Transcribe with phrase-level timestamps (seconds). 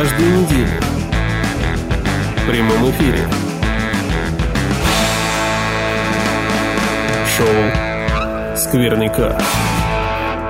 [0.00, 0.80] Каждую неделю.
[2.38, 3.28] В прямом эфире.
[7.36, 9.38] Шоу «Скверный К».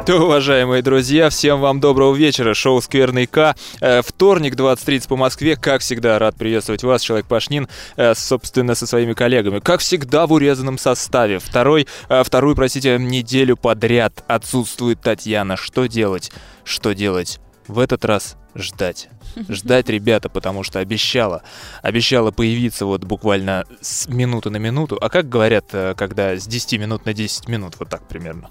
[0.06, 2.54] То, уважаемые друзья, всем вам доброго вечера.
[2.54, 3.56] Шоу «Скверный К».
[3.80, 5.56] Э, вторник, 20.30 по Москве.
[5.56, 9.58] Как всегда, рад приветствовать вас, Человек Пашнин, э, собственно, со своими коллегами.
[9.58, 11.40] Как всегда, в урезанном составе.
[11.40, 15.56] Второй, э, вторую, простите, неделю подряд отсутствует Татьяна.
[15.56, 16.30] Что делать?
[16.62, 17.40] Что делать?
[17.70, 19.08] В этот раз ждать.
[19.48, 21.42] Ждать, ребята, потому что обещала.
[21.82, 24.98] Обещала появиться вот буквально с минуты на минуту.
[25.00, 27.76] А как говорят, э, когда с 10 минут на 10 минут?
[27.78, 28.50] Вот так примерно.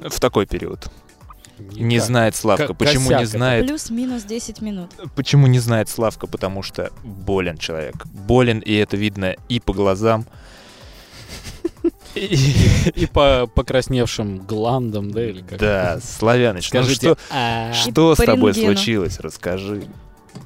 [0.00, 0.88] В такой период.
[1.58, 2.66] Не знает Славка.
[2.66, 3.66] Ко- Почему косяк не знает?
[3.68, 4.90] Плюс-минус 10 минут.
[5.14, 6.26] Почему не знает Славка?
[6.26, 8.04] Потому что болен человек.
[8.06, 10.26] Болен, и это видно и по глазам.
[12.16, 15.58] И- И по покрасневшим гландам, да, или как?
[15.58, 17.72] Да, Славяныч, ну Скажите, что, «А».
[17.72, 18.74] что с тобой рентгену.
[18.76, 19.20] случилось?
[19.20, 19.84] Расскажи.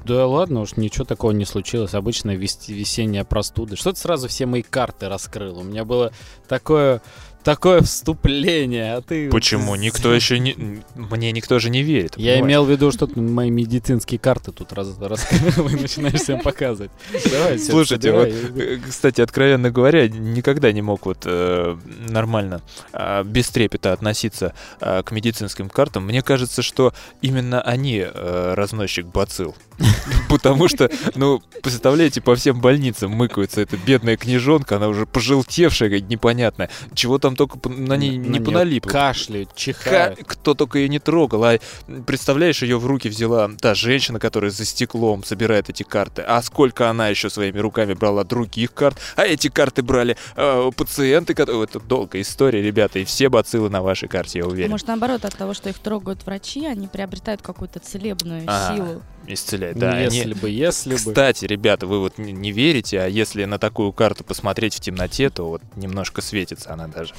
[0.05, 1.93] Да ладно уж, ничего такого не случилось.
[1.93, 3.75] Обычная вес- весенняя простуда.
[3.75, 5.59] Что ты сразу все мои карты раскрыл?
[5.59, 6.11] У меня было
[6.47, 7.01] такое,
[7.43, 9.29] такое вступление, а ты...
[9.29, 9.75] Почему?
[9.75, 10.81] Никто еще не...
[10.95, 12.17] Мне никто же не верит.
[12.17, 12.45] Я понимаешь?
[12.45, 16.91] имел в виду, что ты мои медицинские карты тут раз, раскрыл и начинаешь всем показывать.
[17.31, 18.31] Давай, Слушайте, давай.
[18.31, 21.77] Э, Кстати, откровенно говоря, никогда не мог вот э,
[22.09, 22.61] нормально,
[22.93, 26.05] э, без трепета относиться э, к медицинским картам.
[26.05, 29.55] Мне кажется, что именно они э, разносчик бацилл.
[30.29, 36.07] Потому что, ну, представляете, по всем больницам мыкаются эта бедная книжонка, она уже пожелтевшая, какая-то
[36.07, 36.69] непонятная.
[36.93, 38.89] Чего там только на ней не поналипло.
[38.89, 40.19] Кашляют, Ка- чихают.
[40.25, 41.43] кто только ее не трогал.
[41.43, 41.59] А
[42.05, 46.21] представляешь, ее в руки взяла та женщина, которая за стеклом собирает эти карты.
[46.25, 48.97] А сколько она еще своими руками брала других карт.
[49.15, 51.63] А эти карты брали э, пациенты, которые...
[51.63, 52.99] Это долгая история, ребята.
[52.99, 54.71] И все бациллы на вашей карте, я А уверен.
[54.71, 59.01] может, наоборот, от того, что их трогают врачи, они приобретают какую-то целебную А, силу.
[59.33, 59.91] Исцеляет, да.
[59.91, 60.97] они- если бы, если бы.
[60.97, 65.29] Кстати, ребята, вы вот не- не верите, а если на такую карту посмотреть в темноте,
[65.29, 67.13] то вот немножко светится она даже.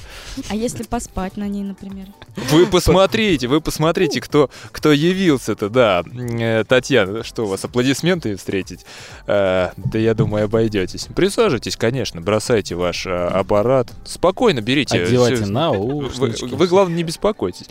[0.49, 2.07] А если поспать на ней, например?
[2.51, 6.03] Вы посмотрите, вы посмотрите, кто, кто явился-то, да.
[6.13, 8.85] Э, Татьяна, что у вас, аплодисменты встретить?
[9.27, 11.07] Э, да я думаю, обойдетесь.
[11.15, 13.91] Присаживайтесь, конечно, бросайте ваш э, аппарат.
[14.05, 15.01] Спокойно берите.
[15.03, 17.67] Одевайте Всё- Вы, вы, главное, не беспокойтесь.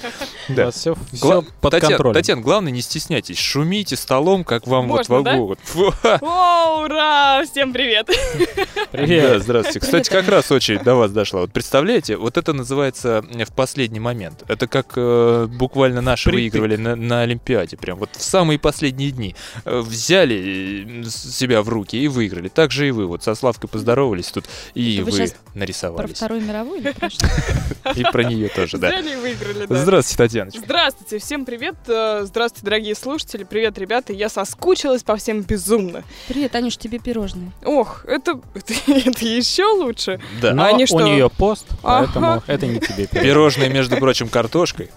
[0.48, 0.66] У Да.
[0.66, 2.14] вас все, Гла- под Татьяна, контролем.
[2.14, 3.38] Татьяна, главное, не стесняйтесь.
[3.38, 5.32] Шумите столом, как вам Можно, вот да?
[5.34, 5.56] могу.
[6.02, 6.18] Ха.
[6.22, 7.44] О, ура!
[7.44, 8.06] Всем привет!
[8.08, 9.42] Да, Привет.
[9.42, 9.80] здравствуйте.
[9.80, 11.40] Кстати, как раз очередь до вас дошла.
[11.40, 14.44] Вот представляете, вот это называется э, в последний момент.
[14.48, 16.60] Это как э, буквально наши Впритык.
[16.60, 17.76] выигрывали на, на Олимпиаде.
[17.76, 19.34] Прям вот в самые последние дни.
[19.64, 22.48] Э, взяли э, себя в руки и выиграли.
[22.48, 23.06] Так же и вы.
[23.06, 24.44] Вот со Славкой поздоровались тут,
[24.74, 26.16] и Это вы вы, щас Про нарисовались.
[26.16, 27.26] Вторую мировую или про что?
[27.96, 28.88] И про нее тоже, да.
[28.88, 29.74] Взяли и выиграли, да.
[29.74, 30.60] Здравствуйте, Татьяночка.
[30.60, 31.74] Здравствуйте, всем привет.
[31.84, 33.42] Здравствуйте, дорогие слушатели.
[33.42, 34.12] Привет, ребята.
[34.22, 36.04] Я соскучилась по всем безумно.
[36.28, 37.50] Привет, Анюш, тебе пирожные.
[37.64, 40.20] Ох, это, это, это еще лучше.
[40.40, 40.54] Да.
[40.54, 41.00] Но они у что?
[41.00, 42.44] нее пост, поэтому Ага.
[42.46, 43.08] это не тебе.
[43.08, 44.90] Пирожные, между прочим, картошкой.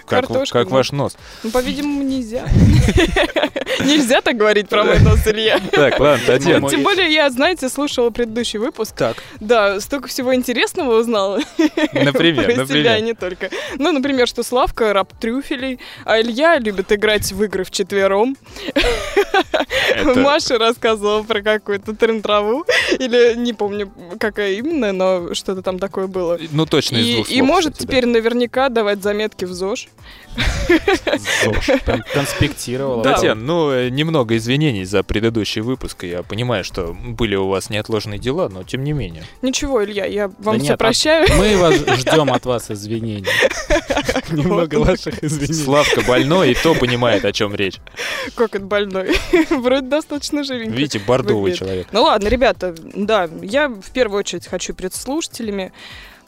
[0.00, 0.74] Как, Картошка, как ну.
[0.74, 1.16] ваш нос.
[1.44, 2.44] Ну, по-видимому, нельзя.
[3.80, 5.60] Нельзя так говорить про мой нос, Илья.
[5.70, 6.60] Так, ладно, Татьяна.
[6.60, 8.94] Мой- Тем более, я, знаете, слушала предыдущий выпуск.
[8.96, 11.40] Так, Да, столько всего интересного узнала.
[11.92, 13.50] например, про себя, не только.
[13.78, 18.36] Ну, например, что Славка раб трюфелей, а Илья любит играть в игры вчетвером.
[19.94, 22.64] Это- Маша рассказывала про какую-то трын-траву,
[22.98, 26.38] или не помню, какая именно, но что-то там такое было.
[26.50, 27.92] Ну, точно из двух и слов, может кстати, да.
[27.92, 29.88] теперь наверняка давать заметки в ЗОЖ.
[31.44, 31.80] ЗОЖ.
[32.12, 33.02] Конспектировала.
[33.02, 33.14] Да.
[33.14, 36.04] Татьяна, ну, немного извинений за предыдущий выпуск.
[36.04, 39.24] Я понимаю, что были у вас неотложные дела, но тем не менее.
[39.42, 41.26] Ничего, Илья, я вам Да все нет, а прощаю.
[41.36, 43.26] Мы вас ждем от вас извинений.
[44.30, 45.54] Немного ваших извинений.
[45.54, 47.76] Славка больной, и то понимает, о чем речь.
[48.34, 49.16] Как это больной.
[49.50, 50.74] Вроде достаточно живенько.
[50.74, 51.88] Видите, бордовый человек.
[51.92, 55.72] Ну ладно, ребята, да, я в первую очередь хочу перед слушателями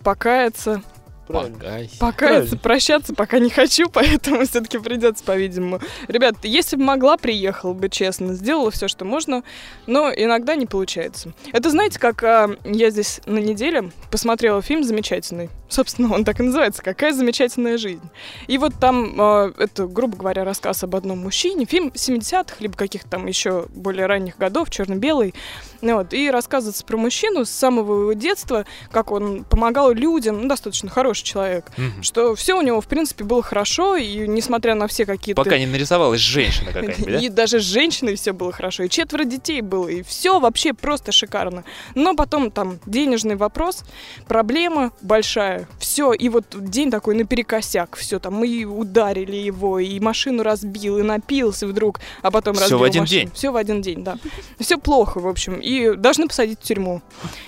[0.03, 0.83] покаяться.
[1.27, 1.99] Покайся.
[1.99, 5.81] Покаяться, прощаться пока не хочу, поэтому все-таки придется, по-видимому.
[6.09, 9.43] Ребят, если бы могла, приехала бы, честно, сделала все, что можно,
[9.87, 11.33] но иногда не получается.
[11.53, 15.51] Это знаете, как а, я здесь на неделе посмотрела фильм замечательный.
[15.69, 18.09] Собственно, он так и называется «Какая замечательная жизнь».
[18.47, 21.65] И вот там, а, это, грубо говоря, рассказ об одном мужчине.
[21.65, 25.35] Фильм 70-х, либо каких-то там еще более ранних годов, черно-белый.
[25.83, 30.91] Вот, и рассказывается про мужчину с самого его детства, как он помогал людям, ну, достаточно
[30.91, 31.67] хороший человек.
[31.77, 32.03] Мгм.
[32.03, 35.43] Что все у него, в принципе, было хорошо, и несмотря на все какие-то...
[35.43, 37.19] Пока не нарисовалась женщина какая-нибудь, да?
[37.25, 41.13] И даже с женщиной все было хорошо, и четверо детей было, и все вообще просто
[41.13, 41.65] шикарно.
[41.95, 43.85] Но потом там денежный вопрос,
[44.27, 50.43] проблема большая, все, и вот день такой наперекосяк, все там, и ударили его, и машину
[50.43, 53.21] разбил, и напился вдруг, а потом разбил в один машину.
[53.21, 53.31] день?
[53.35, 54.19] Все в один день, да.
[54.59, 57.03] Все плохо, в общем, и должны посадить в тюрьму.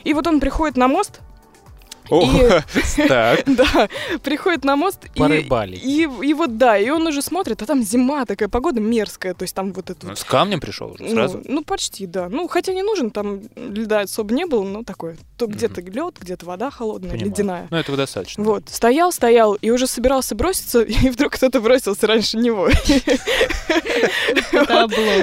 [0.05, 1.21] И вот он приходит на мост,
[2.11, 2.61] О,
[3.09, 3.43] так.
[3.47, 3.89] да,
[4.23, 5.83] приходит на мост и, Порыбалить.
[5.83, 9.43] и, и вот да, и он уже смотрит, а там зима такая, погода мерзкая, то
[9.43, 11.43] есть там вот это Ну, С камнем пришел уже ну, сразу.
[11.45, 12.29] Ну, почти, да.
[12.29, 15.17] Ну, хотя не нужен, там льда особо не было, но такое.
[15.37, 15.57] То Мгм.
[15.57, 17.31] где-то лед, где-то вода холодная, Понимаю.
[17.31, 17.69] ледяная.
[17.71, 18.43] Ну, этого достаточно.
[18.45, 22.69] Вот, стоял, стоял, и уже собирался броситься, и вдруг кто-то бросился раньше него.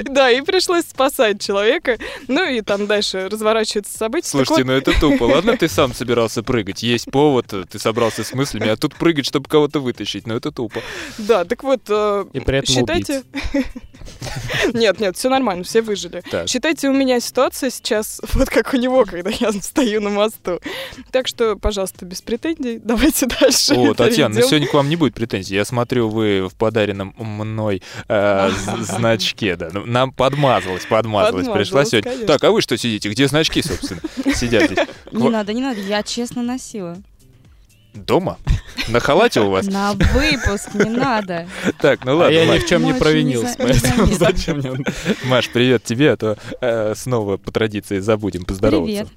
[0.05, 1.97] Да, и пришлось спасать человека.
[2.27, 4.23] Ну, и там дальше разворачиваются события.
[4.31, 5.23] Так Слушайте, ну это тупо.
[5.25, 6.72] Ладно, ты сам собирался прыгать.
[6.79, 10.27] Есть повод, ты собрался с мыслями, а тут прыгать, чтобы кого-то вытащить.
[10.27, 10.81] Ну это тупо.
[11.17, 13.23] Да, так вот, э, И при этом считайте...
[14.73, 16.23] Нет, нет, все нормально, все выжили.
[16.47, 20.59] Считайте, у меня ситуация сейчас вот как у него, когда я стою на мосту.
[21.11, 23.73] Так что, пожалуйста, без претензий, давайте дальше.
[23.75, 25.55] О, Татьяна, ну сегодня к вам не будет претензий.
[25.55, 28.49] Я смотрю, вы в подаренном мной э,
[28.81, 29.69] значке, да.
[29.71, 31.47] Ну, Нам подмазалась, подмазалась.
[31.47, 32.25] Пришла сегодня.
[32.25, 33.09] Так, а вы что сидите?
[33.09, 34.01] Где значки, собственно?
[34.33, 34.87] Сидят здесь.
[35.11, 36.62] Не надо, не надо, я честно носила.
[37.93, 38.37] Дома?
[38.87, 39.67] На халате у вас?
[39.67, 41.47] На выпуск не надо.
[41.79, 44.71] Так, ну А ладно, я ни в чем не провинился, поэтому зачем мне...
[45.25, 49.05] Маш, привет тебе, а то э, снова по традиции забудем поздороваться.
[49.05, 49.07] Привет.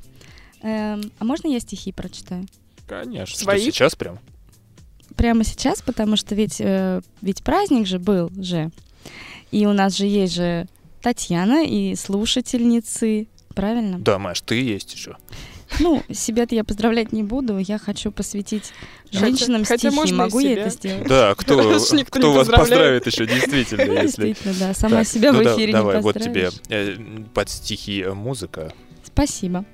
[0.62, 2.46] Эм, а можно я стихи прочитаю?
[2.86, 3.36] Конечно.
[3.38, 3.60] Свои?
[3.60, 4.18] сейчас прям?
[5.16, 8.70] Прямо сейчас, потому что ведь, э, ведь праздник же был же.
[9.50, 10.66] И у нас же есть же
[11.00, 13.28] Татьяна и слушательницы.
[13.54, 13.98] Правильно?
[13.98, 15.16] Да, Маш, ты есть еще.
[15.80, 17.58] Ну, себя-то я поздравлять не буду.
[17.58, 18.72] Я хочу посвятить
[19.06, 19.94] Хотя- женщинам хотя стихи.
[19.96, 21.06] можно и Могу я это сделать?
[21.08, 21.56] Да, кто,
[22.10, 24.26] кто вас поздравит еще, действительно, если...
[24.28, 24.74] Действительно, да.
[24.74, 26.96] Сама Так, себя ну в да- эфире Давай, не вот тебе э,
[27.34, 28.72] под стихи э, музыка.
[29.04, 29.64] Спасибо.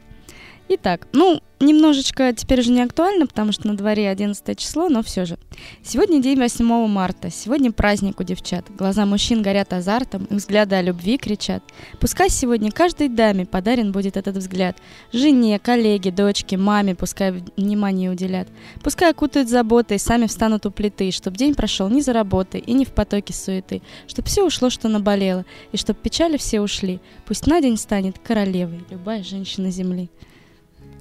[0.74, 5.26] Итак, ну, немножечко теперь уже не актуально, потому что на дворе 11 число, но все
[5.26, 5.36] же.
[5.84, 8.64] Сегодня день 8 марта, сегодня праздник у девчат.
[8.70, 11.62] Глаза мужчин горят азартом, их взгляды о любви кричат.
[12.00, 14.78] Пускай сегодня каждой даме подарен будет этот взгляд.
[15.12, 18.48] Жене, коллеге, дочке, маме пускай внимание уделят.
[18.82, 22.86] Пускай окутают заботой, сами встанут у плиты, чтоб день прошел не за работой и не
[22.86, 26.98] в потоке суеты, чтоб все ушло, что наболело, и чтоб печали все ушли.
[27.26, 30.08] Пусть на день станет королевой любая женщина земли.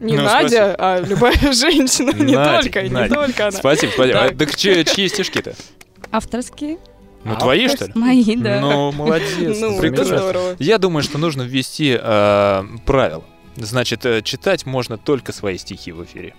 [0.01, 0.75] Не Ну, Надя, спасибо.
[0.79, 3.51] а любая женщина, не только, не только она.
[3.57, 4.19] Спасибо, спасибо.
[4.25, 5.53] А, Так чьи, чьи стишки-то?
[6.11, 6.79] Авторские?
[7.23, 7.91] Ну, А, твои, что ли?
[7.93, 8.59] Мои, да.
[8.59, 9.57] Ну, молодец.
[9.59, 10.55] Ну, это здорово.
[10.59, 13.23] Я думаю, что нужно ввести э, правило.
[13.57, 16.33] Значит, читать можно только свои стихи в эфире.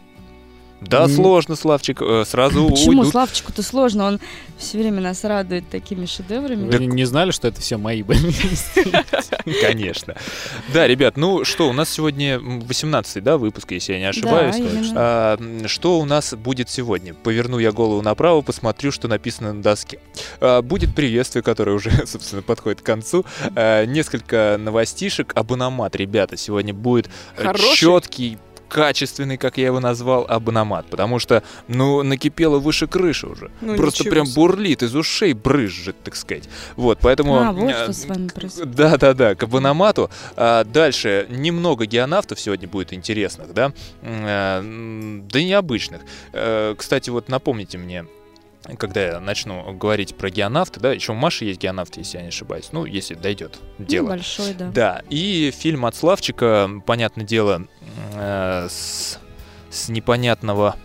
[0.89, 1.11] Да, М.
[1.11, 3.11] сложно, Славчик, э, сразу Почему уйдут.
[3.13, 4.07] Славчику-то сложно?
[4.07, 4.21] Он
[4.59, 6.71] все время нас радует такими шедеврами.
[6.71, 8.33] Вы не- не знали, что это все мои были?
[9.61, 10.15] Конечно.
[10.73, 14.57] Да, ребят, ну что, у нас сегодня 18-й, да, выпуск, если я не ошибаюсь.
[14.93, 15.37] Да.
[15.39, 17.15] А, что у нас будет сегодня?
[17.15, 19.99] Поверну я голову направо, посмотрю, что написано на доске.
[20.41, 23.25] А, будет приветствие, которое уже, собственно, подходит к концу.
[23.55, 25.33] А, несколько новостишек.
[25.35, 27.77] Абономат, ребята, сегодня будет Хороший?
[27.77, 28.39] четкий
[28.73, 33.51] качественный, как я его назвал, абономат, потому что, ну, накипело выше крыши уже.
[33.61, 34.37] Ну, Просто прям себе.
[34.37, 36.49] бурлит, из ушей брызжет, так сказать.
[36.77, 37.37] Вот, поэтому...
[37.37, 38.75] А, вот э, что с вами происходит.
[38.75, 40.11] да, да, да, к абономату.
[40.37, 46.01] А, дальше немного геонавтов сегодня будет интересных, да, а, да необычных.
[46.33, 48.07] Э, Кстати, вот напомните мне,
[48.79, 52.29] когда я начну говорить про геонавты, да, еще у Маши есть геонавты, если я не
[52.29, 54.09] ошибаюсь, ну, если дойдет дело.
[54.09, 54.71] Большой, да.
[54.71, 57.67] Да, и фильм от Славчика, понятное дело,
[58.15, 59.19] э, с,
[59.71, 60.77] с непонятного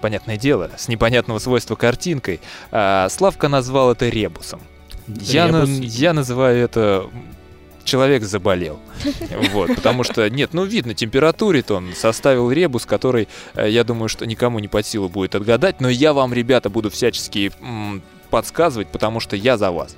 [0.00, 2.40] понятное дело, с непонятного свойства картинкой.
[2.70, 4.60] А, Славка назвал это ребусом.
[5.08, 5.78] Я, на- Ребус.
[5.94, 7.10] я называю это
[7.84, 8.78] человек заболел.
[9.52, 14.26] Вот, потому что, нет, ну видно, температурит он, составил ребус, который, э, я думаю, что
[14.26, 19.20] никому не под силу будет отгадать, но я вам, ребята, буду всячески м, подсказывать, потому
[19.20, 19.96] что я за вас.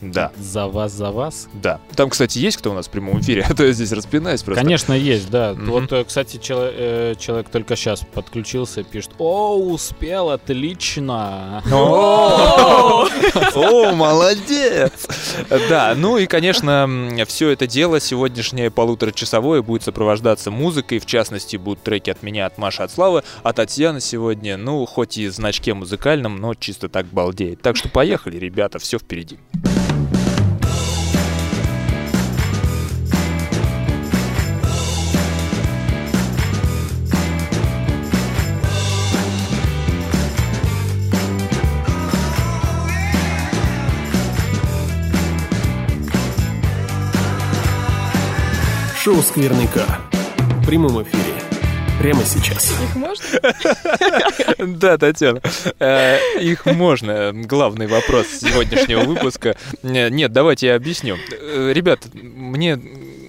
[0.00, 1.48] Да, За вас, за вас.
[1.54, 1.80] да.
[1.96, 4.62] Там, кстати, есть кто у нас в прямом эфире, а то я здесь распинаюсь просто.
[4.62, 5.54] Конечно, есть, да.
[5.54, 5.70] Мгм.
[5.70, 11.62] Вот, э, кстати, чело- э, человек только сейчас подключился, пишет, о, успел, отлично.
[11.70, 13.06] О,
[13.94, 14.92] молодец!
[15.68, 16.88] Да, ну и, конечно,
[17.26, 22.58] все это дело сегодняшнее полуторачасовое будет сопровождаться музыкой, в частности, будут треки от меня, от
[22.58, 27.06] Маши, от Славы, а Татьяна сегодня, ну, хоть и в значке музыкальном, но чисто так
[27.06, 27.62] балдеет.
[27.62, 29.38] Так что поехали, ребята, все впереди.
[49.08, 49.86] Шоу «Скверный К».
[50.60, 51.32] В прямом эфире.
[51.98, 52.74] Прямо сейчас.
[52.82, 53.24] Их можно?
[54.78, 55.40] Да, Татьяна,
[55.80, 57.32] э, их можно.
[57.32, 59.56] Главный вопрос сегодняшнего выпуска.
[59.82, 61.16] Э, Нет, давайте я объясню.
[61.40, 62.78] Э, Ребят, мне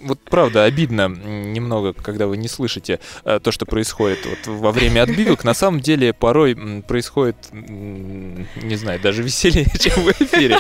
[0.10, 5.04] вот правда обидно немного, когда вы не слышите э, то, что происходит вот во время
[5.04, 5.44] отбивок.
[5.44, 6.56] На самом деле порой
[6.88, 10.58] происходит, не знаю, даже веселее, чем в эфире.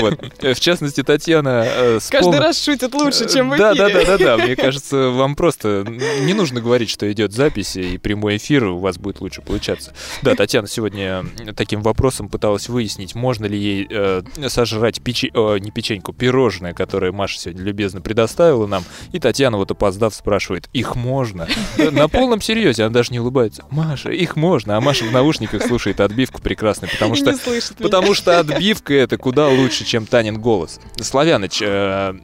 [0.00, 0.18] Вот.
[0.40, 3.88] В частности, Татьяна э, Каждый раз шутит лучше, чем в да, эфире.
[3.88, 4.44] да, да, да, да.
[4.44, 5.86] Мне кажется, вам просто
[6.20, 9.94] не нужно говорить, что идет запись и прямой эфир, у вас будет лучше получаться.
[10.22, 11.24] Да, Татьяна сегодня
[11.56, 15.30] таким вопросом пыталась выяснить, можно ли ей э, сожрать печи...
[15.32, 18.84] э, не печеньку, пирожное, которое Маша сегодня любезно предоставила нам.
[19.12, 21.46] И Татьяна, вот опоздав, спрашивает, их можно?
[21.78, 23.64] На полном серьезе, она даже не улыбается.
[23.70, 24.76] Маша, их можно.
[24.76, 27.34] А Маша в наушниках слушает отбивку прекрасно, потому что.
[27.78, 30.80] Потому что отбивка это куда лучше, чем Танин голос.
[31.00, 32.14] Славяныч, э,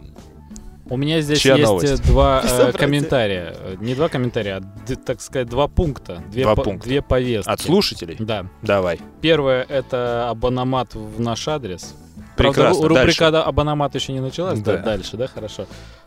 [0.91, 2.03] У меня здесь Чья есть новость?
[2.05, 3.57] два э, комментария.
[3.81, 6.23] Не два комментария, а, д- так сказать, два пункта.
[6.31, 6.87] Две, Два по- пункта.
[6.89, 7.49] две повестки.
[7.51, 8.17] от слушателей?
[8.19, 8.47] Да.
[8.63, 9.01] Давай.
[9.23, 11.95] Первое— это абономат в наш адрес.
[12.37, 12.63] Прекрасно.
[12.83, 13.31] Правда, рубрика Дальше.
[13.31, 14.77] «Да, абономат еще не началась, да.
[14.77, 14.83] Да.
[14.83, 15.67] дальше, да, хорошо.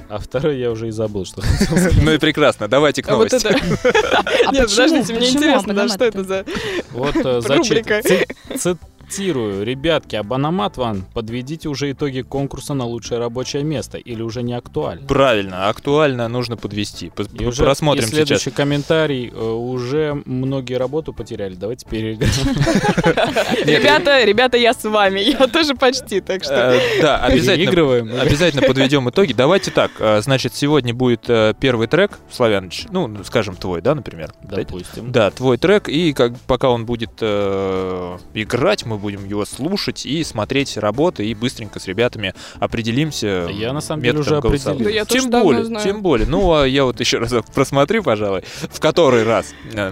[0.09, 1.93] А второе я уже и забыл, что хотел сказать.
[2.01, 2.67] Ну и прекрасно.
[2.67, 3.35] Давайте к А новости.
[3.47, 6.45] А Нет, подождите, мне интересно, да, что это за...
[6.91, 7.41] Вот э,
[8.57, 8.77] ци-
[9.09, 9.63] цитирую.
[9.65, 15.07] Ребятки, абономат вам, подведите уже итоги конкурса на лучшее рабочее место или уже не актуально.
[15.07, 17.11] Правильно, актуально нужно подвести.
[17.39, 18.15] И уже Просмотрим и сейчас.
[18.27, 19.29] следующий комментарий.
[19.33, 21.55] э, Уже многие работу потеряли.
[21.55, 22.33] Давайте переиграем.
[23.65, 25.19] Ребята, ребята, я с вами.
[25.19, 26.73] Я тоже почти, так что...
[26.73, 28.21] Э, Да, обязательно.
[28.21, 29.33] Обязательно подведем итоги.
[29.33, 29.91] Давайте так.
[29.99, 31.21] э, Значит, сегодня будет
[31.59, 32.85] первый трек, Славяныч.
[32.91, 34.31] Ну, скажем, твой, да, например?
[34.41, 35.11] Допустим.
[35.11, 40.23] Да, твой трек, и как, пока он будет э, играть, мы будем его слушать и
[40.23, 43.47] смотреть работы, и быстренько с ребятами определимся.
[43.51, 44.83] Я, на самом деле, уже определился.
[44.83, 45.83] Да я тоже тем более, знаю.
[45.83, 46.27] тем более.
[46.27, 49.89] Ну, а я вот еще раз просмотрю, пожалуй, в который раз э,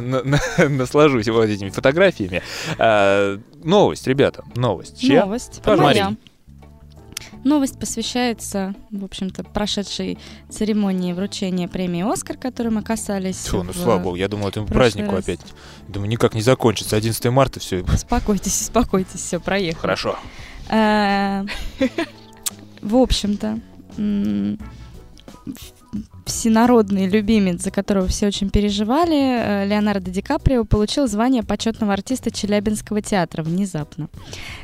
[0.00, 2.42] на- наслажусь вот этими фотографиями.
[2.78, 5.02] Э, Новость, ребята, новость.
[5.08, 5.60] Новость.
[5.62, 6.16] Пожалуйста.
[7.44, 10.18] Новость посвящается, в общем-то, прошедшей
[10.48, 13.36] церемонии вручения премии «Оскар», которой мы касались.
[13.44, 15.24] Тьфу, ну в- слава богу, я думал, прошлый празднику раз.
[15.24, 15.40] опять.
[15.88, 16.96] Думаю, никак не закончится.
[16.96, 17.82] 11 марта, все.
[17.82, 19.80] Успокойтесь, успокойтесь, все, проехали.
[19.80, 20.16] Хорошо.
[20.70, 21.44] Э,
[22.80, 23.58] В общем-то,
[26.26, 32.30] всенародный любимец, за которого все очень переживали, э, Леонардо Ди Каприо получил звание почетного артиста
[32.30, 34.08] Челябинского театра внезапно.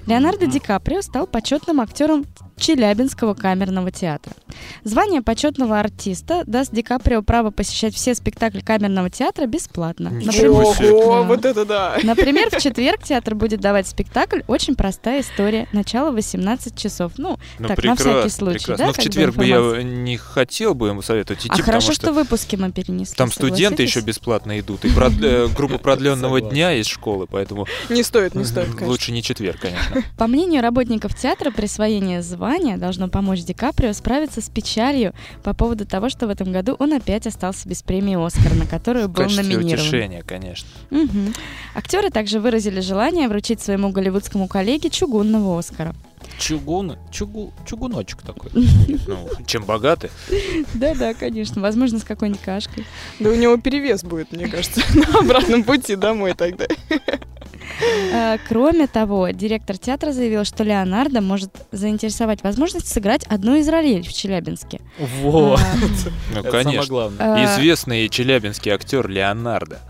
[0.06, 2.24] Леонардо Ди Каприо стал почетным актером
[2.56, 4.32] Челябинского камерного театра.
[4.84, 10.08] Звание почетного артиста даст Ди Каприо право посещать все спектакли камерного театра бесплатно.
[10.08, 11.06] Ничего Например, себе.
[11.06, 11.22] Да.
[11.22, 11.96] вот это да.
[12.02, 15.66] Например, в четверг театр будет давать спектакль «Очень простая история».
[15.72, 17.12] Начало 18 часов.
[17.16, 18.76] Ну, Ну, Так, на прекрасно, всякий случай, прекрасно.
[18.78, 21.64] да, Но в как бы четверг бы я не хотел бы ему советовать идти, а
[21.64, 22.06] хорошо, что...
[22.06, 23.14] что выпуски мы перенесли.
[23.16, 28.02] там студенты еще бесплатно идут, и прод- э, группа продленного дня из школы, поэтому Не
[28.02, 28.88] стоит, не стоит, конечно.
[28.88, 30.02] лучше не четверг, конечно.
[30.18, 35.12] По мнению работников театра, присвоение звания должно помочь Ди Каприо справиться с печалью
[35.42, 39.08] по поводу того, что в этом году он опять остался без премии «Оскар», на которую
[39.08, 39.66] был номинирован.
[39.66, 40.68] утешения, конечно.
[40.90, 41.34] Мгм.
[41.74, 45.94] Актеры также выразили желание вручить своему голливудскому коллеге чугунного «Оскара».
[46.38, 48.50] Чугун, чугу, чугуночек такой.
[49.06, 50.10] Ну, чем богаты.
[50.74, 51.60] Да-да, конечно.
[51.62, 52.84] Возможно, с какой-нибудь кашкой.
[53.18, 56.66] Да у него перевес будет, мне кажется, на обратном пути домой тогда.
[58.12, 64.02] Э, Кроме того, директор театра заявил, что Леонардо может заинтересовать возможность сыграть одну из ролей
[64.02, 64.80] в Челябинске.
[65.22, 65.60] Вот.
[65.60, 65.64] А,
[66.34, 67.10] Ну, конечно.
[67.18, 69.80] э, Известный челябинский актер Леонардо.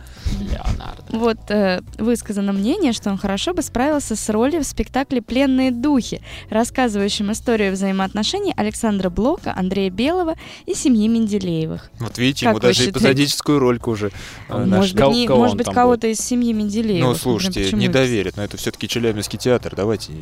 [0.40, 1.04] Леонардо.
[1.10, 6.20] Вот э, высказано мнение, что он хорошо бы справился с ролью в спектакле «Пленные духи»,
[6.50, 10.34] рассказывающем историю взаимоотношений Александра Блока, Андрея Белого
[10.66, 11.90] и семьи Менделеевых.
[11.98, 12.98] Вот видите, Как ему даже считаете?
[12.98, 14.10] эпизодическую рольку уже
[14.48, 17.08] э, Может может быть, не- может быть кого-то из семьи Менделеевых.
[17.08, 17.92] Ну, слушайте, не это?
[17.94, 20.12] доверят, но это все-таки Челябинский театр, давайте.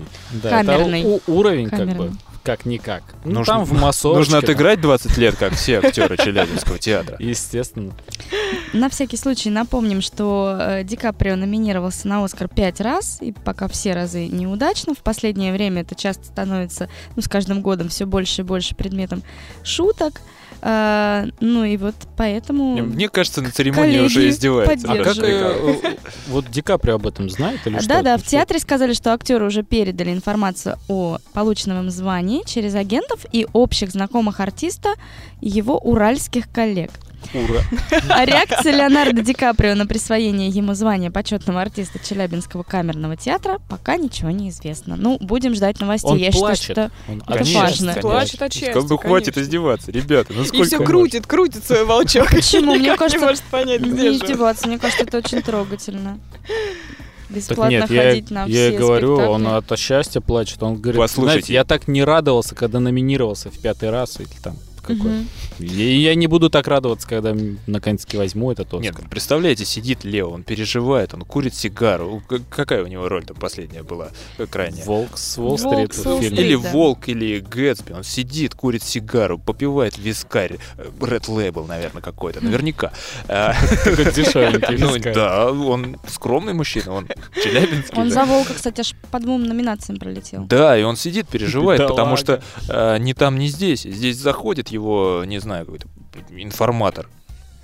[0.42, 1.04] Да, это Камерный.
[1.04, 2.16] у- уровень как бы, Камерный.
[2.47, 3.03] Как-никак.
[3.25, 4.19] Ну, Нужно- там в массовке.
[4.19, 7.17] Нужно отыграть 20 лет, как все актеры Челябинского театра.
[7.19, 7.93] Естественно.
[8.73, 13.67] На всякий случай напомним, что э, Ди Каприо номинировался на Оскар пять раз, и пока
[13.67, 14.95] все разы неудачно.
[14.95, 19.25] В последнее время это часто становится, ну, с каждым годом все больше и больше предметом
[19.65, 20.21] шуток.
[20.68, 22.76] Э, ну и вот поэтому...
[22.82, 24.90] Мне кажется, на церемонии уже издеваются.
[24.90, 25.96] А как э, э,
[26.26, 27.88] вот Ди Каприо об этом знает или что?
[27.88, 33.25] Да-да, в театре сказали, что актеры уже передали информацию о полученном им звании через агентов
[33.30, 34.94] и общих знакомых артиста
[35.40, 36.90] его уральских коллег.
[37.35, 37.62] Ура.
[38.09, 43.97] А реакция Леонардо Ди Каприо на присвоение ему звания почетного артиста Челябинского камерного театра пока
[43.97, 44.97] ничего не известно.
[44.97, 46.11] Ну, будем ждать новостей.
[46.11, 46.64] Он Я плачет.
[46.64, 47.47] считаю, Он Это от важно.
[47.92, 49.40] счастья Плачет от счастья, Как бы хватит конечно.
[49.40, 52.30] издеваться, ребята, ну И все крутит, крутит свой волчок.
[52.30, 52.75] Почему?
[52.75, 54.68] Мне кажется, не может понять, что где не издеваться.
[54.68, 56.18] Мне кажется, это очень трогательно.
[57.28, 59.33] Так Бесплатно нет, я, ходить на я и все говорю, спектакли.
[59.35, 60.62] он от счастья плачет.
[60.62, 61.33] Он говорит, Послушайте.
[61.33, 64.56] знаете, я так не радовался, когда номинировался в пятый раз или там
[64.87, 65.11] какой.
[65.11, 65.28] Мгм.
[65.59, 67.35] И я не буду так радоваться, когда
[67.66, 68.81] наконец-таки возьму этот Оскар.
[68.81, 72.23] Нет, представляете, сидит Лео, он переживает, он курит сигару.
[72.50, 74.85] Какая у него роль-то последняя была, э, крайняя?
[74.85, 75.95] Волк с Уолл-стрит.
[76.23, 76.71] Или да.
[76.71, 77.93] Волк, или Гэтсби.
[77.93, 80.59] Он сидит, курит сигару, попивает вискарь.
[80.76, 82.45] э, Red Label, наверное, какой-то.
[82.45, 82.93] Наверняка.
[83.26, 87.09] Такой дешевенький Ну да, он скромный мужчина, он
[87.43, 87.99] челябинский.
[87.99, 90.45] Он за Волка, кстати, аж по двум номинациям пролетел.
[90.47, 93.83] Да, и он сидит, переживает, потому что э, ни там, ни здесь.
[93.83, 95.88] Здесь заходит его, не знаю, какой-то
[96.30, 97.09] информатор.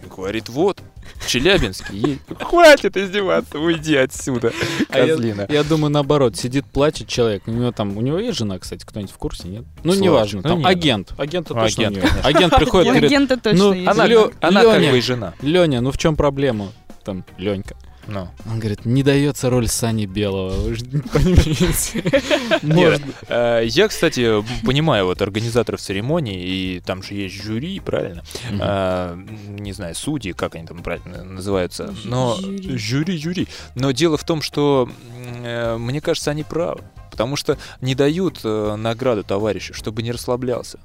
[0.05, 0.81] И говорит, вот,
[1.29, 1.97] Челябинский.
[1.97, 2.21] есть».
[2.41, 4.53] Хватит издеваться, уйди отсюда,
[4.89, 5.47] А я- козлина.
[5.49, 7.45] Я думаю, наоборот, сидит, плачет человек.
[7.47, 9.65] У него там, у него есть жена, кстати, кто-нибудь в курсе, нет?
[9.85, 10.41] Ну, Слушай, неважно.
[10.43, 10.67] ну Там нет.
[10.69, 11.13] агент.
[11.19, 12.17] Агента Ну, точно агент, у него.
[12.25, 13.89] Агент приходит, говорит, агента точно ну, есть.
[13.89, 14.91] Она, Лё- она как Лёня.
[14.91, 15.35] бы и жена.
[15.41, 16.69] Леня, ну в чем проблема?
[17.05, 17.77] Там, Ленька.
[18.09, 18.29] Ну.
[18.47, 20.51] Он говорит, не дается роль Сани Белого.
[20.51, 22.05] Вы же не поймете.
[22.63, 28.23] Может, Э, Я, кстати, понимаю вот организаторов церемонии, и там же есть жюри, правильно?
[28.61, 29.17] А,
[29.49, 31.95] не знаю, судьи, как они там правильно называются.
[32.05, 33.19] Но Жюри.
[33.19, 33.47] жюри.
[33.75, 34.89] Но дело в том, что
[35.45, 36.83] э, мне кажется, они правы.
[37.11, 40.81] Потому что не дают э, награду товарищу, чтобы не расслаблялся.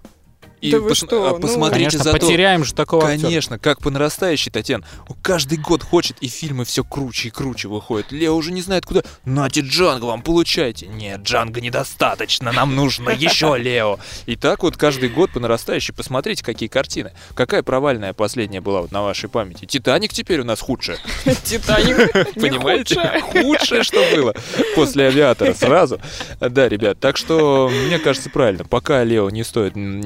[0.67, 3.27] И Да вы пос- что, а ну, посмотрите Конечно, за то, потеряем же такого актера.
[3.27, 4.83] Конечно, как по нарастающей, Татьяна.
[5.21, 8.11] Каждый год хочет, и фильмы все круче и круче выходят.
[8.11, 9.03] Лео уже не знает куда.
[9.25, 10.87] Нате Джанго вам, получайте.
[10.87, 13.99] Нет, Джанго недостаточно, нам нужно еще Лео.
[14.25, 15.93] И так вот каждый год по нарастающей.
[15.93, 17.11] Посмотрите, какие картины.
[17.33, 19.65] Какая провальная последняя была вот на вашей памяти?
[19.65, 20.97] Титаник теперь у нас худшая.
[21.43, 22.11] Титаник.
[22.35, 23.21] Понимаете?
[23.21, 23.83] худшее.
[23.83, 24.33] Что было
[24.75, 25.99] после авиатора сразу.
[26.39, 28.63] Да, ребят, так что мне кажется правильно.
[28.65, 30.01] Пока Лео не стоит м,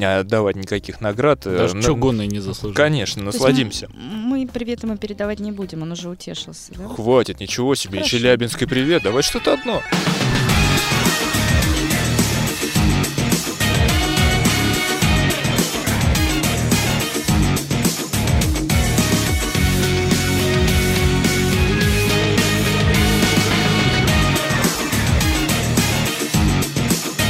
[0.51, 1.46] отдавать никаких наград.
[1.46, 2.75] э, Даже на- чугунный не заслужил.
[2.75, 3.86] Конечно, насладимся.
[3.88, 6.88] м- Мы привет ему передавать не будем, он уже утешился, да?
[6.88, 8.17] Хватит, ничего себе, Хорошо.
[8.17, 9.81] Челябинский привет, давай что-то одно.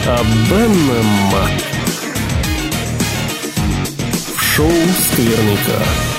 [0.07, 1.47] Абэнема.
[1.80, 1.80] В
[4.55, 6.10] шоу «Скверника».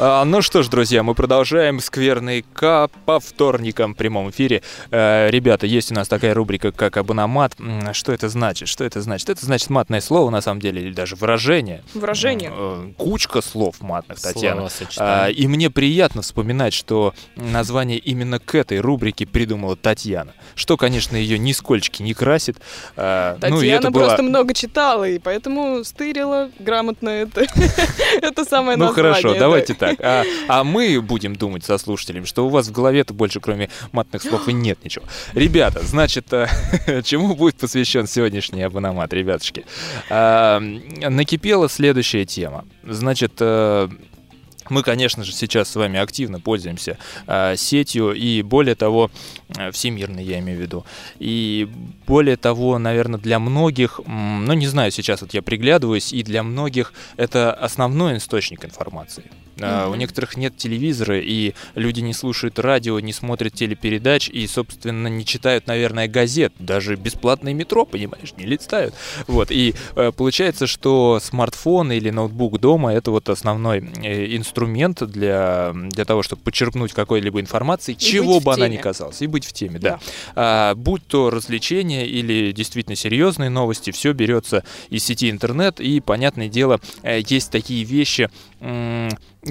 [0.00, 4.62] А, ну что ж, друзья, мы продолжаем «Скверный К» по вторникам в прямом эфире.
[4.92, 7.56] Э, ребята, есть у нас такая рубрика, как «Абономат».
[7.94, 8.68] Что это значит?
[8.68, 9.28] Что это значит?
[9.28, 11.82] Это значит матное слово, на самом деле, или даже выражение.
[11.94, 12.52] Выражение.
[12.54, 14.68] Э, Кучка слов матных, Татьяна.
[14.98, 20.32] А, и мне приятно вспоминать, что название именно к этой рубрике придумала Татьяна.
[20.54, 22.58] Что, конечно, ее нисколько не красит.
[22.94, 24.04] Татьяна ну, и это было...
[24.04, 27.46] просто много читала, и поэтому стырила грамотно это.
[28.22, 29.12] Это самое Ну название.
[29.12, 29.40] хорошо, да.
[29.40, 29.87] давайте так.
[30.00, 34.22] А, а мы будем думать со слушателями, что у вас в голове-то больше, кроме матных
[34.22, 35.04] слов, и нет ничего.
[35.34, 36.48] Ребята, значит, а,
[37.04, 39.64] чему будет посвящен сегодняшний абономат, ребятушки?
[40.10, 42.64] А, накипела следующая тема.
[42.84, 43.88] Значит, а,
[44.70, 49.10] мы, конечно же, сейчас с вами активно пользуемся а, сетью и, более того,
[49.56, 50.84] а, всемирно я имею в виду.
[51.18, 51.68] И
[52.06, 56.42] более того, наверное, для многих, м, ну не знаю, сейчас вот я приглядываюсь, и для
[56.42, 59.30] многих это основной источник информации.
[59.60, 65.08] А, У некоторых нет телевизора, и люди не слушают радио, не смотрят телепередач, и, собственно,
[65.08, 66.52] не читают, наверное, газет.
[66.58, 68.94] Даже бесплатное метро, понимаешь, не листают.
[69.26, 75.72] Вот, и э, получается, что смартфон или ноутбук дома— это вот основной э, инструмент для,
[75.74, 79.52] для того, чтобы почерпнуть какой-либо информации, И чего бы она ни казалась, и быть в
[79.52, 79.88] теме, да.
[79.88, 80.00] Да.
[80.34, 86.48] А, будь то развлечения или действительно серьезные новости, все берется из сети интернет, и, понятное
[86.48, 88.30] дело, э, есть такие вещи,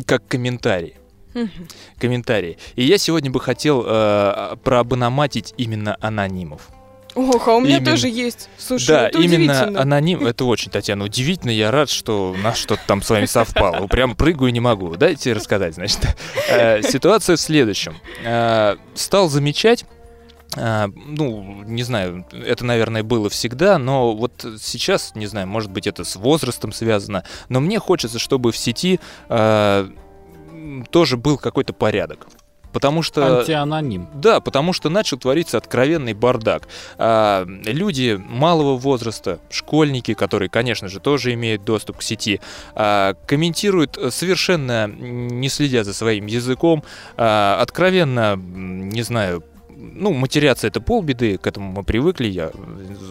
[0.06, 0.96] как комментарии.
[1.34, 1.68] Мгм.
[2.00, 2.58] Комментарии.
[2.76, 6.70] И я сегодня бы хотел э, проабономатить именно анонимов.
[7.18, 7.92] Ох, а у меня Именно.
[7.92, 8.48] тоже есть.
[8.60, 10.26] Слушай, да, это именно аноним.
[10.26, 11.50] Это очень, Татьяна, удивительно.
[11.50, 13.88] Я рад, что у нас что-то там с вами совпало.
[13.88, 14.96] Прям прыгаю не могу.
[14.98, 16.16] Дайте рассказать, значит.
[16.48, 17.98] Э, Ситуация в следующем.
[18.24, 19.86] Э, Стал замечать
[20.56, 26.04] ну, не знаю, это, наверное, было всегда, но вот сейчас, не знаю, может быть, это
[26.04, 29.90] с возрастом связано, но мне хочется, чтобы в сети а,
[30.52, 32.28] м, тоже был какой-то порядок.
[32.74, 33.40] Потому что...
[33.40, 34.08] Антианоним.
[34.14, 36.68] Да, потому что начал твориться откровенный бардак.
[36.98, 42.40] А, люди малого возраста, школьники, которые, конечно же, тоже имеют доступ к сети,
[42.76, 46.84] а, комментируют совершенно не следя за своим языком,
[47.16, 49.44] а, откровенно, не знаю,
[49.80, 52.52] ну, матеряться это полбеды, к этому мы привыкли, я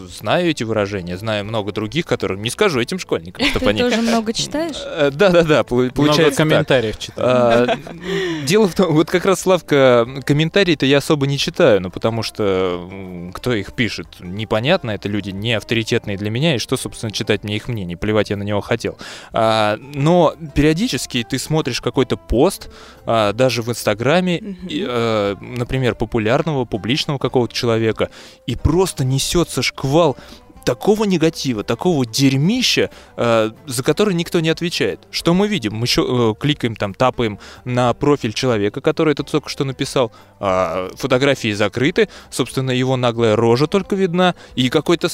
[0.09, 3.79] знаю эти выражения, знаю много других, которые не скажу этим школьникам, чтобы Ты они...
[3.79, 4.75] тоже много читаешь?
[4.85, 6.47] Э, Да-да-да, полу- Много получается так.
[6.49, 7.27] комментариев читаю.
[7.27, 7.77] А,
[8.45, 12.89] Дело в том, вот как раз, Славка, комментарии-то я особо не читаю, ну, потому что
[13.33, 17.55] кто их пишет, непонятно, это люди не авторитетные для меня, и что, собственно, читать мне
[17.55, 18.97] их мнение, плевать я на него хотел.
[19.33, 22.69] А, Но периодически ты смотришь какой-то пост,
[23.05, 28.09] а, даже в Инстаграме, э, например, популярного, публичного какого-то человека,
[28.45, 30.17] и просто несется шквал
[30.67, 34.99] такого негатива, такого дерьмища, э, за который никто не отвечает.
[35.11, 35.75] Что мы видим?
[35.75, 40.11] Мы еще кликаем там, тапаем на профиль человека, который это только что написал.
[40.41, 45.07] а фотографии закрыты, собственно, его наглая рожа только видна, и какой-то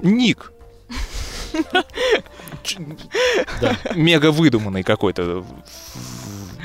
[0.00, 0.52] ник.
[3.94, 5.44] Мега выдуманный какой-то.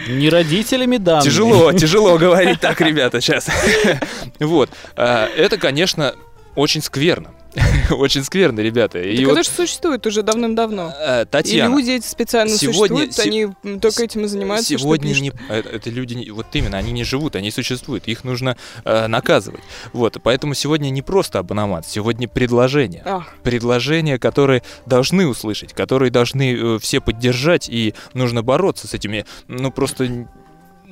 [0.08, 1.24] Не родителями данные.
[1.24, 3.48] Тяжело, тяжело говорить так, ребята, сейчас.
[4.40, 4.70] Вот.
[4.96, 6.16] А, Это, конечно,
[6.56, 7.32] очень скверно.
[7.90, 9.00] Очень скверно, ребята.
[9.00, 10.94] И Так вот, это же существует уже давным-давно.
[11.00, 15.14] э, И Татьяна, люди эти специально сегодня- существуют, се- они только этим и занимаются, Сегодня
[15.14, 19.62] не, э, это люди, вот именно, они не живут, они существуют, их нужно э, наказывать.
[19.94, 23.02] Вот, поэтому сегодня не просто абономат, сегодня предложение.
[23.06, 29.26] Ах, Предложения, которые должны услышать, которые должны э, все поддержать, и нужно бороться с этими,
[29.48, 30.28] ну просто...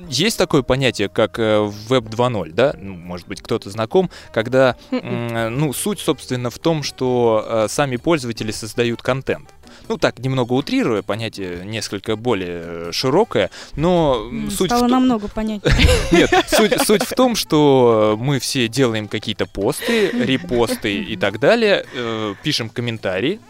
[0.06, 2.74] Есть такое понятие, как э, веб 2.0, да?
[2.78, 7.96] Ну, может быть, кто-то знаком, когда, э, ну, суть, собственно, в том, что э, сами
[7.96, 9.52] пользователи создают контент.
[9.88, 14.90] Ну, так, немного утрируя, понятие несколько более э, широкое, но М, суть в Стало том-
[14.90, 15.74] намного понятнее.
[16.12, 21.84] нет, суть, суть в том, что мы все делаем какие-то посты, репосты и так далее,
[21.94, 23.40] э, пишем комментарии,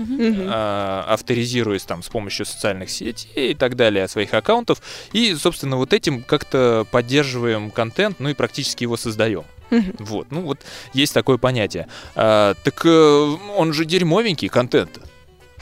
[0.50, 4.80] а, авторизируясь там с помощью социальных сетей и так далее, своих аккаунтов,
[5.12, 9.44] и, собственно, вот этим как-то поддерживаем контент, ну и практически его создаем.
[9.98, 10.60] Вот, ну вот
[10.94, 11.88] есть такое понятие.
[12.14, 14.98] А, так э, он же дерьмовенький контент.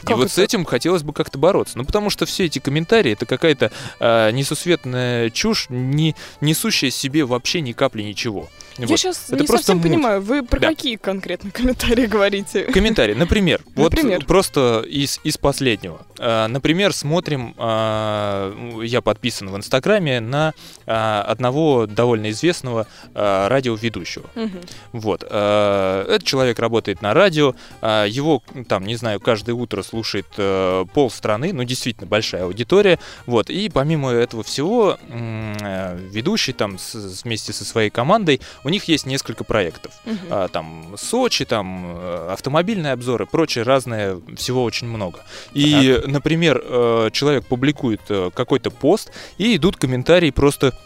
[0.07, 0.43] И Как вот с это?
[0.43, 1.77] этим хотелось бы как-то бороться.
[1.77, 7.61] Ну, потому что все эти комментарии это какая-то а, несусветная чушь, не несущая себе вообще
[7.61, 8.49] ни капли ничего.
[8.79, 8.99] Я Вот.
[8.99, 9.85] сейчас Это не просто совсем муть.
[9.87, 10.69] понимаю, вы про Да.
[10.69, 12.65] какие конкретно комментарии говорите?
[12.65, 14.19] Комментарий, например, Например?
[14.19, 16.01] вот просто из, из последнего.
[16.19, 20.53] А, например, смотрим, а, я подписан в Инстаграме на
[20.87, 24.29] а, одного довольно известного радиоведущего.
[24.35, 24.61] Мгм.
[24.93, 25.23] Вот.
[25.23, 31.53] Этот человек работает на радио, его, там, не знаю, каждое утро слушает э, пол страны,
[31.53, 33.51] ну, действительно большая аудитория, вот.
[33.51, 39.07] И помимо этого всего, э, ведущий там с- вместе со своей командой, у них есть
[39.07, 39.93] несколько проектов.
[40.05, 40.19] Мгм.
[40.29, 45.21] А, Там Сочи, там э, автомобильные обзоры, прочее разное, всего очень много.
[45.55, 50.77] И, например, э, человек публикует э, какой-то пост, и идут комментарии просто,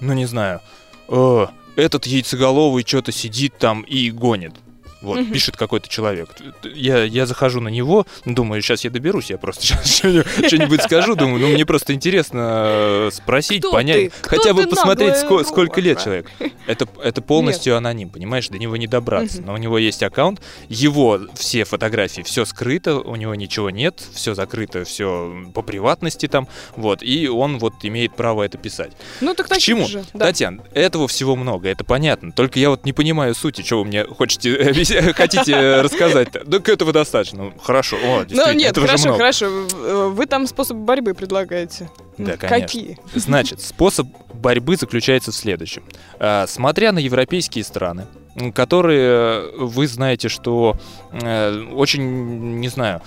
[0.00, 0.62] ну не знаю,
[1.08, 4.54] «Э, этот яйцеголовый что-то сидит там и гонит.
[5.02, 5.32] Вот, Мгм.
[5.32, 6.30] пишет какой-то человек.
[6.74, 11.40] Я, я захожу на него, думаю, сейчас я доберусь, я просто сейчас что-нибудь скажу, думаю,
[11.40, 14.20] ну мне просто интересно э, спросить, Кто понять, ты?
[14.22, 16.30] Кто хотя бы ты, посмотреть, ско- сколько лет человек.
[16.66, 19.38] Это, это полностью аноним, понимаешь, до него не добраться.
[19.38, 19.46] Мгм.
[19.46, 24.34] Но у него есть аккаунт, его все фотографии, все скрыто, у него ничего нет, все
[24.34, 28.92] закрыто, все по приватности там, вот, и он вот имеет право это писать.
[29.20, 29.86] Ну так К чему?
[29.88, 30.04] же.
[30.14, 30.26] Да.
[30.26, 32.32] Татьяна, этого всего много, это понятно.
[32.32, 34.72] Только я вот не понимаю сути, что вы мне хотите,
[35.14, 36.40] хотите э, рассказать-то.
[36.40, 37.52] Так этого достаточно.
[37.62, 39.46] Хорошо, о, Ну нет, хорошо, хорошо.
[39.46, 41.90] Э, Вы там способы борьбы предлагаете.
[42.18, 42.48] Да, конечно.
[42.48, 42.98] Какие?
[43.14, 45.82] Значит, способ борьбы заключается в следующем.
[46.18, 48.06] А, Смотря на европейские страны,
[48.54, 50.76] которые э, вы знаете, что
[51.12, 53.02] э, очень, не знаю,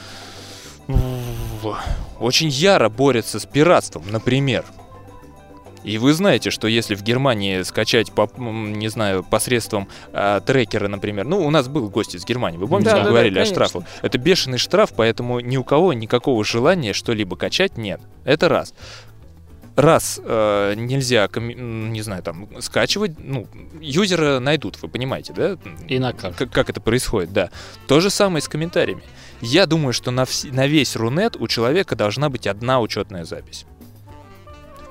[2.19, 4.65] очень яро борются с пиратством, например.
[5.85, 11.25] И вы знаете, что если в Германии скачать, по, не знаю, посредством а, трекера, например,
[11.25, 13.43] ну, у нас был гость из Германии, вы помните, Да, мы да, да, говорили о
[13.43, 13.65] конечно.
[13.65, 13.83] штрафах.
[14.01, 18.01] Это бешеный штраф, поэтому ни у кого никакого желания что-либо качать нет.
[18.23, 18.73] Это раз.
[19.75, 23.45] Раз э, нельзя, не знаю, там, скачивать, ну,
[23.81, 25.57] юзера найдут, вы понимаете, да?
[25.89, 26.37] И накажут.
[26.37, 27.49] Как, как это происходит, да.
[27.87, 29.03] То же самое с комментариями.
[29.41, 33.65] Я думаю, что на, вс- на весь Рунет у человека должна быть одна учетная запись.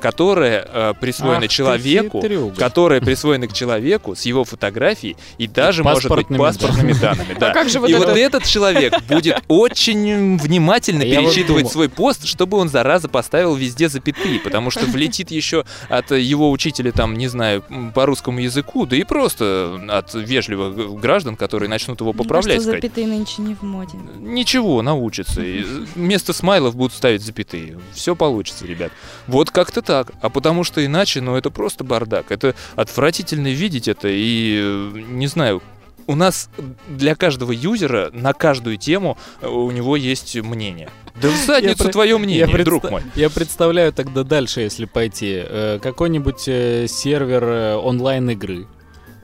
[0.05, 2.23] Которая э, присвоена Ах человеку,
[2.59, 7.35] которая присвоена к человеку с его фотографией и даже, может быть, Паспортными данными.
[7.41, 7.53] Да.
[7.53, 11.63] А как же вот и это- вот этот человек будет очень внимательно Я вот перечитывать
[11.63, 11.73] думал.
[11.73, 16.93] свой пост, чтобы он, зараза, поставил везде запятые, потому что влетит еще от его учителя,
[16.93, 17.65] там, не знаю,
[17.95, 22.73] по русскому языку, да и просто от вежливых граждан, которые начнут его Мне поправлять, кажется,
[22.73, 23.97] сказать, запятые нынче не в моде.
[24.19, 25.41] Ничего, научится.
[25.41, 25.63] И
[25.95, 27.79] вместо смайлов будут ставить запятые.
[27.95, 28.93] Все получится, ребят.
[29.27, 29.94] Вот как-то так.
[30.21, 32.31] А потому что иначе, ну, это просто бардак.
[32.31, 34.09] Это отвратительно видеть это.
[34.09, 35.63] И, э, не знаю,
[36.07, 36.51] у нас
[36.89, 40.91] для каждого юзера на каждую тему э, у него есть мнение.
[41.21, 43.03] Да в задницу твое мнение, я, друг мой.
[43.15, 45.43] я представляю тогда дальше, если пойти.
[45.45, 48.67] Э, какой-нибудь сервер онлайн-игры,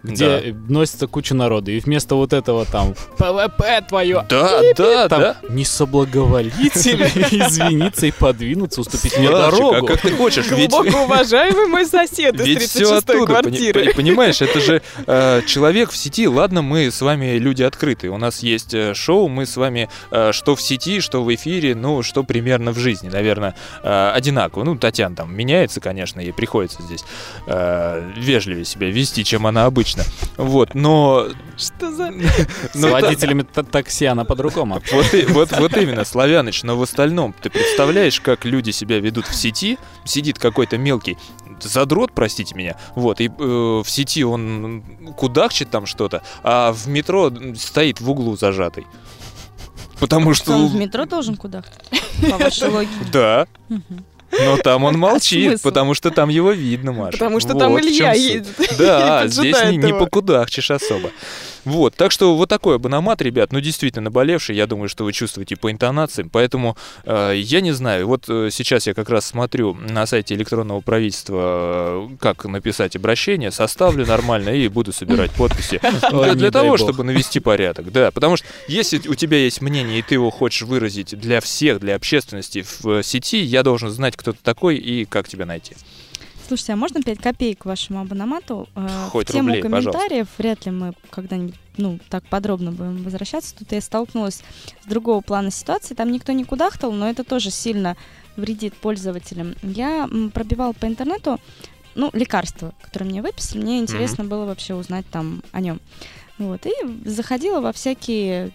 [0.03, 0.59] где Да.
[0.73, 5.37] носится куча народа, и вместо вот этого там ПВП твое, Да, да, там да.
[5.49, 9.87] не соблаговолите ли извиниться и подвинуться, уступить мне Славчик, дорогу.
[9.87, 10.51] а как ты хочешь?
[10.51, 10.71] Ведь...
[10.71, 13.85] Глубоко уважаемый мой сосед из Ведь все 36-й оттуда, пони- квартиры.
[13.85, 16.27] пони- понимаешь, это же э, человек в сети.
[16.29, 18.11] Ладно, мы с вами люди открытые.
[18.11, 21.75] У нас есть э, шоу, мы с вами э, что в сети, что в эфире,
[21.75, 24.65] ну, что примерно в жизни, наверное, э, одинаково.
[24.65, 27.05] Ну, Татьяна там меняется, конечно, ей приходится здесь
[27.47, 29.90] э, вежливее себя вести, чем она обычно.
[30.37, 31.29] Вот, но...
[31.57, 32.13] Что за...
[32.73, 38.45] С водителями та- такси она по-другому вот, именно, Славяныч, но в остальном, ты представляешь, как
[38.45, 39.79] люди себя ведут в сети?
[40.05, 41.17] Сидит какой-то мелкий
[41.61, 44.83] задрот, простите меня, вот, и э, в сети он
[45.17, 48.87] кудахчет там что-то, а в метро стоит в углу зажатый.
[49.99, 51.63] Потому Что он в метро должен куда?
[52.31, 52.93] По вашей логике.
[53.13, 53.47] Да.
[54.39, 55.63] Но там он молчит, смысл?
[55.63, 57.13] потому что там его видно, Маша.
[57.13, 58.47] Потому что там Вот чём Илья едет.
[58.79, 61.11] Да, здесь не, не покудахчешь особо.
[61.65, 65.57] Вот, так что вот такой абономат, ребят, ну действительно наболевший, я думаю, что вы чувствуете
[65.57, 70.07] по интонациям, поэтому э, я не знаю, вот э, сейчас я как раз смотрю на
[70.07, 75.81] сайте электронного правительства, э, как написать обращение, составлю нормально и буду собирать подписи
[76.35, 80.15] для, того, чтобы навести порядок, да, потому что если у тебя есть мнение и ты
[80.15, 84.39] его хочешь выразить для всех, для общественности в э, сети, я должен знать, кто ты
[84.43, 85.75] такой и как тебя найти.
[86.47, 88.69] Слушайте, а можно 5 копеек вашему абономату?
[88.75, 89.93] Э, Хоть в тему рублей, пожалуйста.
[89.93, 93.55] комментариев вряд ли мы когда-нибудь ну, так подробно будем возвращаться.
[93.57, 94.43] Тут я столкнулась
[94.83, 95.95] с другого плана ситуации.
[95.95, 97.97] Там никто не кудахтал, но это тоже сильно
[98.37, 99.55] вредит пользователям.
[99.63, 101.39] Я м, пробивала по интернету
[101.95, 103.63] ну, лекарства, которые мне выписали.
[103.63, 105.81] Мне интересно было вообще узнать там о нем.
[106.39, 106.67] Вот.
[106.67, 106.73] И
[107.05, 108.51] заходила во всякие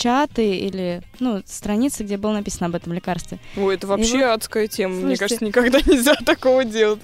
[0.00, 3.38] чаты или, ну, страницы, где было написано об этом лекарстве.
[3.56, 4.94] Ой, это вообще вот- адская тема.
[4.94, 5.18] Мне Слушайте.
[5.20, 7.00] кажется, никогда нельзя такого делать.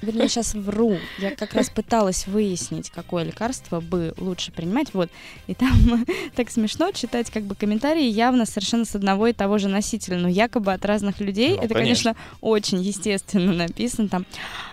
[0.00, 0.98] Вернее, сейчас вру.
[1.18, 4.88] Я как раз пыталась выяснить, какое лекарство бы лучше принимать.
[4.94, 5.10] Вот.
[5.48, 5.70] И там
[6.36, 10.28] так смешно читать как бы комментарии явно совершенно с одного и того же носителя, но
[10.28, 11.56] якобы от разных людей.
[11.56, 12.12] Ну, Это, конечно.
[12.12, 14.24] конечно, очень естественно написано там.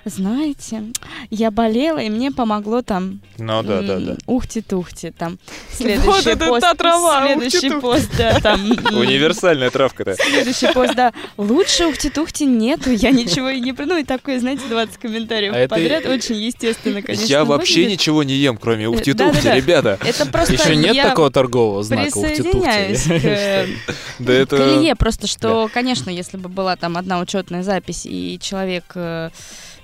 [0.05, 0.83] Знаете,
[1.29, 4.15] я болела, и мне помогло там Ну да, да, да.
[4.25, 5.11] ухти-тухти.
[5.17, 5.37] Там
[5.71, 6.61] следующий Вот это пост.
[6.61, 8.59] та трава, Следующий пост, да, там.
[8.91, 10.15] Универсальная травка-то.
[10.15, 11.13] Следующий пост, да.
[11.37, 13.71] Лучше ухти-тухти нету, я ничего и не...
[13.71, 16.05] Ну и такое, знаете, 20 комментариев А это- подряд.
[16.05, 17.25] Очень естественно, конечно.
[17.25, 17.99] Я вообще выглядит.
[17.99, 19.55] ничего не ем, кроме ухти-тухти, да-да-да.
[19.55, 19.99] ребята.
[20.05, 23.21] Это просто Еще нет я такого торгового знака ухти-тухти.
[23.23, 23.67] э,
[24.19, 24.55] Да это...
[24.79, 29.29] Илье, просто что, конечно, если бы была там одна учетная запись, и человек э,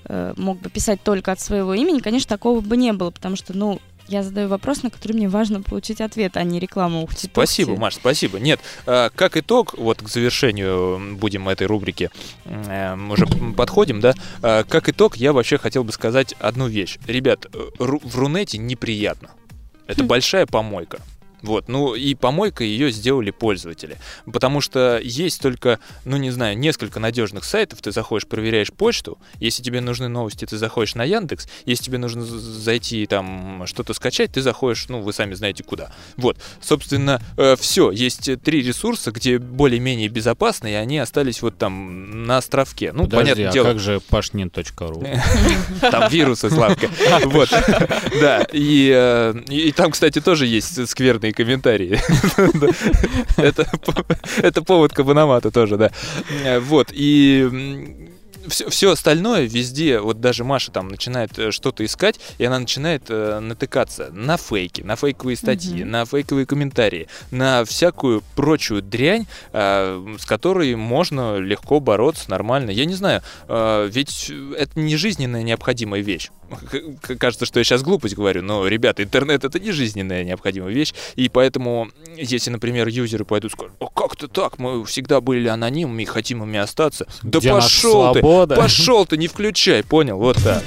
[0.06, 3.56] э, мог бы писать только от своего имени, конечно, такого бы не было, потому что,
[3.56, 7.76] ну, я задаю вопрос, на который мне важно получить ответ, а не рекламу ухти Спасибо,
[7.76, 8.40] Маш, спасибо.
[8.40, 12.10] Нет, а, как итог, вот к завершению будем этой рубрики,
[12.46, 16.98] м, уже подходим, да, А, как итог, я вообще хотел бы сказать одну вещь.
[17.08, 19.30] Ребят, э, в Рунете неприятно.
[19.88, 20.08] Это Хм.
[20.08, 21.00] большая помойка.
[21.46, 23.98] Вот, ну и помойка ее сделали пользователи.
[24.26, 27.82] Потому что есть только, ну не знаю, несколько надежных сайтов.
[27.82, 29.18] Ты заходишь, проверяешь почту.
[29.40, 31.48] Если тебе нужны новости, ты заходишь на Яндекс.
[31.66, 35.92] Если тебе нужно зайти там что-то скачать, ты заходишь, ну вы сами знаете куда.
[36.18, 37.22] Вот, собственно,
[37.60, 37.92] все.
[37.92, 42.92] Есть э, три ресурса, где более-менее безопасно, и они остались вот там на островке.
[42.92, 43.66] Ну, Подожди, понятное а дело.
[43.66, 45.04] как же пашнин.ру?
[45.82, 46.90] Там вирусы, Славка.
[47.26, 47.50] Вот.
[48.22, 48.46] Да.
[48.52, 52.00] Э, и там, кстати, тоже есть скверные комментарии.
[53.38, 54.06] Это по-
[54.42, 55.92] это повод к абономату тоже, да.
[56.62, 56.90] Вот.
[56.92, 58.10] И
[58.48, 63.04] все, все остальное везде, вот даже Маша там начинает э, что-то искать, и она начинает
[63.10, 65.90] э, натыкаться на фейки, на фейковые статьи, Мгм.
[65.92, 72.70] на фейковые комментарии, на всякую прочую дрянь, э, с которой можно легко бороться нормально.
[72.70, 76.30] Я не знаю, э, ведь это не жизненно необходимая вещь.
[77.20, 81.30] Кажется, что я сейчас глупость говорю, но, ребята, интернет это не жизненная необходимая вещь, и
[81.30, 86.04] поэтому, если, например, юзеры пойдут и скажут, «О, как то так, мы всегда были анонимами
[86.04, 87.08] и хотим ими остаться.
[87.24, 90.64] Да Где пошел ты, свобода?» пошел ты, не включай, понял, вот так.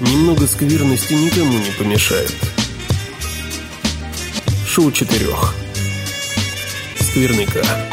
[0.00, 2.49] Немного скверности никому не помешает.
[4.80, 5.54] Шоу четырех.
[6.98, 7.89] Скверника.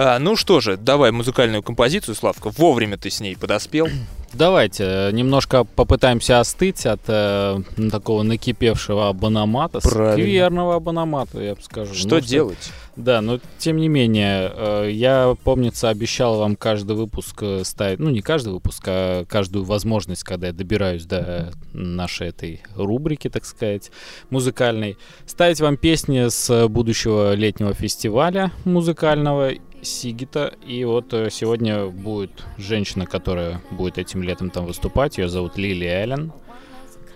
[0.00, 3.88] А, ну что же, давай музыкальную композицию, Славка, вовремя ты с ней подоспел.
[4.32, 10.22] Давайте э, немножко попытаемся остыть от э, такого накипевшего абономата, Правильно.
[10.22, 11.94] скверного абономата, я бы скажу.
[11.94, 12.70] Что Ну, делать?
[12.94, 18.10] Да, но тем не менее, э, я, помнится, обещал вам каждый выпуск э, ставить, ну
[18.10, 23.90] не каждый выпуск, а каждую возможность, когда я добираюсь до нашей этой рубрики, так сказать,
[24.30, 29.52] музыкальной, ставить вам песни с будущего летнего фестиваля музыкального
[29.82, 30.54] Сигита.
[30.66, 35.18] И вот э, сегодня будет женщина, которая будет этим летом там выступать.
[35.18, 36.32] Ее зовут Лили Эллен.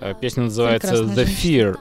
[0.00, 1.70] Э, Песня называется Прекрасная The женщина.
[1.70, 1.78] Fear,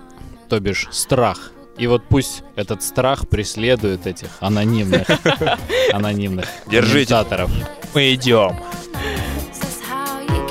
[0.50, 1.52] то бишь страх.
[1.78, 5.08] И вот пусть этот страх преследует этих анонимных,
[5.94, 7.26] анонимных Держите.
[7.94, 8.56] Мы идем.
[9.54, 10.48] That's how you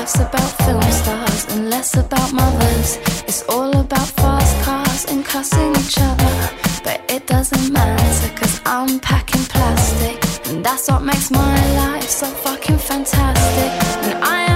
[0.00, 2.96] Life's about film stars and less about mothers.
[3.28, 6.34] It's all about fast cars and cussing each other.
[6.82, 10.16] But it doesn't matter cause I'm packing plastic.
[10.48, 13.70] And that's what makes my life so fucking fantastic.
[14.06, 14.49] And I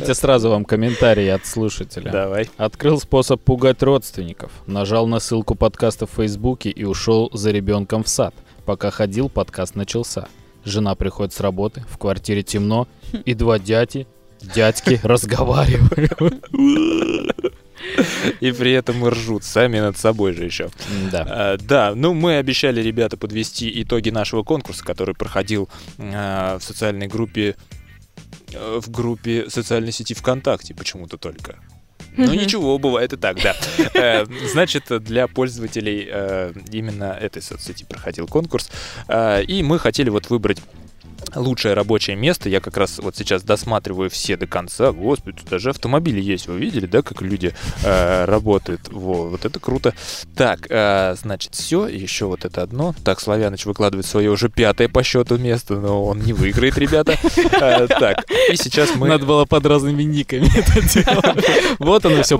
[0.00, 2.10] Давайте сразу вам комментарии от слушателя.
[2.10, 2.48] Давай.
[2.56, 4.50] Открыл способ пугать родственников.
[4.66, 8.34] Нажал на ссылку подкаста в Фейсбуке и ушел за ребенком в сад.
[8.64, 10.26] Пока ходил, подкаст начался.
[10.64, 12.88] Жена приходит с работы, в квартире темно,
[13.26, 14.06] и два дяди,
[14.40, 16.40] дядьки разговаривают.
[18.40, 20.70] И при этом ржут сами над собой же еще.
[21.12, 21.26] Да.
[21.28, 27.06] А, Да, ну мы обещали, ребята, подвести итоги нашего конкурса, который проходил а, в социальной
[27.06, 27.56] группе,
[28.52, 31.56] в группе социальной сети ВКонтакте почему-то только.
[32.16, 33.54] Ну ничего, бывает и так, да.
[33.94, 38.70] Э, Значит, для пользователей э, именно этой соцсети проходил конкурс.
[39.08, 40.58] Э, И мы хотели вот выбрать
[41.34, 42.48] лучшее рабочее место.
[42.48, 44.92] Я как раз вот сейчас досматриваю все до конца.
[44.92, 46.46] Господи, тут даже автомобили есть.
[46.46, 47.54] Вы видели, да, как люди
[47.84, 48.88] э, работают?
[48.90, 49.94] Во, вот это круто.
[50.36, 51.86] Так, э, значит, все.
[51.86, 52.94] Еще вот это одно.
[53.04, 57.16] Так, Славяныч выкладывает свое уже пятое по счету место, но он не выиграет, ребята.
[57.60, 59.08] Э, Так, и сейчас мы...
[59.08, 61.46] Надо было под разными никами это делать.
[61.78, 62.36] Вот она все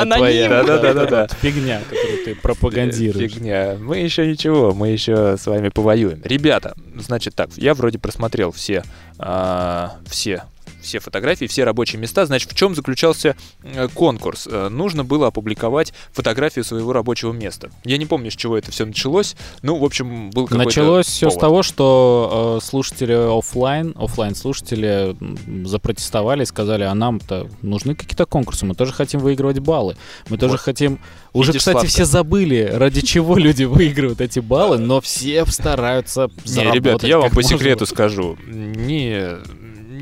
[0.00, 0.16] аноним.
[0.16, 0.62] твоя.
[0.62, 3.32] Вот Фигня, которую ты пропагандируешь.
[3.32, 3.76] Фигня.
[3.80, 6.20] Мы еще ничего, мы еще с вами повоюем.
[6.24, 8.82] Ребята, значит так, я вроде просмотрел все,
[9.18, 10.44] а, все
[10.80, 12.26] все фотографии, все рабочие места.
[12.26, 14.46] Значит, в чем заключался э, конкурс?
[14.50, 17.70] Э, Нужно было опубликовать фотографию своего рабочего места.
[17.84, 19.36] Я не помню, с чего это все началось.
[19.62, 21.40] Ну, в общем, был какой-то Началось все с повод.
[21.40, 25.16] того, что э, слушатели оффлайн, оффлайн слушатели
[25.66, 29.96] запротестовали и сказали, а нам-то нужны какие-то конкурсы, мы тоже хотим выигрывать баллы,
[30.28, 30.60] мы тоже Вот.
[30.60, 31.00] хотим...
[31.32, 31.88] Уже, Видишь, кстати, Славка?
[31.90, 37.18] все забыли, ради чего люди выигрывают эти баллы, но все стараются Не, заработать ребят, я
[37.18, 38.36] вам по секрету скажу.
[38.46, 39.38] Не,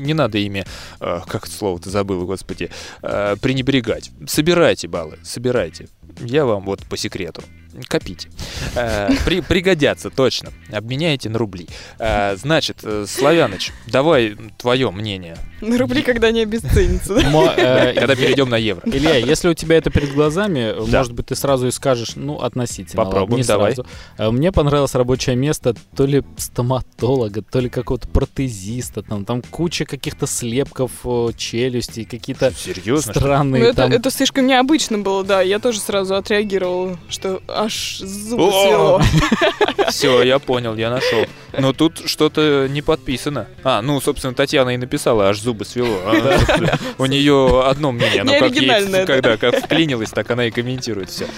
[0.03, 0.65] не надо ими,
[0.99, 2.69] э, как слово-то забыл, господи,
[3.01, 4.11] э, пренебрегать.
[4.27, 5.87] Собирайте баллы, собирайте.
[6.19, 7.41] Я вам вот по секрету.
[7.87, 8.29] Копите.
[8.75, 10.51] Э, при- пригодятся, точно.
[10.71, 11.67] Обменяйте на рубли.
[11.99, 17.15] Э, значит, э, Славяныч, давай твое мнение, На рубли, когда они обесценятся.
[17.15, 17.29] да?
[17.29, 18.81] Мо- э, когда перейдем на евро.
[18.85, 20.99] Илья, если у тебя это перед глазами, Да.
[20.99, 23.03] может быть, ты сразу и скажешь, ну, относительно.
[23.03, 23.75] Попробуем, не давай.
[23.75, 23.89] сразу.
[24.17, 29.85] А Мне понравилось рабочее место то ли стоматолога, то ли какого-то протезиста, там, там куча
[29.85, 30.91] каких-то слепков
[31.37, 33.11] челюстей, какие-то Серьезно?
[33.11, 33.15] ли?
[33.15, 33.91] Ну, странные это, там...
[33.91, 35.41] это слишком необычно было, да.
[35.41, 39.01] Я тоже сразу отреагировала, что аж зубы свело.
[39.89, 41.25] Все, я понял, я нашел.
[41.57, 43.47] Но тут что-то не подписано.
[43.63, 45.99] А, ну, собственно, Татьяна и написала, аж зубы свело.
[46.05, 48.23] А, У нее одно мнение.
[48.23, 51.27] Ну, Не как ей, когда как вклинилась, так она и комментирует все.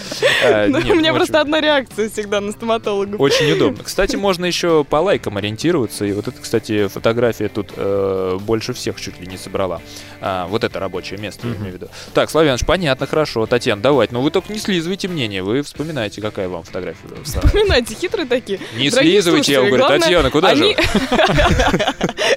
[0.67, 3.19] Ну, У меня просто одна реакция всегда на стоматологов.
[3.19, 3.83] Очень удобно.
[3.83, 6.05] Кстати, можно еще по лайкам ориентироваться.
[6.05, 9.81] И вот это, кстати, фотография тут э, больше всех чуть ли не собрала.
[10.21, 11.89] А, вот это рабочее место, я имею в виду.
[12.13, 13.45] Так, Славяныч, понятно, хорошо.
[13.45, 14.13] Татьяна, давайте.
[14.13, 15.43] Но вы только не слизывайте мнение.
[15.43, 15.63] Вы
[16.15, 17.07] вспоминаете, какая вам фотография.
[17.07, 17.23] была.
[17.23, 18.59] Вспоминайте, хитрые такие.
[18.77, 20.63] Не Дорогие слизывайте, я говорю, главное, Татьяна, куда же?
[20.63, 22.35] Они вы?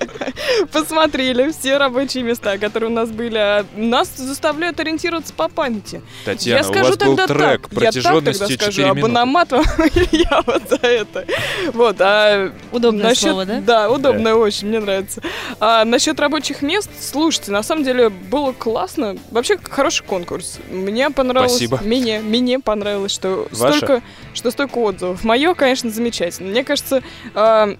[0.73, 3.65] посмотрели все рабочие места, которые у нас были.
[3.77, 6.03] Нас заставляют ориентироваться по памяти.
[6.25, 7.51] Татьяна, я у скажу вас был тогда трек так.
[7.51, 8.73] Я так тогда протяженностью скажу.
[8.73, 9.01] 4 минуты.
[9.01, 9.65] Абономат вам
[10.13, 11.25] я вот за это.
[11.73, 13.61] Вот, а Удобное насчет, слово, да?
[13.61, 15.23] Да, удобное очень, мне нравится.
[15.61, 19.17] А насчет рабочих мест, слушайте, на самом деле было классно.
[19.31, 20.59] Вообще хороший конкурс.
[20.71, 21.53] Мне понравилось.
[21.53, 21.81] Спасибо.
[21.83, 24.03] Мне, мне понравилось, что Столько,
[24.35, 25.25] что столько отзывов.
[25.25, 26.51] Мое, конечно, замечательно.
[26.51, 27.03] Мне кажется,
[27.35, 27.77] а,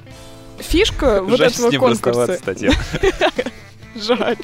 [0.59, 2.39] фишка вот Жаль этого конкурса.
[3.95, 4.37] Жаль.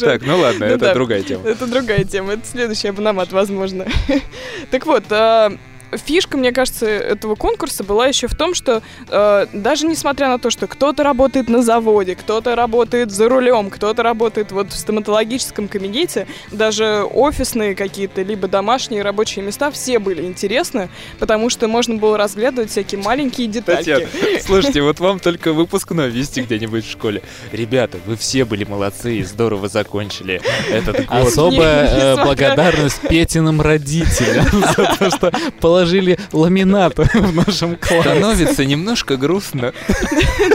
[0.00, 1.48] Так, ну ладно, Ну это другая тема.
[1.48, 3.86] Это другая тема, это следующий абономат, возможно.
[4.70, 5.52] Так вот, а,
[5.96, 10.50] фишка, мне кажется, этого конкурса была еще в том, что э, даже несмотря на то,
[10.50, 16.26] что кто-то работает на заводе, кто-то работает за рулем, кто-то работает вот в стоматологическом кабинете,
[16.50, 20.88] даже офисные какие-то, либо домашние рабочие места, все были интересны,
[21.18, 23.84] потому что можно было разглядывать всякие маленькие детальки.
[23.84, 27.22] Татьяна, слушайте, вот вам только выпускной вести где-нибудь в школе.
[27.52, 30.40] Ребята, вы все были молодцы и здорово закончили
[30.70, 31.26] этот год.
[31.26, 35.83] Особая э, благодарность Петиным родителям за то, что положили
[36.32, 38.00] ламинат в нашем классе.
[38.02, 39.72] Становится немножко грустно.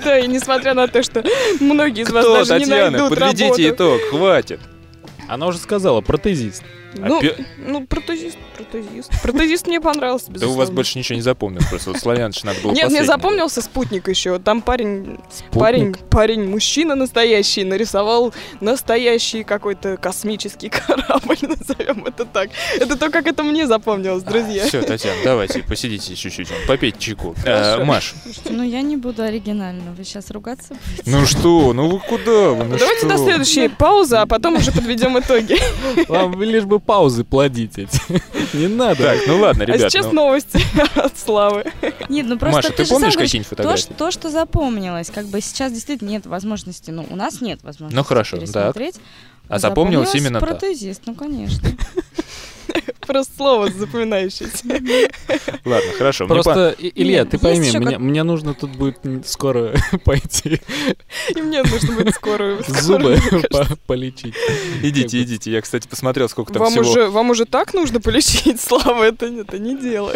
[0.04, 1.24] Да, и несмотря на то, что
[1.60, 3.70] многие из вас даже не Татьяна, найдут подведите работу.
[3.70, 4.60] итог, хватит.
[5.28, 6.64] Она уже сказала, протезист.
[6.96, 9.12] Ну, Опя- ну, протезист, протезист.
[9.22, 10.56] Протезист мне понравился, Да безусловно.
[10.56, 14.08] у вас больше ничего не запомнилось, просто вот славяныч надо было Нет, мне запомнился спутник
[14.08, 14.40] еще.
[14.40, 15.20] Там парень,
[15.52, 22.50] парень, парень, мужчина настоящий, нарисовал настоящий какой-то космический корабль, назовем это так.
[22.80, 24.66] Это то, как это мне запомнилось, друзья.
[24.66, 27.36] Все, Татьяна, давайте, посидите чуть-чуть, попейте чайку.
[27.46, 27.84] Э.
[27.84, 28.14] Маш,
[28.50, 29.94] Ну, я не буду оригинально.
[29.98, 31.04] Вы сейчас ругаться будете?
[31.10, 35.18] ну что, ну вы куда вы, ну Давайте до следующей паузы, а потом уже подведем
[35.20, 35.58] итоги.
[36.08, 38.00] Вам лишь бы паузы плодить эти.
[38.58, 39.04] Не надо.
[39.04, 40.60] Так, ну ладно, А ребят, сейчас ну, новости
[40.96, 41.66] от Славы.
[42.10, 43.82] Нет, ну просто Маша, ты же помнишь какие-нибудь то, фотографии?
[43.82, 47.96] что, то, что запомнилось, как бы сейчас действительно нет возможности, ну, у нас нет возможности
[47.96, 48.46] Ну, хорошо, так.
[48.46, 48.96] пересмотреть.
[49.48, 51.70] А запомнилось именно протезист, ну, конечно.
[53.08, 54.66] Просто слово запоминающееся.
[55.66, 56.28] Ладно, хорошо.
[56.28, 59.74] Просто, Илья, ты пойми, мне, нужно тут будет скоро
[60.06, 60.62] пойти
[61.36, 62.62] И мне нужно будет скорую.
[62.68, 63.20] зубы
[63.88, 64.34] полечить.
[64.34, 65.52] по- Идите, идите.
[65.52, 67.10] Я, кстати, посмотрел, сколько там всего.
[67.10, 70.14] вам уже так нужно полечить, Слава, это, это не дело.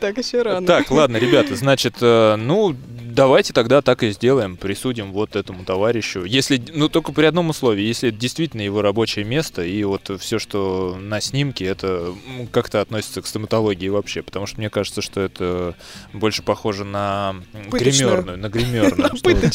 [0.00, 0.66] Так еще рано.
[0.66, 2.76] Так, ладно, ребята, значит, э, ну,
[3.16, 6.24] давайте тогда так и сделаем, присудим вот этому товарищу.
[6.24, 10.38] Если, ну только при одном условии, если это действительно его рабочее место, и вот все,
[10.38, 15.20] что на снимке, это м, как-то относится к стоматологии вообще, потому что мне кажется, что
[15.20, 15.74] это
[16.12, 17.36] больше похоже на
[17.70, 18.08] Пыточную.
[18.10, 19.10] гримерную, на гримерную.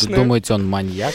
[0.15, 1.13] Думаете, он маньяк?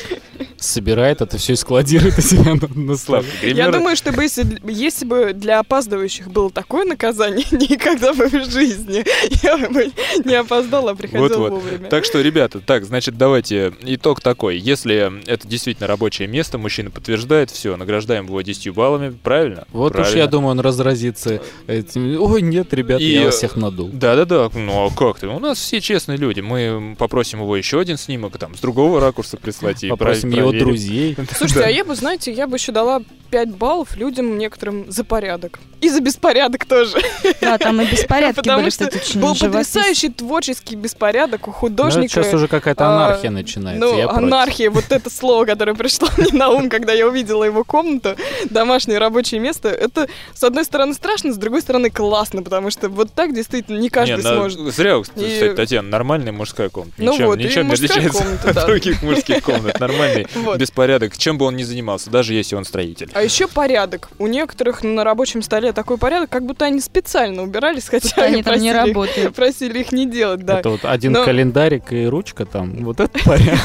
[0.59, 2.97] Собирает это все и складирует у себя на, на.
[2.97, 8.27] Славка, Я думаю, что бы если, если бы для опаздывающих было такое наказание, никогда бы
[8.27, 9.05] в жизни
[9.43, 9.93] я бы
[10.25, 11.51] не опоздала, а приходила Вот-вот.
[11.51, 11.89] вовремя.
[11.89, 14.59] Так что, ребята, так, значит, давайте итог такой.
[14.59, 19.67] Если это действительно рабочее место, мужчина подтверждает, все, награждаем его 10 баллами, правильно?
[19.73, 20.19] Вот уж Правильно.
[20.19, 22.21] я думаю, он разразится этим.
[22.21, 23.91] Ой, нет, ребят, И, я вас всех надул.
[23.93, 25.29] Да-да-да, ну а как ты?
[25.29, 26.41] У нас все честные люди.
[26.41, 30.65] Мы попросим его еще один снимок, там, с другого ракурса прислать и Попросим про- его
[30.65, 31.17] друзей.
[31.37, 31.67] Слушайте, Да.
[31.67, 35.59] а я бы, знаете, я бы еще дала 5 баллов людям некоторым за порядок.
[35.81, 36.97] И за беспорядок тоже.
[37.41, 41.57] Да, там и беспорядки Потому были, что кстати, очень Был потрясающий творческий беспорядок у Ну,
[41.57, 42.09] художника.
[42.09, 43.85] сейчас уже какая-то а, анархия начинается.
[43.85, 44.23] Ну, я против.
[44.23, 48.17] анархия, вот это слово, которое пришло мне на ум, когда я увидела его комнату,
[48.49, 53.13] домашнее рабочее место, это, с одной стороны, страшно, с другой стороны, классно, потому что вот
[53.13, 54.61] так действительно не каждый Не, на- сможет.
[54.75, 56.95] Зря, кстати, И- Татьяна, нормальная мужская комната.
[56.99, 58.67] Ну Ничем, вот, ничем не отличается комната, от да.
[58.67, 59.79] других мужских комнат.
[59.79, 60.59] Нормальный Вот.
[60.59, 63.11] беспорядок, чем бы он ни занимался, даже если он строитель.
[63.15, 64.09] А еще порядок.
[64.19, 68.59] У некоторых на рабочем столе такой порядок, как будто они специально убирались, хотя они там
[68.61, 69.35] не просили, работают.
[69.35, 70.61] просили их не делать, да.
[70.61, 72.85] Это вот один Но- календарик и ручка там.
[72.85, 73.61] Вот это порядок.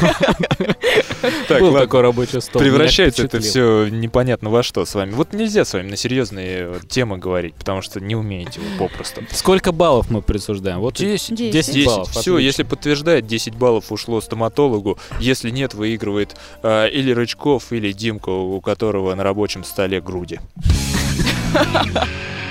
[1.48, 1.80] Так, Был ладно.
[1.80, 2.60] такой рабочий стол.
[2.60, 5.12] Превращается это все непонятно во что с вами.
[5.12, 9.22] Вот нельзя с вами на серьезные темы говорить, потому что не умеете вы попросту.
[9.30, 10.80] Сколько баллов мы присуждаем?
[10.80, 11.34] Вот 10.
[11.34, 11.52] Десять.
[11.52, 11.86] 10 10.
[11.86, 12.10] баллов.
[12.10, 14.98] Все, если подтверждает, 10 баллов ушло стоматологу.
[15.20, 20.40] Если нет, выигрывает а, или Рычков, или Димка, у которого на рабочем столе груди.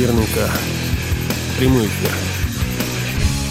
[0.00, 0.48] «Скверника».
[1.58, 2.10] Прямой эфир.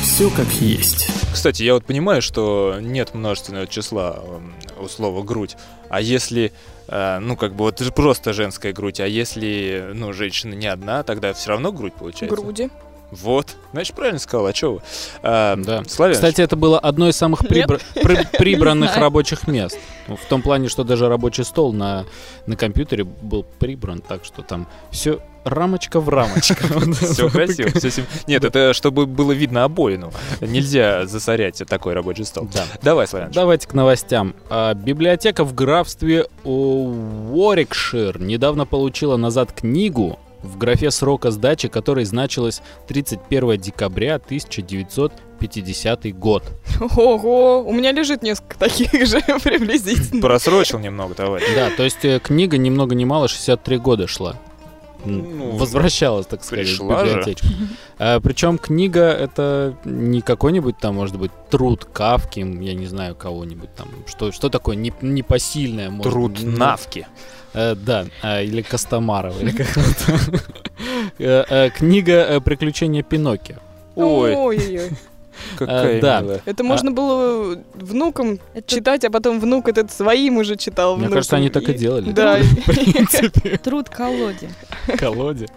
[0.01, 1.07] Все как есть.
[1.31, 5.57] Кстати, я вот понимаю, что нет множественного числа эм, у слова грудь.
[5.89, 6.51] А если,
[6.87, 11.33] э, ну, как бы вот просто женская грудь, а если, ну, женщина не одна, тогда
[11.33, 12.35] все равно грудь получается.
[12.35, 12.71] Груди.
[13.11, 13.55] Вот.
[13.71, 14.81] Значит, правильно сказал, а что вы?
[15.23, 15.83] А, Да.
[15.87, 19.77] Славяныч, Кстати, это было одно из самых прибра- при- прибранных рабочих мест.
[20.07, 22.05] Ну, В том плане, что даже рабочий стол на,
[22.45, 26.55] на компьютере был прибран, так что там все рамочка в рамочку.
[26.93, 27.69] Все красиво.
[28.27, 30.11] Нет, это чтобы было видно обоину.
[30.41, 32.47] Нельзя засорять такой рабочий стол.
[32.53, 32.65] Да.
[32.83, 33.33] Давай, Славяныч.
[33.33, 34.35] Давайте к новостям.
[34.49, 42.61] А, библиотека в графстве Уорикшир недавно получила назад книгу в графе срока сдачи, которой значилась
[42.87, 46.43] 31 декабря 1950 год.
[46.95, 50.21] Ого, у меня лежит несколько таких же приблизительно.
[50.21, 51.45] Просрочил немного, товарищ.
[51.55, 54.35] Да, то есть э, книга ни много ни мало 63 года шла.
[55.05, 57.11] Ну, Возвращалась, так сказать, в пришла же.
[57.11, 57.47] библиотечку.
[58.21, 63.87] причем книга это не какой-нибудь там, может быть, труд Кавки, я не знаю, кого-нибудь там.
[64.07, 65.89] Что, что такое не- непосильное?
[65.89, 67.07] может Труд быть, ну, навки.
[67.53, 69.81] Э, да, а, или Костомарова, или как-то.
[71.17, 73.55] Э, э, Книга э, «Приключения Пиноккио».
[73.95, 74.91] Ой, Ой-ой-ой.
[75.57, 76.21] какая да.
[76.21, 76.41] милая.
[76.45, 80.93] Это можно было внукам Это читать, а потом внук этот своим уже читал.
[80.93, 81.15] Мне внукам.
[81.15, 82.11] кажется, они так и делали.
[82.11, 82.39] Да.
[83.63, 84.49] Труд колоде.
[84.97, 85.47] колоде.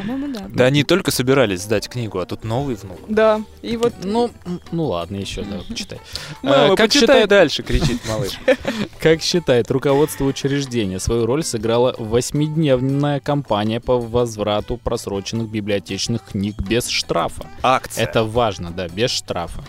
[0.00, 0.46] По-моему, да.
[0.48, 2.98] Да они только собирались сдать книгу, а тут новый внук.
[3.08, 3.42] Да.
[3.62, 4.30] И вот Ну,
[4.72, 5.98] ну ладно, еще давай почитай.
[6.42, 8.32] Мама, Э, как почитай считает- дальше, кричит малыш.
[9.00, 16.88] Как считает руководство учреждения, свою роль сыграла восьмидневная кампания по возврату просроченных библиотечных книг без
[16.88, 17.46] штрафа.
[17.62, 18.04] Акция.
[18.04, 19.64] Это важно, да, без штрафа.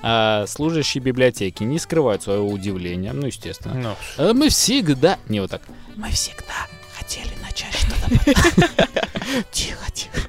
[0.00, 3.74] А служащие библиотеки не скрывают своего удивления, ну, естественно.
[3.74, 5.18] Ну, А Мы всегда...
[5.28, 5.62] Не вот так.
[5.96, 6.66] Мы всегда
[7.08, 8.08] хотели начать что-то...
[9.50, 10.20] Тихо, тихо.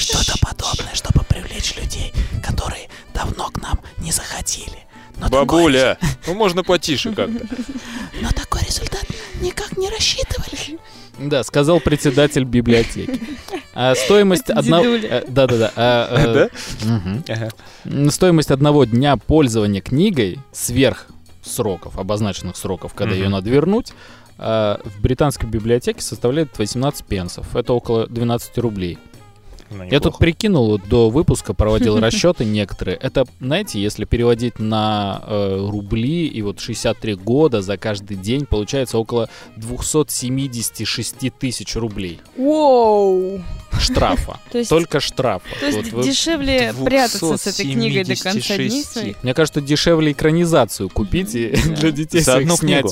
[0.00, 2.12] Что-то подобное, чтобы привлечь людей,
[2.42, 4.78] которые давно к нам не заходили.
[5.18, 7.46] Но Бабуля, ну можно потише как-то.
[8.20, 9.04] но такой результат
[9.40, 10.78] никак не рассчитывали.
[11.18, 13.20] Да, сказал председатель библиотеки.
[13.74, 14.84] А стоимость одного...
[14.86, 15.72] э, Да-да-да.
[15.76, 16.50] а.
[17.28, 17.50] Ага.
[17.86, 21.06] М, Стоимость одного дня пользования книгой сверх
[21.42, 23.94] сроков, обозначенных сроков, когда ее надо вернуть, а,
[24.38, 27.56] в британской библиотеке составляет 18 пенсов.
[27.56, 28.98] Это около 12 рублей.
[29.70, 30.18] Ну, Я тут неплохо.
[30.18, 32.96] прикинул, вот до выпуска проводил расчеты некоторые.
[32.96, 38.98] Это, знаете, если переводить на э, рубли и вот 63 года за каждый день, получается
[38.98, 43.40] около 276 тысяч рублей Воу!
[43.78, 44.38] штрафа.
[44.50, 45.44] То есть, Только штрафа.
[45.60, 48.92] то есть Вот вы- дешевле прятаться с этой книгой до конца дней 276.
[48.92, 49.22] своих.
[49.22, 52.86] Мне кажется, дешевле экранизацию купить и для детей За одну снять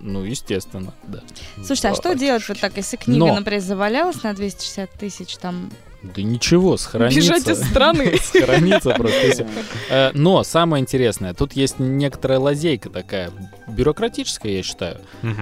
[0.00, 1.20] Ну, естественно, да.
[1.56, 3.34] Слушайте, а что делать вот так, если книга, Но.
[3.36, 5.70] например, завалялась на 260 тысяч, там...
[6.14, 7.18] Да ничего, сохранится.
[7.20, 8.18] Бежать из страны.
[8.22, 9.46] Сохранится просто.
[9.88, 13.30] Э, Но самое интересное, тут есть некоторая лазейка такая,
[13.68, 15.00] бюрократическая, я считаю.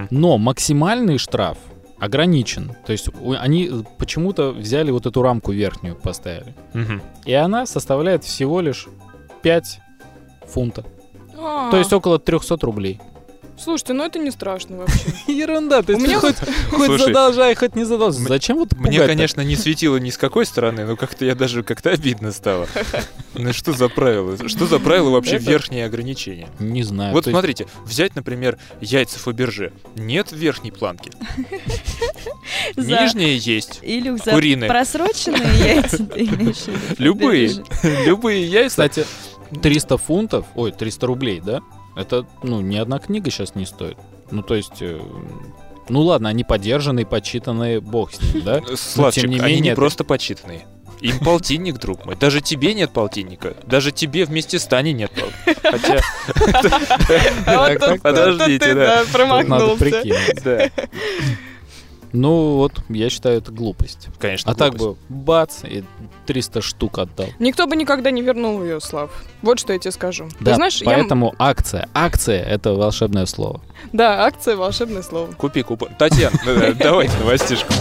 [0.09, 1.57] Но максимальный штраф
[1.99, 2.75] ограничен.
[2.85, 3.09] То есть
[3.39, 6.53] они почему-то взяли вот эту рамку верхнюю, поставили.
[7.25, 8.87] И она составляет всего лишь
[9.41, 9.79] 5
[10.47, 10.85] фунтов.
[11.37, 13.01] А, То есть около 300 рублей.
[13.57, 15.05] Слушайте, ну это не страшно вообще.
[15.27, 16.35] Ерунда, ты У меня хоть,
[16.99, 18.25] задолжай, хоть не задолжай.
[18.27, 21.91] Зачем вот Мне, конечно, не светило ни с какой стороны, но как-то я даже как-то
[21.91, 22.67] обидно стало.
[23.35, 24.37] Ну что за правила?
[24.47, 26.49] Что за правила вообще верхние ограничения?
[26.59, 27.13] Не знаю.
[27.13, 29.71] Вот то есть- смотрите, взять, например, яйца Фаберже.
[29.95, 31.11] Нет верхней планки.
[32.75, 33.01] За...
[33.01, 33.81] Нижняя есть.
[34.23, 34.69] За Куриные.
[34.69, 36.05] просроченные яйца?
[36.97, 37.51] Любые.
[38.05, 38.69] Любые яйца.
[38.87, 39.05] Кстати,
[39.61, 41.61] 300 фунтов, ой, 300 рублей, да?
[41.95, 43.97] Это, ну, ни одна книга сейчас не стоит.
[44.31, 44.99] Ну, то есть, э,
[45.89, 48.61] ну ладно, они подержанные, почитанные, бог с ним, да?
[48.75, 50.65] Славчик, тем не они не это- просто почитанные.
[51.01, 52.15] Им полтинник, друг мой.
[52.15, 53.55] Даже тебе нет полтинника.
[53.65, 55.71] Даже тебе вместе с Таней нет полтинника.
[55.71, 56.01] Хотя,
[57.45, 58.95] А подождите, да.
[58.95, 59.77] надо промахнулся.
[59.83, 60.71] прикинуть.
[62.13, 64.07] Ну, вот, я считаю, это глупость.
[64.19, 64.51] конечно.
[64.51, 65.01] А так глупость.
[65.09, 65.83] бы, бац, и
[66.27, 67.25] 300 штук отдал.
[67.39, 69.09] Никто бы никогда не вернул ее, Слав.
[69.41, 70.29] Вот что я тебе скажу.
[70.39, 71.89] Ты Да, знаешь, я- поэтому акция.
[71.95, 73.61] Акция— это волшебное слово.
[73.93, 75.31] Да, акция волшебное слово.
[75.33, 75.89] Купи купон.
[75.97, 77.73] Татьяна, да, да, давайте новостишку.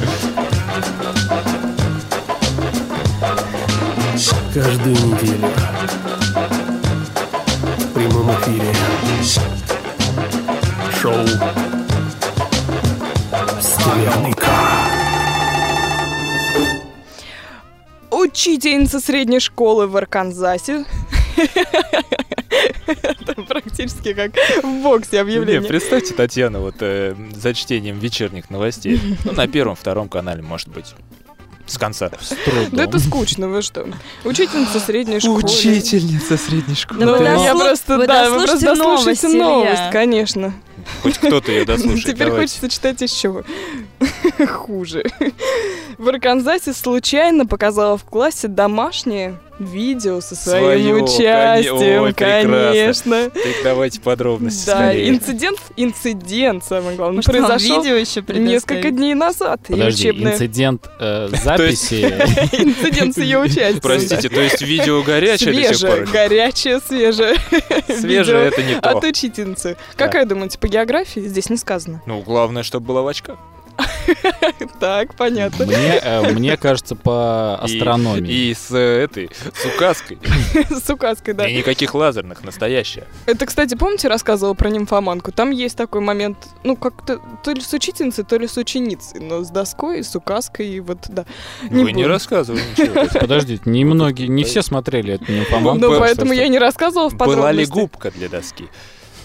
[4.54, 5.48] Каждую неделю
[7.78, 8.72] в прямом эфире
[11.00, 11.26] шоу.
[18.10, 20.84] Учительница средней школы в Арканзасе.
[22.86, 25.62] Это практически как в боксе Не, объявление.
[25.68, 29.00] представьте Татьяну вот э, за чтением вечерних новостей.
[29.24, 30.94] Ну, на первом, втором канале, может быть.
[31.66, 32.10] С конца.
[32.20, 32.68] С трудом.
[32.72, 33.86] Да это скучно, вы что?
[34.24, 35.38] Учительница средней школы.
[35.38, 37.00] Учительница средней школы.
[37.04, 40.52] Ну, я дослу- просто, вы да, вы просто новости, новость, конечно.
[41.02, 42.04] Хоть кто-то ее дослушает.
[42.04, 42.54] Теперь давайте.
[42.58, 43.44] хочется читать еще
[44.48, 45.04] хуже.
[45.98, 53.30] В Арканзасе случайно показала в классе домашнее видео со своим Своё, участием, ой, конечно.
[53.30, 55.08] Так давайте подробности Да, скорее.
[55.10, 59.60] инцидент, инцидент, самое главное, Может, произошел видео еще несколько дней назад.
[59.68, 62.02] Подожди, учебное- инцидент э, записи.
[62.52, 63.80] Инцидент с ее участием.
[63.80, 67.36] Простите, то есть видео горячее Свежее, горячее, свежее.
[67.86, 68.90] Свежее это не то.
[68.90, 69.76] От учительницы.
[69.96, 71.20] Какая, думаете, географии?
[71.20, 72.02] Здесь не сказано.
[72.06, 73.38] Ну, главное, чтобы была в очках.
[74.80, 75.64] Так, понятно.
[75.64, 78.30] Мне, э, мне кажется, по И- астрономии.
[78.50, 80.18] И с э, этой, с указкой.
[80.70, 81.46] С указкой, да.
[81.48, 83.04] И никаких лазерных, настоящая.
[83.26, 85.30] Это, кстати, помните, рассказывала про нимфоманку?
[85.32, 89.44] Там есть такой момент, ну, как-то то ли с учительницей, то ли с ученицей, но
[89.44, 91.24] с доской, с указкой, и вот, да.
[91.70, 92.08] Не Вы не буду.
[92.08, 93.20] рассказывали ничего.
[93.20, 95.86] Подождите, немногие, не все смотрели эту нимфоманку.
[95.86, 97.72] Ну, поэтому я не рассказывала в Была ли подробности.
[97.72, 98.68] губка для доски?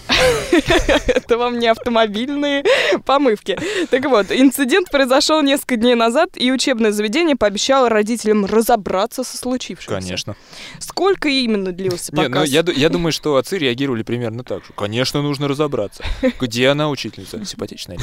[1.06, 2.64] Это вам не автомобильные
[3.04, 3.58] помывки.
[3.90, 10.00] Так вот, инцидент произошел несколько дней назад, и учебное заведение пообещало родителям разобраться со случившимся.
[10.00, 10.36] Конечно.
[10.78, 12.48] Сколько именно длился Не, ну, показ?
[12.48, 14.72] я, я думаю, что отцы реагировали примерно так же.
[14.76, 16.04] Конечно, нужно разобраться.
[16.40, 17.44] Где она, учительница?
[17.44, 17.98] Симпатичная.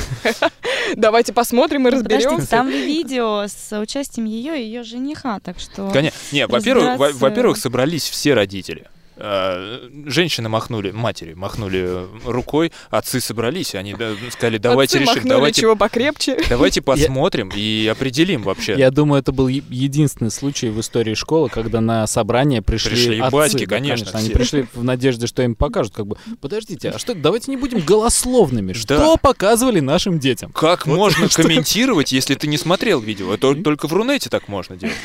[0.95, 2.47] Давайте посмотрим и разберемся.
[2.47, 5.89] там видео с участием ее и ее жениха, так что...
[5.91, 6.18] Конечно.
[6.32, 8.88] Не, во-первых, собрались все родители.
[9.18, 15.61] А, Женщины махнули, матери махнули рукой, отцы собрались, они да, сказали, давайте Отцы решим, давайте,
[15.61, 16.38] чего покрепче.
[16.49, 18.76] давайте посмотрим и определим вообще.
[18.78, 23.32] Я думаю, это был единственный случай в истории школы, когда на собрание пришли, Пришли отцы.
[23.32, 24.34] батьки, Да, конечно, Они все.
[24.38, 25.93] пришли в надежде, что им покажут.
[25.93, 28.74] Как бы, подождите, а что, давайте не будем голословными.
[28.74, 28.80] Да.
[28.80, 30.51] Что показывали нашим детям?
[30.51, 33.34] Как Вот можно что- комментировать, если ты не смотрел видео?
[33.34, 34.95] Это только в Рунете так можно делать.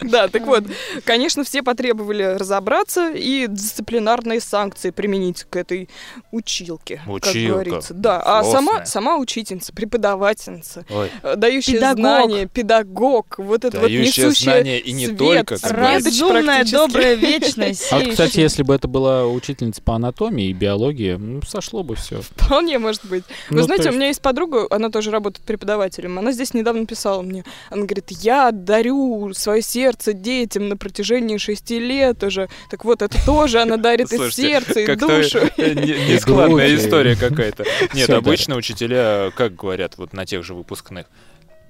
[0.00, 0.64] Да, так вот,
[1.04, 5.90] конечно, все потребовали разобраться и дисциплинарные санкции применить к этой
[6.30, 7.52] училке, как Училка.
[7.52, 7.92] говорится.
[7.92, 11.98] Да, а сама, сама учительница, преподавательница, Ой, э, дающая Педагог.
[11.98, 17.14] знания, педагог, вот это вот Дающая несущая знания и не свет, только, как Разумная, добрая,
[17.16, 17.86] вечность.
[17.92, 22.22] А кстати, если бы это была учительница по анатомии и биологии, ну, сошло бы все.
[22.22, 23.24] Вполне может быть.
[23.50, 26.18] Вы Ну, знаете, у меня есть подруга, она тоже работает преподавателем.
[26.18, 27.44] Она здесь недавно писала мне.
[27.68, 32.48] Она говорит, я дарю свое сердце детям на протяжении шести лет уже.
[32.70, 35.40] Так вот, это тоже она дарит и Слушайте, сердце, и душу.
[35.58, 37.64] не- Нескладная история какая-то.
[37.94, 41.06] Нет, обычно учителя, как говорят вот на тех же выпускных,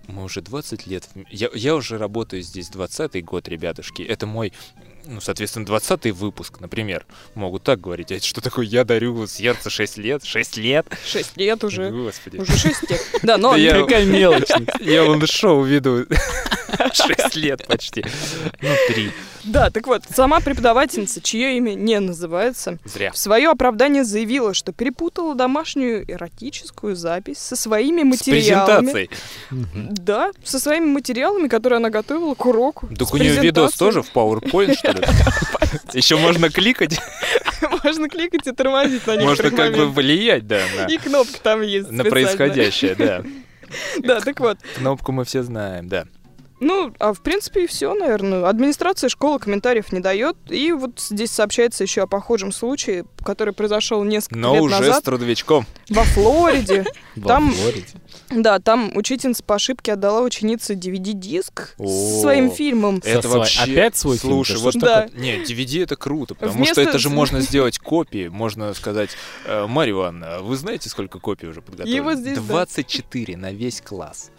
[0.09, 4.03] мы уже 20 лет, я, я уже работаю здесь 20 год, ребятушки.
[4.03, 4.53] Это мой,
[5.07, 7.07] ну, соответственно, 20 выпуск, например.
[7.37, 8.11] Могут так говорить.
[8.11, 8.67] А это что такое?
[8.67, 10.25] Я дарю сердце 6 лет?
[10.25, 10.87] 6 лет?
[11.07, 11.91] Шесть лет уже.
[11.91, 12.39] Господи.
[12.39, 13.01] Уже шесть лет.
[13.23, 14.71] Да, но я- Какая мелочность.
[14.81, 16.05] Я вон шоу веду
[16.93, 18.05] 6 лет почти.
[18.61, 19.11] Ну, 3.
[19.45, 23.11] Да, так вот, сама преподавательница, чье имя не называется, Зря.
[23.13, 28.93] в свое оправдание заявила, что перепутала домашнюю эротическую запись со своими С материалами.
[28.93, 29.11] презентацией.
[29.51, 32.89] Да, со своими материалами, которые она готовила к уроку.
[32.97, 35.03] Так с у нее видос тоже в PowerPoint, что ли?
[35.93, 37.01] Еще можно кликать,
[37.85, 41.63] Можно кликать и тормозить на можно некоторых как бы влиять, да, на, И кнопка там
[41.63, 43.23] есть на происходящее, да.
[44.03, 44.59] Да, так вот.
[44.77, 46.05] Кнопку мы все знаем, да.
[46.65, 48.49] Ну, а в принципе и все, наверное.
[48.49, 50.37] Администрация школы комментариев не дает.
[50.49, 54.81] И вот здесь сообщается еще о похожем случае, который произошел несколько Но лет уже с
[54.81, 55.67] назад трудовичком.
[55.91, 56.85] во Флориде.
[57.27, 57.87] Там- Флориде.
[58.37, 63.01] Да, там учительница по ошибке отдала ученице DVD-диск с своим фильмом.
[63.05, 63.63] Это свой- вообще...
[63.63, 64.33] опять свой фильм?
[64.35, 65.03] Слушай, вот Да.
[65.03, 65.21] такое?
[65.21, 68.29] Нет, DVD это круто, потому Вместо- что это же можно сделать копии.
[68.29, 69.11] Можно сказать,
[69.47, 72.01] э, Марья Ивановна, вы знаете, сколько копий уже подготовили?
[72.01, 72.43] Вот здесь, да.
[72.43, 74.31] 24 на весь класс.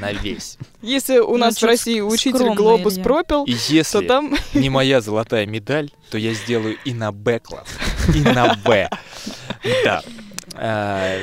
[0.00, 0.56] На весь.
[0.82, 5.46] Если у нас в России учитель глобус пропил, И то если там не моя золотая
[5.46, 7.68] медаль, то я сделаю и на Б класс,
[8.14, 8.88] и на Б.
[9.84, 10.02] Да.
[10.62, 11.16] А,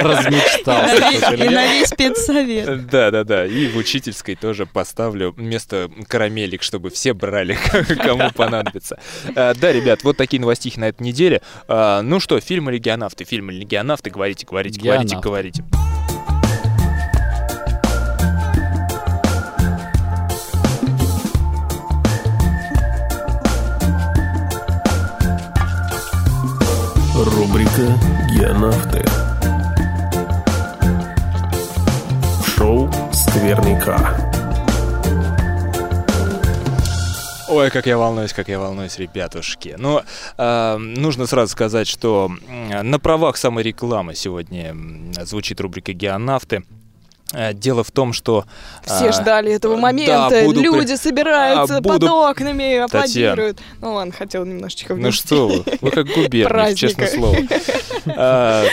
[0.00, 1.34] Размечтался.
[1.34, 2.86] И на весь спецсовет.
[2.86, 3.44] Да, да, да.
[3.46, 7.58] И в учительской тоже поставлю вместо карамелек, чтобы все брали,
[8.02, 8.98] кому понадобится.
[9.36, 11.42] А, Да, ребят, вот такие новостихи на этой неделе.
[11.68, 15.64] А, Ну что, фильмы «Легионавты», фильмы «Легионавты», говорите, говорите, говорите, говорите.
[28.64, 29.04] «Геонавты».
[32.56, 34.16] Шоу «Скверника».
[37.48, 39.76] Ой, как я волнуюсь, как я волнуюсь, ребятушки.
[39.78, 40.00] Ну,
[40.38, 42.32] а, нужно сразу сказать, что
[42.82, 46.64] на правах саморекламы сегодня м, звучит рубрика «Геонавты».
[47.34, 48.44] А, Дело в том, что...
[48.84, 50.42] все а, ждали этого да, момента.
[50.44, 53.58] буду при- Люди собираются А, буду- под окнами, аплодируют.
[53.80, 55.26] Ну ладно, хотел немножечко Ну внести.
[55.26, 57.36] что вы, вы как губерник, честное слово.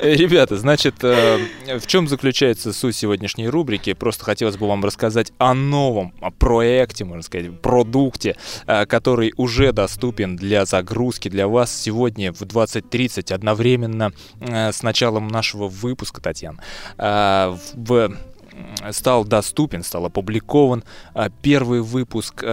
[0.00, 1.38] Э, Ребята, значит, э,
[1.78, 3.92] в чем заключается суть сегодняшней рубрики?
[3.92, 8.36] Просто хотелось бы вам рассказать о новом о проекте, можно сказать, продукте,
[8.66, 15.68] э, который уже доступен для загрузки для вас сегодня в 20.30 одновременно с началом нашего
[15.68, 16.58] выпуска, Татьяна.
[16.96, 18.16] В
[18.90, 20.84] стал доступен, стал опубликован
[21.42, 22.44] первый выпуск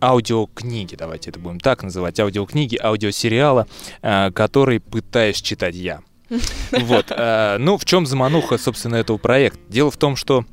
[0.00, 3.66] аудиокниги, давайте это будем так называть, аудиокниги, аудиосериала,
[4.02, 6.00] который пытаюсь читать я.
[6.72, 7.06] Вот.
[7.10, 9.60] а, Ну, в чем замануха, собственно, этого проекта?
[9.68, 10.44] Дело в том, что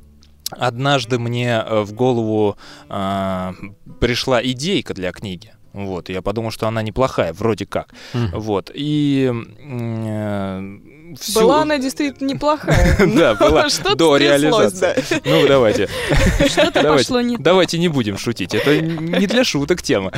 [0.49, 2.57] однажды мне э, в голову
[2.89, 3.53] а,
[3.99, 5.53] пришла идейка для книги.
[5.73, 7.93] Вот, я подумал, что она неплохая, вроде как.
[8.13, 10.77] Вот, и э,
[11.19, 12.97] всю- Была она действительно неплохая.
[13.15, 14.95] Да, была Что-то до реализации.
[15.25, 15.87] Ну, давайте.
[16.47, 17.37] Что-то пошло не.
[17.37, 18.53] Давайте не будем шутить.
[18.53, 20.11] Это не для шуток тема.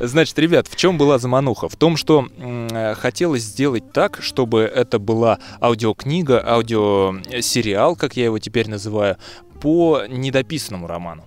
[0.00, 1.68] Значит, ребят, в чем была замануха?
[1.68, 8.38] В том, что э, хотелось сделать так, чтобы это была аудиокнига, аудиосериал, как я его
[8.38, 9.16] теперь называю,
[9.60, 11.26] по недописанному роману.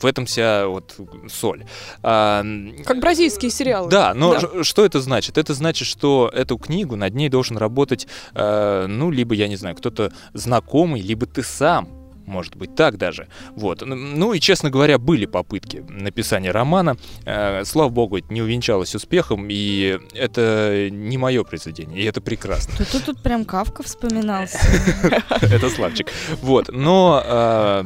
[0.00, 0.96] В этом вся вот
[1.28, 1.64] соль.
[2.02, 2.44] А,
[2.84, 3.90] Как бразильские сериалы.
[3.90, 4.64] да, но Да.
[4.64, 5.38] что это значит?
[5.38, 9.76] Это значит, что эту книгу над ней должен работать, э, ну, либо, я не знаю,
[9.76, 11.88] кто-то знакомый, либо ты сам.
[12.26, 13.26] Может быть, так даже.
[13.56, 13.82] Вот.
[13.84, 16.96] Ну и, честно говоря, были попытки написания романа.
[17.26, 22.72] Э, Слава богу, это не увенчалось успехом, и это не мое произведение, и это прекрасно.
[22.78, 24.58] Тут, тут, тут прям Кавка вспоминался.
[25.42, 26.12] Это Славчик.
[26.40, 26.68] Вот.
[26.72, 27.84] Но э,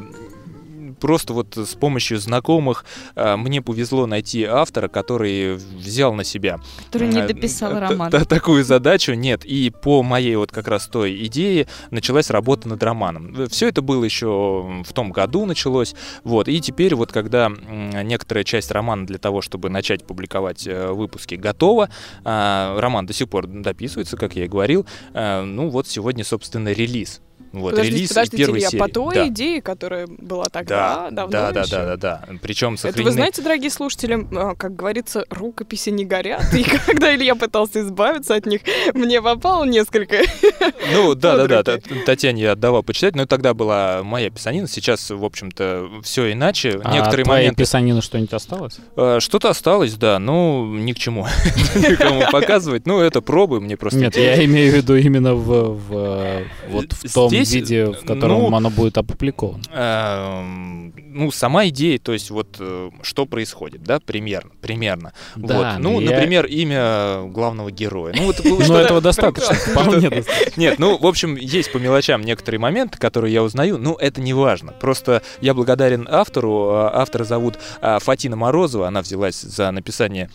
[1.05, 7.09] просто вот с помощью знакомых э, мне повезло найти автора, который взял на себя Который
[7.09, 8.11] не э, дописал роман.
[8.11, 9.13] такую задачу.
[9.13, 13.47] Нет, и по моей вот как раз той идее началась работа над романом.
[13.51, 15.95] Все это было еще в том году началось.
[16.23, 21.35] Вот, и теперь вот когда некоторая часть романа для того, чтобы начать публиковать э, выпуски,
[21.35, 21.91] готова,
[22.25, 24.87] а, роман до сих пор дописывается, как я и говорил.
[25.13, 27.21] Ну вот сегодня, собственно, релиз.
[27.55, 28.81] Вот, подождите, релиз подождите, первой Илья, серии.
[28.81, 29.29] по той да.
[29.29, 31.71] идее, которая была тогда, Да, давно да, да, еще.
[31.71, 32.25] да, да, да.
[32.43, 33.05] Причем Это сохранены...
[33.05, 36.53] вы знаете, дорогие слушатели, а, как говорится, рукописи не горят.
[36.53, 40.17] И когда Илья пытался избавиться от них, мне попало несколько.
[40.93, 45.25] Ну, да, да, да, Татьяне я отдавал почитать, но тогда была моя писанина, сейчас, в
[45.25, 46.81] общем-то, все иначе.
[46.85, 47.63] А Некоторые от твоей моменты...
[47.63, 48.79] писанины что-нибудь осталось?
[48.97, 51.27] Э, Что-то осталось, да, ну, ни к чему
[51.75, 52.87] никому показывать.
[52.87, 57.13] Ну, это пробы, мне просто Нет, я имею в виду именно в, в, вот в
[57.13, 59.63] том Здесь, виде, в котором ну, оно будет опубликовано.
[59.73, 65.13] Эм, Ну, сама идея, то есть вот э, что происходит, да, примерно, примерно.
[65.37, 65.83] Да, вот.
[65.83, 68.15] Ну, я- например, имя главного героя.
[68.17, 70.61] Ну, вот что-то- этого достаточно, вполне достаточно.
[70.61, 74.33] Нет, ну, в общем, есть по мелочам некоторые моменты, которые я узнаю, но это не
[74.35, 74.73] важно.
[74.73, 76.71] Просто я благодарен автору.
[76.71, 80.31] а, Автора зовут а, Фатина Морозова, она взялась за написание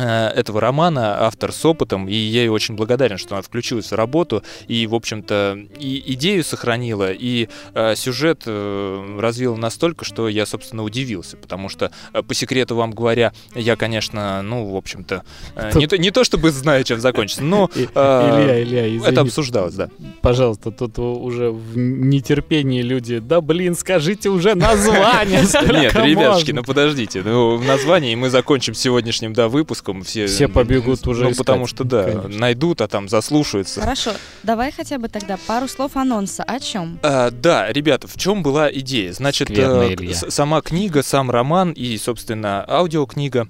[0.00, 4.42] этого романа, автор с опытом, и я ей очень благодарен, что она включилась в работу
[4.68, 10.82] и, в общем-то, и идею сохранила, и э, сюжет э, развила настолько, что я, собственно,
[10.82, 15.24] удивился, потому что, э, по секрету вам говоря, я, конечно, ну, в общем-то,
[15.54, 19.10] э, не, то, не то чтобы знаю, чем закончится, но И- а, Илья, Илья, это
[19.10, 19.90] извини, обсуждалось, да.
[20.22, 25.40] пожалуйста, тут уже в нетерпении люди, да блин, скажите уже название.
[25.80, 29.89] Нет, ребятушки, можно?» ну подождите, ну в названии мы закончим сегодняшним, да, выпуском.
[30.02, 32.28] Все, Все побегут уже Ну, искать, потому что, да, конечно.
[32.28, 33.80] найдут, а там заслушаются.
[33.80, 34.12] Хорошо,
[34.42, 36.42] давай хотя бы тогда пару слов анонса.
[36.44, 36.98] О чем?
[37.02, 39.12] А, да, ребята, в чем была идея?
[39.12, 39.96] Значит, э,
[40.28, 43.48] сама книга, сам роман и, собственно, аудиокнига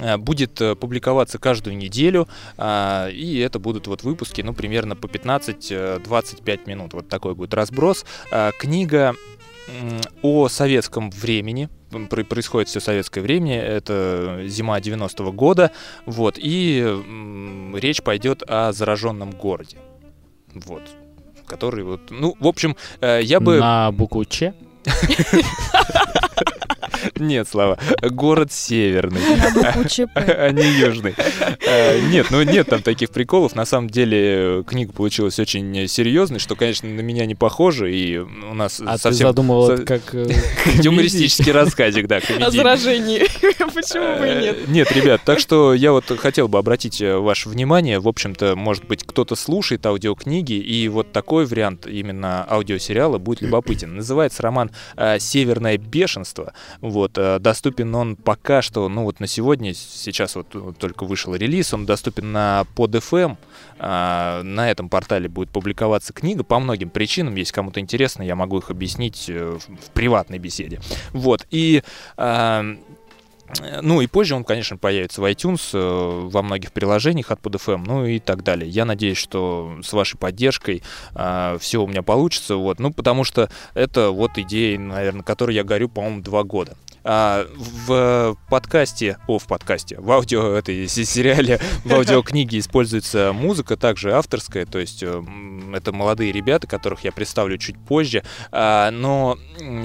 [0.00, 5.06] э, будет э, публиковаться каждую неделю, а, и это будут вот выпуски, ну, примерно по
[5.06, 6.94] 15-25 минут.
[6.94, 8.04] Вот такой будет разброс.
[8.30, 9.14] А, Книга
[10.22, 11.68] о советском времени,
[12.08, 15.72] происходит все советское время, это зима 90-го года,
[16.06, 16.84] вот, и
[17.74, 19.78] речь пойдет о зараженном городе,
[20.54, 20.82] вот,
[21.46, 23.58] который вот, ну, в общем, э, я бы...
[23.58, 24.54] На букву Ч?
[27.20, 29.20] Нет, Слава, город северный,
[30.14, 31.14] а не южный.
[31.66, 33.54] Э, Нет, ну нет там таких приколов.
[33.54, 34.18] На самом деле
[34.60, 38.94] э, книга получилась очень серьезной, что, конечно, на меня не похоже, и у нас А
[38.94, 40.14] ты совсем задумывал со- как...
[40.14, 40.26] э,
[40.82, 43.20] юмористический рассказик, да, О заражении.
[43.74, 44.56] Почему бы и нет?
[44.58, 48.00] Э, Нет, ребят, так что я вот хотел бы обратить ваше внимание.
[48.00, 53.96] В общем-то, может быть, кто-то слушает аудиокниги, и вот такой вариант именно аудиосериала будет любопытен.
[53.96, 54.70] Называется роман
[55.18, 56.52] «Северное бешенство».
[56.80, 60.48] Вот, э, доступен он пока что, ну вот на сегодня, сейчас вот
[60.78, 63.36] только вышел релиз, он доступен на PodFM.
[63.78, 67.34] А, На этом портале будет публиковаться книга по многим причинам.
[67.36, 70.80] Если кому-то интересно, я могу их объяснить э, в в приватной беседе.
[71.12, 71.82] Вот, и...
[73.60, 77.82] Э, Ну и позже он, конечно, появится в iTunes, э, во многих приложениях от PodFM,
[77.86, 78.68] ну и так далее.
[78.70, 80.82] Я надеюсь, что с вашей поддержкой
[81.58, 85.88] все у меня получится, вот, ну потому что это вот идея, наверное, которой я горю,
[85.88, 86.76] по-моему, два года.
[87.02, 93.78] А, в подкасте, о, в подкасте, в аудио этой се- сериале, в аудиокниге используется музыка,
[93.78, 95.22] также авторская, то есть э,
[95.72, 98.22] это молодые ребята, которых я представлю чуть позже,
[98.52, 99.38] А, но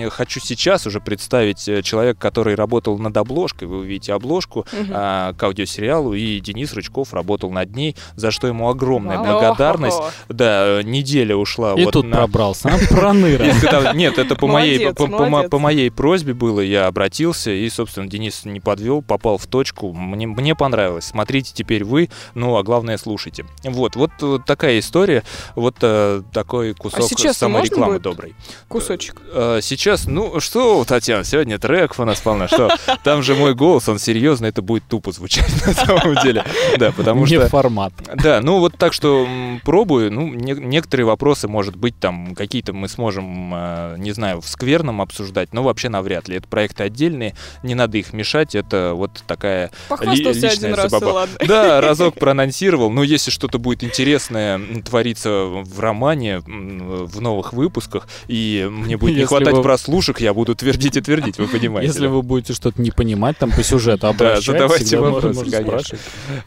[0.09, 4.91] хочу сейчас уже представить э, человека, который работал над обложкой, вы увидите обложку Мгм.
[4.93, 9.25] а, к аудиосериалу, и Денис Рычков работал над ней, за что ему огромная Вау.
[9.39, 9.97] благодарность.
[9.97, 10.33] О-хо-хо.
[10.33, 12.17] Да, неделя ушла И вот тут на...
[12.17, 13.45] пробрался, а, проныра.
[13.93, 19.01] Нет, это, по моей, по, моей просьбе было, я обратился, и, собственно, Денис не подвел,
[19.01, 19.93] попал в точку.
[19.93, 21.05] Мне, мне понравилось.
[21.05, 23.45] Смотрите теперь вы, ну, а главное, слушайте.
[23.63, 25.23] Вот, вот, э, такая история,
[25.55, 28.01] вот э, такой кусок сейчас-то саморекламы можно будет?
[28.01, 28.35] доброй.
[28.67, 29.21] Кусочек.
[29.33, 32.69] Э, Сейчас, ну что, Татьяна, сегодня треков у нас полно, что?
[33.03, 36.43] Там же мой голос, он серьезно, это будет тупо звучать на самом деле.
[36.77, 37.47] Да, потому Не что...
[37.47, 37.93] формат.
[38.15, 39.27] Да, ну вот так что
[39.63, 40.11] пробую.
[40.11, 45.01] Ну, не- некоторые вопросы, может быть, там какие-то мы сможем, э, не знаю, в скверном
[45.01, 46.37] обсуждать, но вообще навряд ли.
[46.37, 48.55] Это проекты отдельные, не надо их мешать.
[48.55, 49.69] Это вот такая
[50.01, 50.73] ли- один личная
[51.13, 51.35] ладно.
[51.47, 52.89] Да, разок проанонсировал.
[52.89, 59.21] Но если что-то будет интересное твориться в романе, в новых выпусках, и мне будет не
[59.21, 61.87] Если хватать вы- прослушек, я буду твердить и твердить, вы понимаете.
[61.87, 62.09] Если да?
[62.09, 64.45] вы будете что-то не понимать понимать там по сюжету, обращайтесь.
[64.45, 65.97] Да, задавайте вопросы, конечно.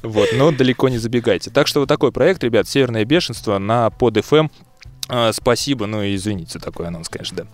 [0.03, 1.51] Вот, но далеко не забегайте.
[1.51, 4.51] Так что вот такой проект, ребят, «Северное бешенство» на под FM.
[5.09, 7.47] А, спасибо, ну и извините, такой анонс, конечно, да.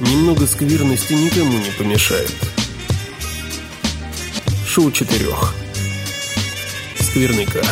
[0.00, 2.32] Немного скверности никому не помешает.
[4.66, 5.54] Шоу четырех.
[6.98, 7.62] Скверника.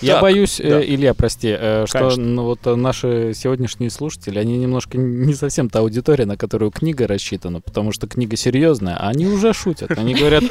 [0.00, 0.84] Я Так, боюсь, э, да.
[0.84, 5.80] Илья, прости, э, что ну, вот э, наши сегодняшние слушатели, они немножко не совсем та
[5.80, 9.90] аудитория, на которую книга рассчитана, потому что книга серьезная, а они уже шутят.
[9.98, 10.44] Они говорят,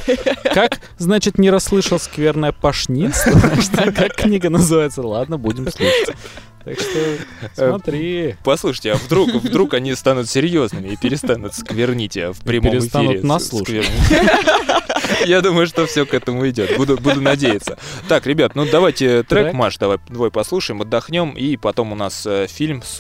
[0.54, 3.32] как, значит, не расслышал скверное пашнинство?
[3.92, 5.02] Как книга называется?
[5.02, 6.16] Ладно, будем слушать.
[6.64, 8.36] Так что смотри.
[8.44, 13.26] Послушайте, а вдруг, вдруг они станут серьезными и перестанут сквернить э, в прямом перестанут эфире.
[13.26, 13.86] нас с- слушать.
[15.26, 16.78] Я думаю, что все к этому идет.
[16.78, 17.78] Буду, буду надеяться.
[18.08, 19.54] Так, ребят, ну давайте трек.
[19.54, 22.98] Маш, давай двой послушаем, отдохнем, и потом у нас э, фильм с,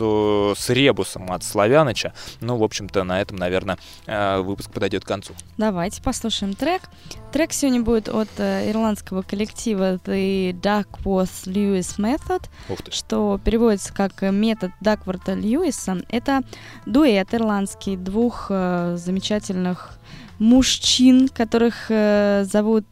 [0.57, 2.13] с ребусом от Славяныча.
[2.41, 5.33] Ну, в общем-то, на этом, наверное, э, выпуск подойдет к концу.
[5.57, 6.83] Давайте послушаем трек.
[7.31, 12.91] Трек сегодня будет от э, ирландского коллектива The Duckworth Lewis Method, Ух ты.
[12.91, 15.97] что переводится как метод Дакворта Льюиса.
[16.09, 16.41] Это
[16.85, 19.96] дуэт ирландский двух замечательных
[20.39, 22.85] мужчин, которых э, зовут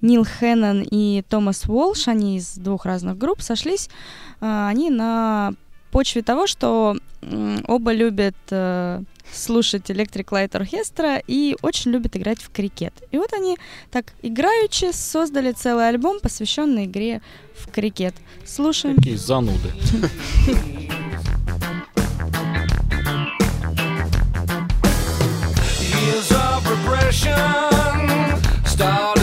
[0.00, 2.08] Нил Хеннон и Томас Уолш.
[2.08, 3.88] Они из двух разных групп сошлись.
[4.40, 5.52] Э, они на
[5.90, 12.42] почве того, что м, оба любят э, слушать Electric Light Orchestra и очень любят играть
[12.42, 12.94] в крикет.
[13.10, 13.56] И вот они
[13.90, 17.22] так играючи создали целый альбом, посвященный игре
[17.56, 18.14] в крикет.
[18.44, 18.96] Слушаем.
[18.96, 19.72] Какие зануды.
[27.12, 27.36] expression.
[28.64, 29.21] Started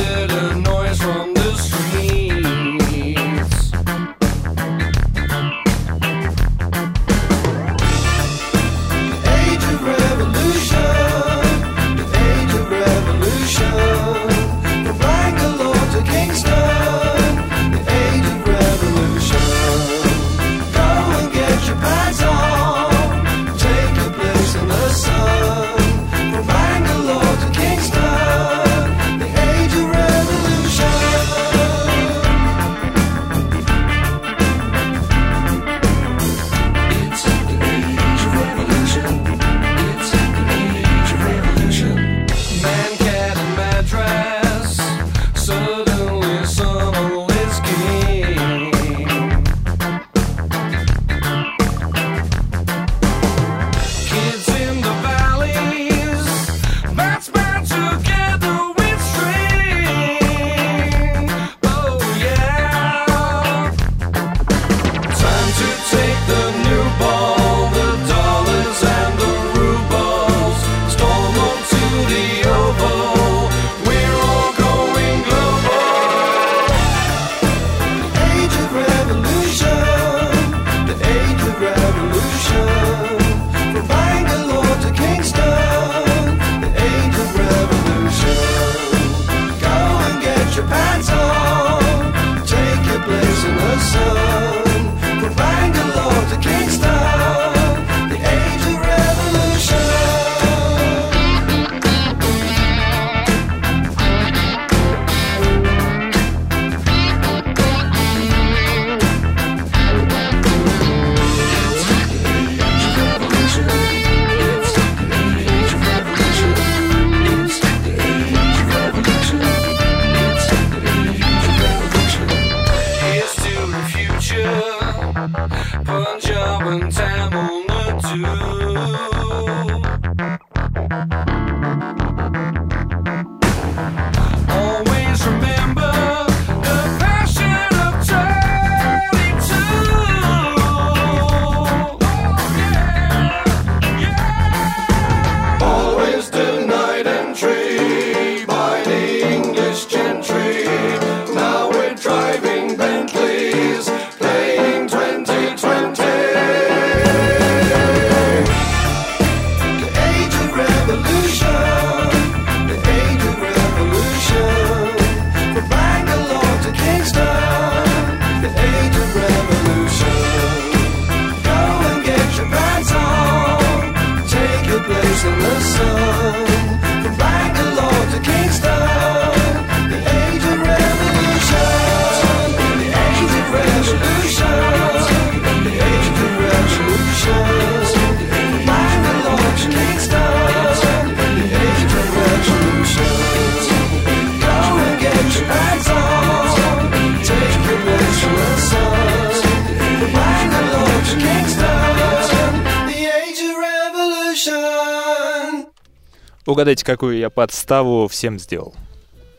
[206.60, 208.76] Угадайте, какую я подставу всем сделал.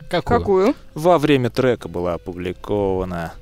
[0.09, 0.39] Какую?
[0.39, 0.75] Какую?
[0.95, 3.33] Во время трека была опубликована...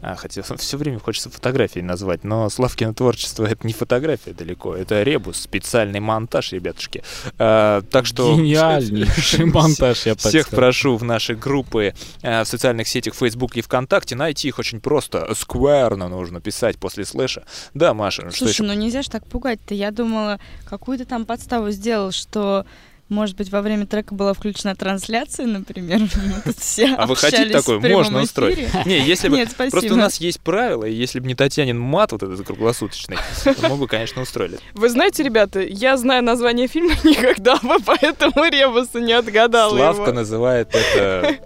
[0.00, 5.02] А, хотя все время хочется фотографии назвать, но Славкино творчество— это не фотография далеко, это
[5.02, 7.02] ребус, специальный монтаж, ребятушки.
[7.38, 8.34] А, так что...
[8.34, 10.58] Гениальнейший монтаж, я так Всех сказал.
[10.58, 14.16] прошу в наши группы э, в социальных сетях Facebook и ВКонтакте.
[14.16, 15.34] Найти их очень просто.
[15.34, 17.44] Скверно нужно писать после слэша.
[17.74, 18.62] Да, Маша, ну что Слушай, еще?
[18.62, 19.74] ну нельзя ж так пугать-то.
[19.74, 22.64] Я думала, какую ты там подставу сделал, что,
[23.08, 26.00] может быть, во время трека была включена трансляция, например.
[26.96, 27.78] А вы хотите общались такое?
[27.78, 28.58] в прямом Можно устроить.
[28.58, 28.70] эфире.
[28.86, 29.36] Не, если бы...
[29.36, 29.70] Нет, спасибо.
[29.70, 33.68] Просто у нас есть правила, и если бы не Татьянин мат вот этот круглосуточный, то
[33.68, 34.58] мы бы, конечно, устроили.
[34.74, 40.12] Вы знаете, ребята, я знаю название фильма никогда бы поэтому Ребуса не отгадала Славка его.
[40.12, 41.38] называет это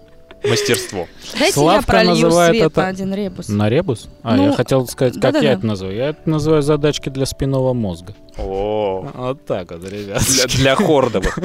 [0.48, 1.06] мастерство.
[1.32, 3.48] Дайте я Славка пролью называет свет это- на один ребус.
[3.48, 4.08] На ребус?
[4.22, 5.44] А, Ну, я хотел сказать, как да-да-да.
[5.46, 5.96] я это называю.
[5.96, 8.14] Я это называю задачки для спинного мозга.
[8.38, 10.22] О, Вот так вот, ребят.
[10.26, 11.38] для, для хордовых.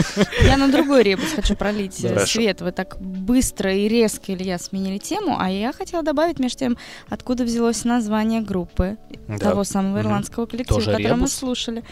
[0.45, 2.25] Я на другой ребус хочу пролить э, Хорошо.
[2.39, 2.61] свет.
[2.61, 6.77] Вы так быстро и резко, Илья, сменили тему, а я хотела добавить между тем,
[7.09, 9.37] откуда взялось название группы Да.
[9.39, 11.33] того самого ирландского коллектива, Тоже который мы ребус?
[11.33, 11.83] слушали.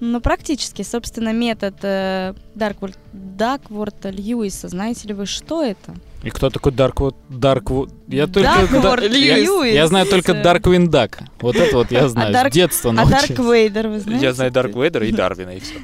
[0.00, 4.68] Ну, практически, собственно, метод э, Даркворд, Дакворта Льюиса.
[4.68, 5.94] Знаете ли вы, что это?
[6.22, 7.16] И кто такой Дарквуд?
[7.30, 7.90] Дарквуд?
[8.08, 8.50] Я только...
[8.70, 9.74] Дакворд Да- я, Льюис.
[9.74, 11.20] я знаю только Дарквин Дак.
[11.40, 12.34] Вот это вот я знаю.
[12.34, 13.28] Дарк- С детства А научился.
[13.28, 14.24] Дарк Вейдер, вы знаете?
[14.26, 15.74] Я знаю Дарк Вейдера и Дарвина, и все.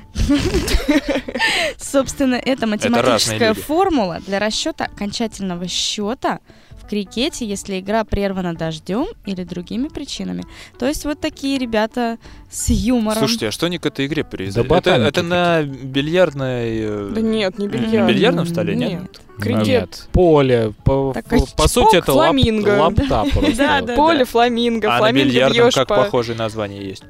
[1.79, 3.61] Собственно, это математическая люди.
[3.63, 6.41] формула для расчета окончательного счета
[6.87, 10.45] крикете, если игра прервана дождем или другими причинами.
[10.79, 12.19] То есть вот такие ребята
[12.51, 13.19] с юмором.
[13.19, 14.67] Слушайте, а что они к этой игре привязали?
[14.69, 16.79] Да это, это на бильярдной...
[16.81, 18.09] э, Да нет, не М, бильярд.
[18.09, 19.01] бильярдном столе, нет?
[19.01, 19.21] Нет.
[19.39, 19.67] Крикет.
[19.67, 20.09] Нет.
[20.13, 20.73] Поле.
[20.85, 22.69] По, Так, по- а по сути, это лап, фламинго.
[22.81, 23.57] лапта просто.
[23.57, 23.95] Да, да.
[23.97, 25.97] Поле, фламинго, А на бильярдном как по...
[25.97, 27.05] похожее название есть?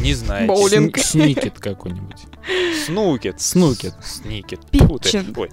[0.00, 0.46] Не знаю.
[0.48, 0.98] Боулинг.
[0.98, 2.22] Сникет какой-нибудь.
[2.86, 3.40] Снукет.
[3.40, 3.94] Снукет.
[4.02, 4.60] Сникет.
[4.70, 5.32] Питчин.
[5.36, 5.48] Ой,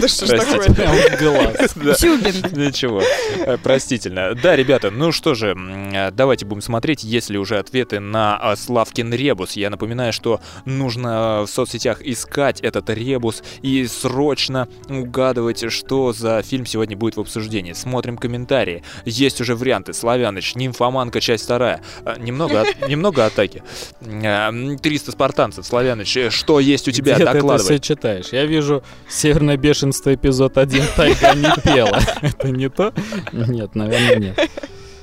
[0.00, 1.16] Да что ж такое?
[1.18, 1.74] Глаз.
[1.80, 1.94] Да.
[1.94, 2.52] Тюбинг.
[2.52, 3.02] Ничего,
[3.46, 4.34] Э, простительно.
[4.34, 8.56] Да, ребята, ну что же, э, давайте будем смотреть, есть ли уже ответы на а,
[8.56, 9.52] Славкин ребус.
[9.52, 16.66] Я напоминаю, что нужно в соцсетях искать этот ребус и срочно угадывать, что за фильм
[16.66, 17.72] сегодня будет в обсуждении.
[17.72, 18.82] Смотрим комментарии.
[19.04, 19.92] Есть уже варианты.
[19.92, 21.82] Славяныч, нимфоманка, часть вторая.
[22.04, 23.62] Э, Немного, немного атаки.
[24.02, 25.66] Э, м, 300 спартанцев.
[25.66, 27.14] Славяныч, э, что есть у тебя?
[27.14, 27.64] Где ты это Докладывай.
[27.64, 28.26] все читаешь?
[28.32, 32.00] Я вижу «Северное бешенство» эпизод 1 «Тайга не пела».
[32.22, 32.92] Это не то?
[33.32, 34.50] Нет, наверное, нет.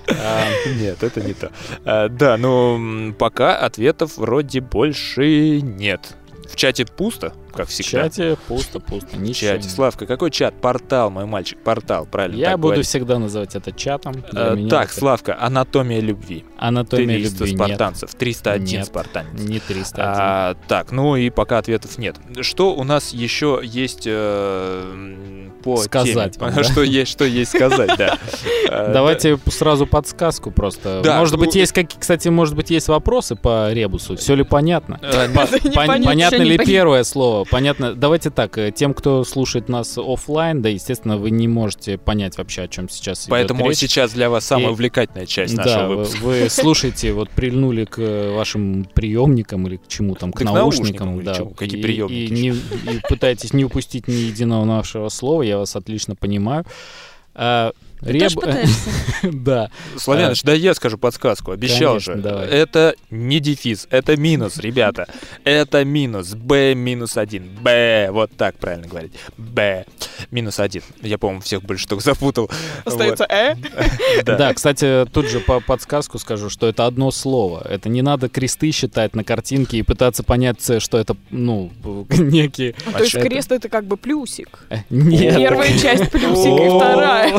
[0.10, 0.46] А,
[0.80, 1.52] Нет, это не то.
[1.84, 6.16] А, да, ну пока ответов вроде больше нет.
[6.50, 8.04] В чате пусто, как В всегда.
[8.10, 9.52] чате пусто-пусто, В ничего.
[9.52, 9.64] чате.
[9.64, 9.72] нет.
[9.72, 10.60] Славка, какой чат?
[10.62, 12.38] Портал, мой мальчик, портал, правильно.
[12.38, 12.86] Я буду говорить.
[12.88, 14.16] всегда называть это чатом.
[14.32, 16.46] Меня так, это Славка, анатомия любви.
[16.58, 17.66] Анатомия 300 любви нет.
[17.68, 18.86] спартанцев, 301 Нет.
[18.86, 19.34] спартанец.
[19.42, 19.94] Не 301.
[19.98, 22.16] А, так, ну и пока ответов нет.
[22.42, 26.46] Что у нас еще есть э, по Сказать теме?
[26.48, 26.64] вам, да?
[26.64, 28.18] Что есть, что есть сказать, да.
[28.70, 31.02] А, Давайте сразу подсказку просто.
[31.02, 34.18] Да, может быть, ну- есть какие, кстати, может быть, есть вопросы по ребусу.
[34.18, 35.00] Все ли понятно?
[35.02, 35.30] Э,
[35.74, 37.46] понятно что ли первое слово?
[37.50, 37.94] Понятно.
[37.96, 38.58] Давайте так.
[38.58, 42.90] э, Тем, кто слушает нас оффлайн, да, естественно, вы не можете понять вообще, о чем
[42.90, 43.78] сейчас идет Поэтому речь.
[43.78, 46.24] сейчас для вас самая И- увлекательная часть да, нашего вы, выпуска.
[46.26, 51.36] вы слушаете, вот прильнули к э, вашим приемникам или к чему там, к, наушникам, да,
[51.36, 55.58] чему, какие и- приемники и, не- и пытаетесь не упустить ни единого нашего слова, я
[55.58, 56.66] вас отлично понимаю.
[58.02, 58.90] А, Ты реб- тоже пытаешься?
[59.24, 62.22] да, Славяныч, да я скажу подсказку, обещал Конечно, же.
[62.22, 62.48] давай.
[62.48, 65.08] Это не дефис, это минус, ребята.
[65.44, 66.36] Это минус.
[66.36, 67.48] Б минус один.
[67.62, 68.10] Б.
[68.12, 69.14] Вот так правильно говорить.
[69.38, 69.86] Б.
[70.32, 70.84] Минус один.
[71.02, 72.50] Я, по-моему, всех больше штук запутал.
[72.86, 73.56] Остается э.
[74.26, 74.54] Да.
[74.54, 77.66] кстати, тут же по подсказку скажу, что это одно слово.
[77.68, 81.72] Это не надо кресты считать на картинке и пытаться понять, э, что это, ну,
[82.10, 82.74] некие...
[82.74, 84.60] То есть это- крест это как бы плюсик.
[84.70, 87.34] Э, Нет, Первая часть плюсик и вторая.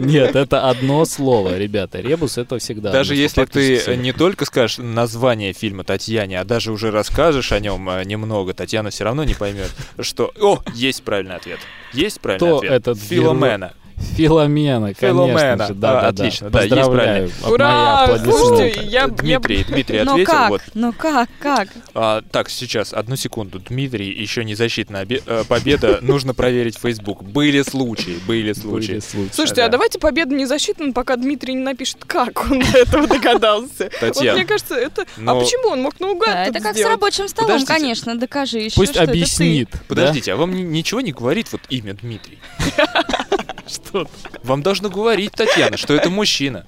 [0.00, 2.00] Нет, это одно слово, ребята.
[2.00, 2.92] Ребус это всегда.
[2.92, 3.96] Даже если ты всегда.
[3.96, 8.90] не только скажешь название фильма Татьяне, а даже уже расскажешь о нем э, немного, Татьяна
[8.90, 10.32] все равно не поймет, что...
[10.40, 11.58] О, есть правильный ответ.
[11.92, 12.72] Есть правильный ответ.
[12.72, 12.98] этот
[14.16, 14.92] Филомена.
[14.94, 15.74] Филомена, конечно же.
[15.74, 16.58] Да, А, да, отлично, да.
[16.58, 17.30] да, есть Поздравляю.
[17.42, 18.18] От Ура!
[18.24, 20.32] Слушайте, я- я- Дмитрий, Дмитрий Ну ответил.
[20.32, 20.48] как?
[20.50, 20.62] Вот.
[20.74, 21.28] Ну как?
[21.40, 21.68] Как?
[21.94, 23.58] А, так, сейчас, одну секунду.
[23.58, 25.98] Дмитрий, еще не защитная обе- э, победа.
[26.02, 27.22] Нужно проверить Facebook.
[27.22, 28.86] Были случаи, были случаи.
[28.92, 29.32] Были случаи.
[29.34, 29.66] Слушайте, Да.
[29.66, 33.84] а давайте победа не засчитана, пока Дмитрий не напишет, как он до этого догадался.
[33.84, 35.02] Вот Татьяна, мне кажется, это...
[35.16, 37.72] А но- почему он мог наугад Да, это как с рабочим столом, Подождите.
[37.72, 39.70] конечно, докажи еще, Пусть объяснит.
[39.88, 42.38] Подождите, а вам ни- ничего не говорит вот имя Дмитрий?
[43.66, 44.06] Что?
[44.42, 46.66] Вам должно говорить, Татьяна, что это мужчина.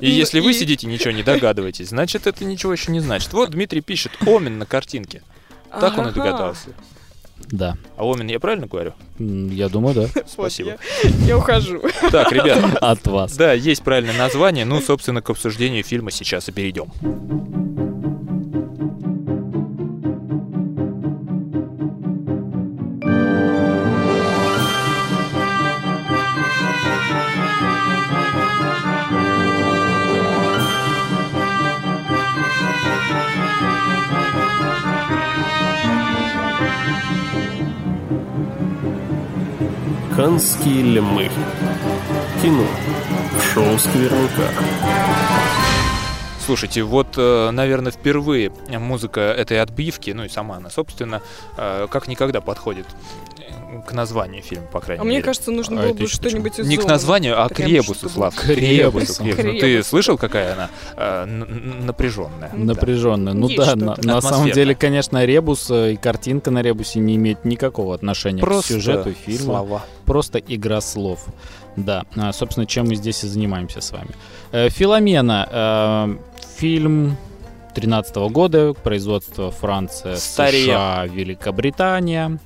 [0.00, 3.32] И Ну, если вы сидите и ничего не догадываетесь, значит, это ничего еще не значит.
[3.32, 5.22] Вот Дмитрий пишет Омен на картинке.
[5.80, 6.70] Так он и догадался.
[7.50, 7.76] Да.
[7.96, 8.94] А Омин я правильно говорю?
[9.18, 10.22] Я думаю, да.
[10.26, 10.78] Спасибо.
[11.02, 11.82] Я, я ухожу.
[12.10, 13.36] Так, ребят, От вас.
[13.36, 14.64] да, есть правильное название.
[14.64, 16.90] Ну, собственно, к обсуждению фильма сейчас и перейдем.
[40.16, 41.30] Канские льмы.
[42.42, 42.66] Кино.
[43.38, 44.50] В шоу «Скверника».
[46.44, 51.22] Слушайте, вот, э, наверное, впервые музыка этой отбивки, ну и сама она, собственно,
[51.56, 52.86] э, как никогда подходит
[53.86, 55.24] к названию фильма, по крайней А мне мере.
[55.24, 58.34] кажется, нужно А было это бы что-нибудь из Не к названию, а к ребусу, Слав.
[58.34, 59.24] К ребусу.
[59.24, 62.50] Ну, Ты слышал, какая она э, н- н- напряженная?
[62.52, 63.34] Напряженно.
[63.34, 67.16] Ну Есть да, на, на самом деле, конечно, ребус э, и картинка на ребусе не
[67.16, 69.44] имеет никакого отношения Просто к сюжету фильма.
[69.44, 69.82] слова.
[70.06, 71.24] Просто игра слов.
[71.76, 74.10] Да, а, собственно, чем мы здесь и занимаемся с вами.
[74.52, 75.48] Э, Филомена.
[75.50, 76.16] э,
[76.58, 77.16] Фильм
[77.74, 80.64] 13 года, производство Франция, Старье.
[80.66, 82.38] США, Великобритания.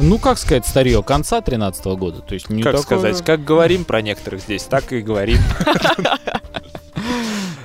[0.00, 2.22] Ну, как сказать, старье конца 13 года.
[2.22, 5.38] То есть не как такое- сказать, как говорим про некоторых здесь, так и говорим.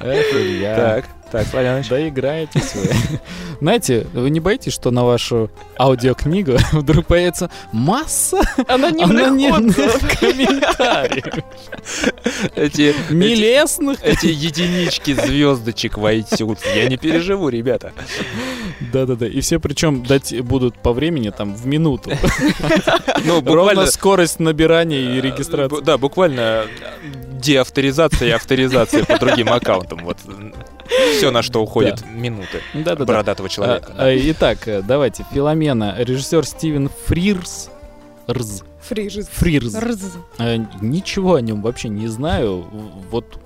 [0.02, 0.76] Эх, Илья.
[0.76, 1.88] Так, так, Славяныч.
[1.88, 2.90] Да играетесь вы.
[3.62, 5.50] Знаете, вы не боитесь, что на вашу
[5.80, 11.44] аудиокнигу вдруг появится масса Анонимных анонимных комментариев,
[12.56, 14.00] Эти, эти, нелестных.
[14.04, 16.60] эти единички звездочек войдут.
[16.76, 17.94] Я не переживу, ребята.
[18.80, 22.12] Да-да-да, и все причем дать будут по времени там в минуту.
[23.26, 23.86] Ну, буквально...
[23.88, 25.82] скорость набирания и регистрации.
[25.82, 26.66] Да, буквально
[27.40, 30.00] деавторизация и авторизация по другим аккаунтам.
[30.04, 30.18] Вот
[31.18, 33.06] все, на что уходит минуты Да-да-да.
[33.06, 33.94] бородатого человека.
[33.98, 35.26] А, а, Итак, э, давайте.
[35.34, 35.96] Филомена.
[35.98, 37.70] Режиссер Стивен Фрирс.
[38.30, 38.64] Рз.
[38.88, 39.24] Фрижи.
[39.24, 39.76] Фрирз.
[39.76, 40.00] Рз.
[40.40, 42.66] Э, Ничего о нем вообще не знаю.
[43.12, 43.40] Вот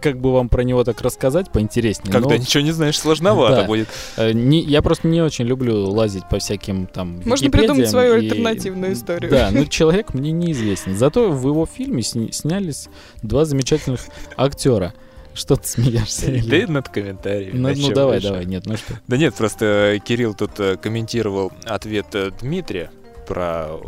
[0.00, 2.12] как бы вам про него так рассказать поинтереснее.
[2.12, 3.64] Когда но, ничего не знаешь, сложновато Да.
[3.64, 3.88] будет.
[4.18, 8.18] э, не- я просто не очень люблю лазить по всяким там Можно придумать свою и-
[8.18, 9.30] альтернативную историю.
[9.30, 10.94] Да, но человек мне неизвестен.
[10.94, 12.88] Зато в его фильме сни- снялись
[13.22, 14.00] два замечательных
[14.36, 14.92] актера.
[15.32, 16.30] Что ты смеешься?
[16.30, 16.66] Илья?
[16.66, 17.56] Ты над комментариями.
[17.58, 18.28] Ну, ну давай, больше?
[18.28, 19.00] давай, нет, ну что.
[19.08, 19.64] Да нет, просто
[19.96, 22.06] э, Кирилл тут э, комментировал ответ
[22.42, 22.90] Дмитрия
[23.26, 23.80] про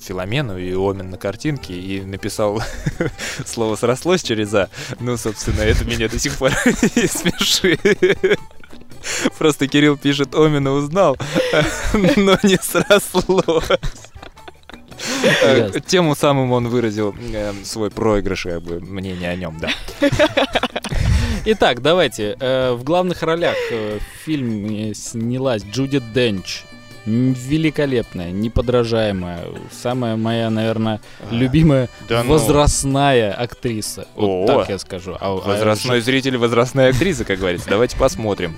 [0.00, 2.62] Филомену и Омен на картинке и написал
[3.44, 4.68] слово срослось через А.
[5.00, 7.80] Ну, собственно, это меня до сих пор смешит.
[9.38, 11.16] Просто Кирилл пишет, Омина узнал,
[11.92, 13.64] но не срослось.
[15.42, 15.70] Э.
[15.86, 19.70] Тем самым он выразил э, свой проигрыш, как бы, мнение о нем, да.
[21.44, 22.36] Итак, давайте.
[22.40, 26.64] э, в главных ролях в фильме снялась Джуди Денч.
[27.06, 29.46] Великолепная, неподражаемая.
[29.70, 31.00] Самая моя, наверное,
[31.30, 32.32] любимая Да ну.
[32.32, 34.08] возрастная актриса.
[34.16, 34.46] Вот О.
[34.46, 35.12] так я скажу.
[35.12, 37.68] А- а Возрастной зритель, возрастная актриса, как говорится.
[37.70, 38.56] Давайте посмотрим.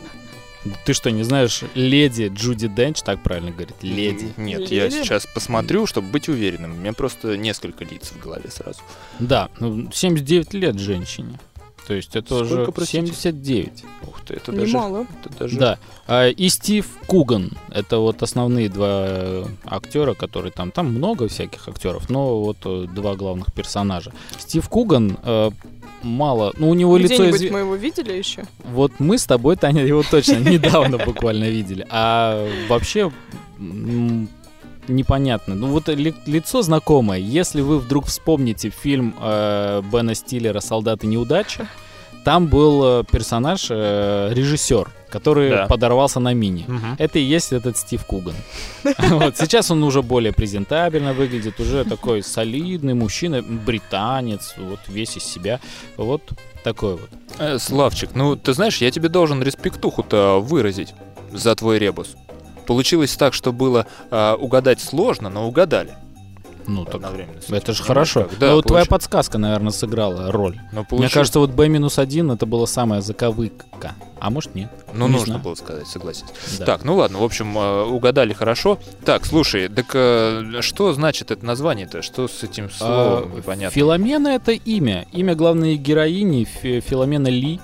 [0.84, 3.76] Ты что, не знаешь, леди Джуди Денч, так правильно говорит?
[3.82, 4.32] Леди.
[4.36, 5.02] Нет, я Леди?
[5.02, 6.72] сейчас посмотрю, чтобы быть уверенным.
[6.72, 8.80] У меня просто несколько лиц в голове сразу.
[9.18, 11.38] Да, ну, 79 лет женщине.
[11.88, 13.06] То есть это Сколько, уже простите?
[13.14, 13.84] 79.
[14.06, 14.66] Ух ты, это даже...
[14.66, 15.06] Немало.
[15.24, 15.78] это даже- Да.
[16.06, 17.52] А, и Стив Куган.
[17.70, 20.70] Это вот основные два актера, которые там.
[20.70, 24.12] Там много всяких актеров, но вот э, два главных персонажа.
[24.38, 25.50] Стив Куган э,
[26.02, 26.52] мало.
[26.58, 28.44] Ну, у него лицо Где-нибудь изв- мы его видели еще?
[28.64, 31.86] Вот мы с тобой, Таня, его точно недавно буквально видели.
[31.88, 33.10] А вообще
[34.88, 35.54] непонятно.
[35.54, 37.18] Ну вот ли- лицо знакомое.
[37.18, 41.66] Если вы вдруг вспомните фильм э, Бена Стиллера «Солдаты неудачи»,
[42.24, 45.66] там был э, персонаж, э, режиссер, который Да.
[45.66, 46.64] подорвался на мини.
[46.68, 46.96] Мгм.
[46.98, 48.34] Это и есть этот Стив Куган.
[49.10, 55.24] Вот, сейчас он уже более презентабельно выглядит, уже такой солидный мужчина, британец, вот весь из
[55.24, 55.60] себя.
[55.96, 56.22] Вот
[56.64, 57.08] такой вот.
[57.38, 60.92] Э, Славчик, ну ты знаешь, я тебе должен респектуху-то выразить
[61.32, 62.08] за твой ребус.
[62.68, 65.94] Получилось так, что было а, угадать сложно, но угадали.
[66.66, 67.00] Ну, так
[67.48, 68.24] это же хорошо.
[68.24, 68.38] Как?
[68.38, 70.60] Да, Ну, твоя получ- подсказка, наверное, сыграла роль.
[70.72, 73.94] но Мне получилось- кажется, вот B-1 это была самая заковыка.
[74.20, 74.68] А может нет?
[74.92, 75.40] Ну, не нужно знаю.
[75.42, 76.26] было сказать, согласен.
[76.58, 76.66] Да.
[76.66, 78.78] Так, ну ладно, в общем, э, угадали хорошо.
[79.06, 82.02] Так, слушай, так э, что значит это название-то?
[82.02, 83.30] Что с этим словом?
[83.32, 83.74] А, Непонятно.
[83.74, 85.06] Филомена это имя.
[85.12, 87.60] Имя главной героини Фи- Филомена Ли.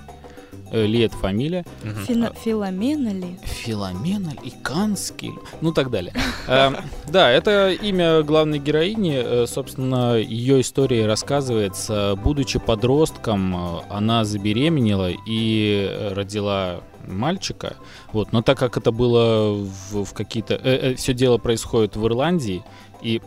[0.74, 1.64] Э, Ли это фамилия.
[2.06, 3.38] Фина- Филомена ли?
[3.44, 5.30] Филомена и Канский,
[5.60, 6.12] ну так далее.
[6.48, 6.76] Эм,
[7.08, 9.14] Да, это имя главной героини.
[9.24, 12.16] Э, Собственно, ее история рассказывается.
[12.22, 17.76] Будучи подростком, э, она забеременела и э, родила мальчика.
[18.12, 22.64] Вот, но так как это было в, в какие-то, все дело происходит в Ирландии
[23.02, 23.20] и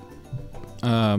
[0.81, 1.17] э,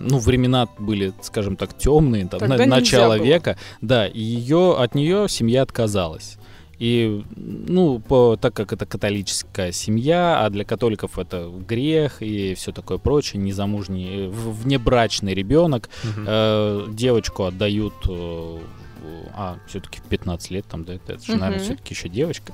[0.00, 3.24] ну, времена были, скажем так, темные, там, Тогда на- начало было.
[3.24, 6.36] века, да, и ее, от нее семья отказалась.
[6.78, 12.70] И, ну, по, так как это католическая семья, а для католиков это грех и все
[12.70, 16.24] такое прочее, незамужний, э, внебрачный ребенок, Мгм.
[16.28, 18.58] э, девочку отдают, э,
[19.34, 21.64] а, все-таки в 15 лет, там, да, это же, наверное, Мгм.
[21.64, 22.52] все-таки еще девочка,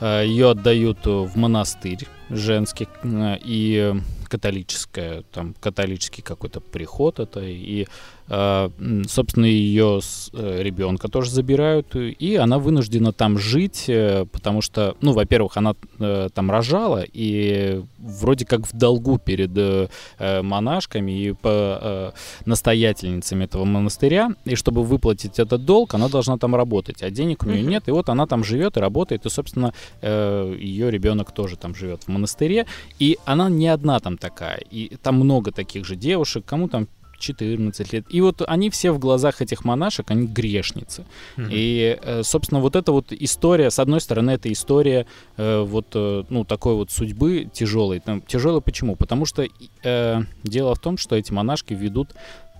[0.00, 3.94] ее отдают э, в монастырь женский, э, и
[4.34, 7.86] католическая, там, католический какой-то приход это, и,
[8.26, 10.00] собственно, ее
[10.32, 16.28] ребенка тоже забирают, и она вынуждена там жить, э, потому что, ну, во-первых, она э,
[16.32, 19.88] там рожала, и вроде как в долгу перед э,
[20.18, 22.12] э, монашками и по, э,
[22.46, 27.46] настоятельницами этого монастыря, и чтобы выплатить этот долг, она должна там работать, а денег у
[27.46, 31.56] нее нет, и вот она там живет и работает, и, собственно, э, ее ребенок тоже
[31.56, 32.66] там живет в монастыре,
[32.98, 36.88] и она не одна там такая, и там много таких же девушек, кому там
[37.24, 38.04] 14 лет.
[38.08, 41.04] И вот они все в глазах этих монашек, они грешницы.
[41.36, 41.48] Мгм.
[41.50, 45.06] И, э, собственно, вот эта вот история, с одной стороны, это история
[45.36, 48.00] э, вот, э, ну, такой вот судьбы тяжелой.
[48.00, 48.96] Там, тяжелой почему?
[48.96, 49.46] Потому что
[49.82, 52.10] э, дело в том, что эти монашки ведут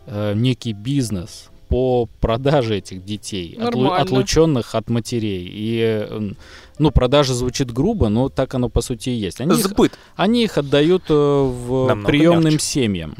[0.06, 3.96] э, некий бизнес по продаже этих детей, Нормально.
[3.96, 5.48] отлученных от матерей.
[5.50, 6.30] И, э,
[6.78, 9.40] ну, продажа звучит грубо, но так оно по сути и есть.
[9.40, 9.92] Они их, Сбыт.
[10.14, 12.58] они их отдают в Намного приемным мягче.
[12.58, 13.16] семьям.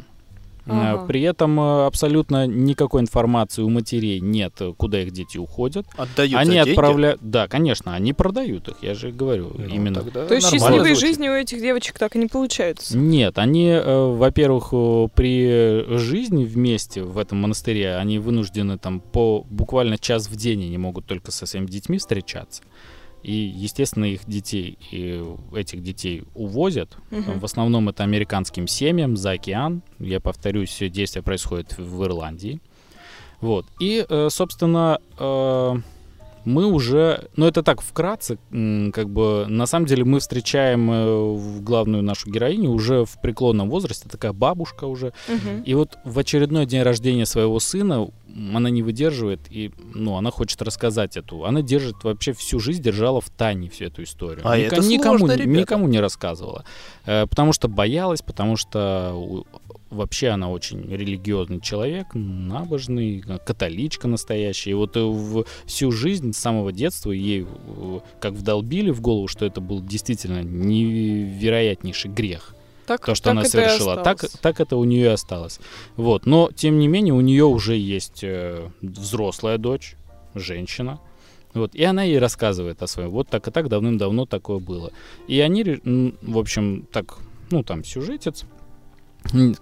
[0.65, 1.05] Э, Ага.
[1.05, 5.85] При этом э, абсолютно никакой информации у матерей нет, э, куда их дети уходят.
[5.95, 10.01] Отдают они отправляют, да, конечно, они продают их, я же говорю, Ну, именно.
[10.01, 10.99] тогда То есть счастливой звучит.
[10.99, 12.97] жизни у этих девочек так и не получается.
[12.97, 14.69] Нет, они, во-первых,
[15.13, 20.77] при жизни вместе в этом монастыре, они вынуждены там по буквально час в день они
[20.77, 22.63] могут только со своими детьми встречаться.
[23.25, 25.19] И, естественно, их детей, и
[25.55, 26.95] этих детей увозят.
[27.09, 27.39] Мгм.
[27.39, 29.81] В основном это американским семьям за океан.
[29.97, 32.61] Я повторюсь, все действие происходит в Ирландии.
[33.41, 33.65] Вот.
[33.79, 35.75] И, э, собственно, э,
[36.45, 38.37] мы уже, ну это так вкратце,
[38.93, 44.07] как бы на самом деле мы встречаем э, главную нашу героиню уже в преклонном возрасте,
[44.09, 45.13] такая бабушка уже.
[45.27, 45.63] Мгм.
[45.63, 48.07] И вот в очередной день рождения своего сына
[48.53, 51.45] она не выдерживает, и ну, она хочет рассказать эту.
[51.45, 54.41] Она держит вообще всю жизнь держала в тайне всю эту историю.
[54.43, 56.65] А Ника- это никому, сложно, никому не рассказывала.
[57.05, 59.45] Э, потому что боялась, потому что
[59.89, 64.71] вообще она очень религиозный человек, набожный, католичка настоящая.
[64.71, 69.27] И вот э, в всю жизнь с самого детства ей э, как вдолбили в голову,
[69.27, 72.55] что это был действительно невероятнейший грех
[72.85, 73.97] Так, то, что так она совершила.
[73.97, 75.59] Так, так это у нее и осталось.
[75.95, 76.25] Вот.
[76.25, 79.95] Но, тем не менее, у нее уже есть э, взрослая дочь,
[80.33, 80.99] женщина.
[81.53, 81.73] Вот.
[81.73, 83.11] И она ей рассказывает о своем.
[83.11, 84.91] Вот так и так давным-давно такое было.
[85.27, 85.63] И они,
[86.21, 87.17] в общем, так,
[87.49, 88.45] ну, там, сюжетец.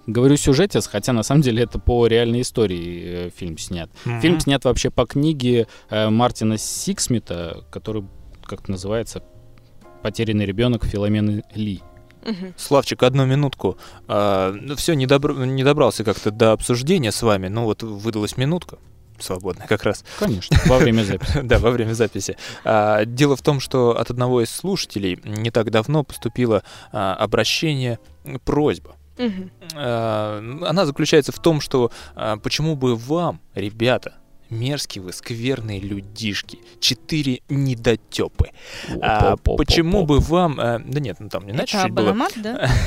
[0.08, 3.90] Говорю сюжетец, хотя на самом деле это по реальной истории э, фильм снят.
[4.06, 4.22] Мгм.
[4.22, 8.04] Фильм снят вообще по книге э, Мартина Сиксмита, который,
[8.44, 9.24] как называется,
[10.02, 11.82] «Потерянный ребенок» Филомены Ли.
[12.58, 13.78] Славчик, одну минутку.
[14.08, 17.50] все, не, добр- не добрался как-то до обсуждения с вами.
[17.50, 18.78] Ну вот выдалась минутка.
[19.20, 20.04] Свободная как раз.
[20.20, 21.42] Конечно, во время записи.
[21.44, 22.36] Да, во время записи.
[22.66, 28.00] А, Дело в том, что от одного из слушателей не так давно поступило а, обращение,
[28.44, 28.96] просьба.
[29.76, 34.16] А, Она заключается в том, что а, почему бы вам, ребята,
[34.50, 38.50] мерзкие вы, скверные людишки, четыре недотепы.
[39.02, 40.60] А, почему бы вам...
[40.60, 42.16] э, Да нет, ну там не иначе чуть было.
[42.36, 42.70] да?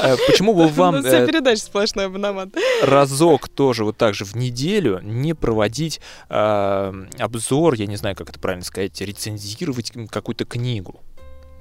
[0.00, 2.50] Э, Почему бы вам вся э, передача сплошной абономат.
[2.82, 8.30] разок тоже вот так же в неделю не проводить э, обзор, я не знаю, как
[8.30, 11.00] это правильно сказать, рецензировать какую-то книгу.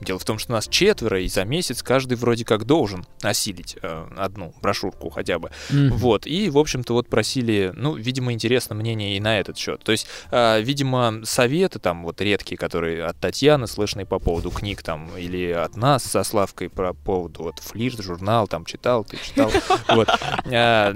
[0.01, 4.07] Дело в том, что нас четверо, и за месяц каждый вроде как должен осилить э,
[4.15, 5.49] одну брошюрку хотя бы.
[5.69, 5.97] Мгм.
[5.97, 9.83] Вот, и, в общем-то, вот просили, ну, видимо, интересно мнение и на этот счет.
[9.83, 14.83] То есть, э, видимо, советы там вот редкие, которые от Татьяны слышны по поводу книг
[14.83, 19.51] там, или от нас со Славкой про поводу вот флирт, журнал там читал, ты читал.
[19.89, 20.09] Вот.
[20.45, 20.93] Э,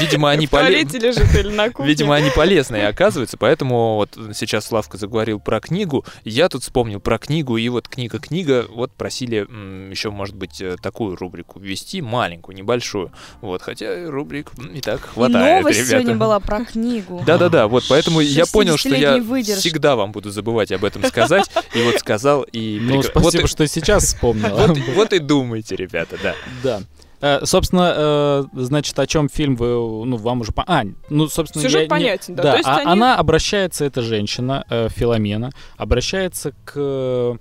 [0.00, 0.88] Видимо, они В полезны.
[0.88, 1.86] туалете лежит или на кухне.
[1.86, 7.18] Видимо, они полезные оказываются, поэтому вот сейчас Славка заговорил про книгу, я тут вспомнил про
[7.18, 7.88] книгу, и вот
[8.26, 14.08] книга-книга, вот просили м, еще, может быть, э, такую рубрику ввести, маленькую, небольшую, вот, хотя
[14.10, 15.90] рубрик м, и так хватает, Новость ребята.
[16.02, 17.22] сегодня была про книгу.
[17.26, 19.60] Да-да-да, вот поэтому я понял, что я 60-летней выдержки.
[19.60, 22.78] всегда вам буду забывать об этом сказать, и вот сказал, и...
[22.80, 24.56] Ну, спасибо, и- что сейчас вспомнил.
[24.56, 26.34] вот, и- вот и думайте, ребята, да.
[26.62, 26.80] Да.
[27.24, 29.66] Э, собственно, э, значит, о чем фильм вы,
[30.06, 30.50] ну, вам уже...
[30.50, 32.42] по- А, ну, собственно, Сюжет я не- понятен, да.
[32.42, 34.64] Да, То есть а- они- она обращается, эта женщина,
[34.96, 37.36] Филомена, обращается к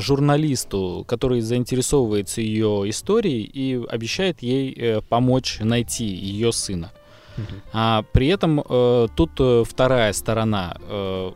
[0.00, 6.92] журналисту, который заинтересовывается ее историей и обещает ей э, помочь найти ее сына.
[7.72, 10.76] А при этом э, тут э, вторая сторона.
[10.80, 11.32] э,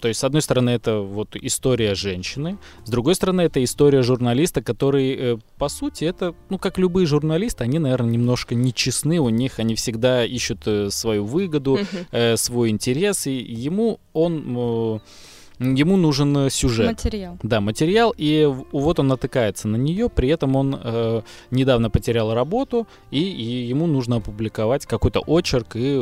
[0.00, 4.60] то есть, с одной стороны, это вот история женщины, с другой стороны, это история журналиста,
[4.60, 9.58] который, э, по сути, это, ну, как любые журналисты, они, наверное, немножко нечестны, у них
[9.58, 12.06] они всегда ищут э, свою выгоду, Мгм.
[12.10, 14.98] э, свой интерес, и ему он э,
[15.62, 16.86] ему нужен э, сюжет.
[16.88, 17.38] Материал.
[17.42, 22.86] Да, материал, и вот он натыкается на нее, при этом он э, недавно потерял работу,
[23.10, 25.94] и, и ему нужно опубликовать какой-то очерк, и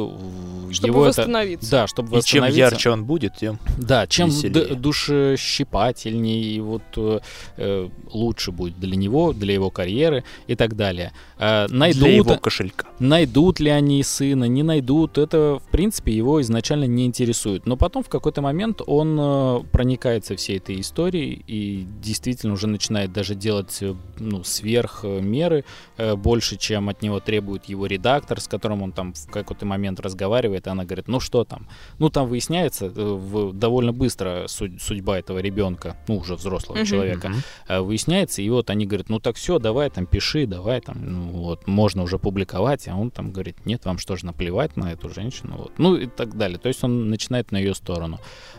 [0.73, 1.21] Чтобы его это...
[1.23, 1.71] восстановиться.
[1.71, 2.59] Да, чтобы И чем восстановиться.
[2.75, 4.67] ярче он будет, тем Да, чем веселее.
[4.69, 7.21] д- душещипательнее, и вот э,
[7.57, 11.13] э, лучше будет для него, для его карьеры и так далее.
[11.39, 12.87] Э, найдут, для его кошелька.
[12.99, 17.67] Найдут ли они сына, не найдут, это, в принципе, его изначально не интересует.
[17.67, 19.19] Но потом в какой-то момент он
[19.59, 25.65] проникается всей этой историей и действительно уже начинает даже делать э, ну, сверх э, меры
[25.97, 30.01] э, больше, чем от него требует его редактор, с которым он там в какой-то момент
[30.01, 31.67] разговаривает, и она говорит, ну что там?
[31.99, 36.87] Ну там выясняется в- довольно быстро су- судьба этого ребенка, ну уже взрослого Мгм.
[36.87, 37.33] человека,
[37.69, 41.31] э, выясняется, и вот они говорят, ну так все, давай там пиши, давай там, ну
[41.43, 45.09] вот, можно уже публиковать, а он там говорит, нет, вам что же наплевать на эту
[45.09, 46.59] женщину, вот, ну и так далее.
[46.59, 48.19] То есть он начинает на ее сторону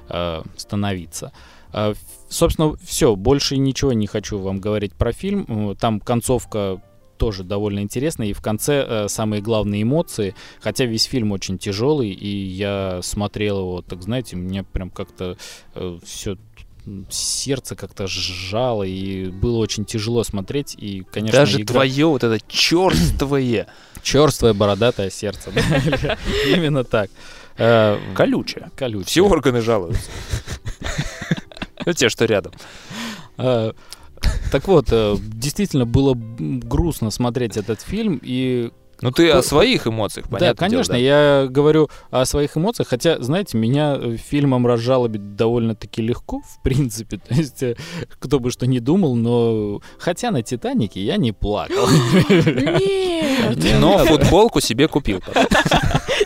[0.10, 0.42] э,
[0.72, 1.32] становиться.
[1.74, 1.98] Э, ф-
[2.30, 5.46] собственно, все, больше ничего не хочу вам говорить про фильм.
[5.72, 6.82] Э, Там концовка
[7.18, 12.10] тоже довольно интересная, и в конце э, самые главные эмоции, хотя весь фильм очень тяжелый,
[12.10, 15.38] и я смотрел его, так знаете, мне прям как-то
[16.04, 16.38] все
[17.12, 22.40] сердце как-то сжало, и было очень тяжело смотреть, и, конечно, Даже игра- твое вот это
[22.48, 23.68] черствое,
[24.02, 25.52] черствое бородатое сердце,
[26.48, 27.12] именно так.
[27.58, 28.70] Э, колючее.
[28.76, 29.06] Колючее.
[29.06, 30.10] Все органы жалуются.
[31.84, 32.54] Ну, те, что рядом.
[33.38, 33.72] Э,
[34.52, 38.72] Так вот, э, действительно было грустно смотреть этот фильм, и
[39.02, 40.48] Ну, ты о своих эмоциях, понятно.
[40.48, 46.42] да, конечно, я говорю о своих эмоциях, хотя, знаете, меня э, фильмом разжалобить довольно-таки легко,
[46.42, 47.76] в принципе, то есть э,
[48.20, 51.88] кто бы что ни думал, но хотя на «Титанике» я не плакал.
[52.30, 53.58] Нет.
[53.80, 55.22] Но футболку себе купил.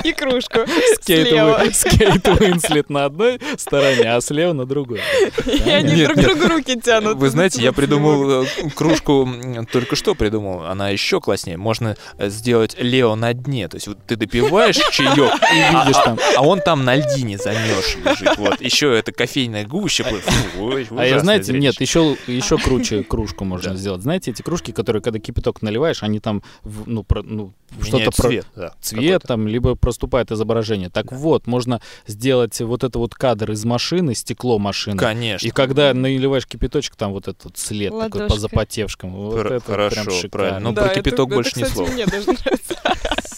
[0.03, 0.59] И кружку
[1.05, 1.61] Кейт слева.
[1.61, 4.99] Уин- с Кейт Уинслет на одной стороне, а слева на другой.
[5.45, 7.17] И они друг другу руки тянут.
[7.17, 8.45] Вы знаете, я придумал э,
[8.75, 9.27] кружку,
[9.71, 11.57] только что придумал, она еще класснее.
[11.57, 12.29] Можно э,
[12.65, 13.67] сделать Лео на дне.
[13.67, 16.17] То есть вот ты допиваешь чаек, И видишь там.
[16.37, 18.37] а он там на льдине замерз лежит.
[18.37, 18.61] Вот.
[18.61, 20.03] Еще это кофейная гуща.
[20.03, 21.61] Фу, ой, А я, знаете, зрелище.
[21.67, 23.77] нет, еще, еще круче кружку можно Да.
[23.77, 24.01] сделать.
[24.01, 26.43] Знаете, эти кружки, которые, когда кипяток наливаешь, они там,
[26.85, 28.47] ну, про- ну что-то про цвет.
[28.55, 30.89] да, цвет там, либо проступает изображение.
[30.89, 34.97] Так вот, можно сделать вот это вот кадр из машины, стекло машины.
[34.97, 35.47] Конечно.
[35.47, 39.11] И когда наливаешь кипяточек, там вот этот след такой по запотевшим.
[39.11, 40.29] Вот Пр- это хорошо, прям шикарно.
[40.29, 40.59] правильно.
[40.59, 41.91] Ну, Да, про это- кипяток это, больше ни кстати, слова.
[41.91, 42.25] мне даже.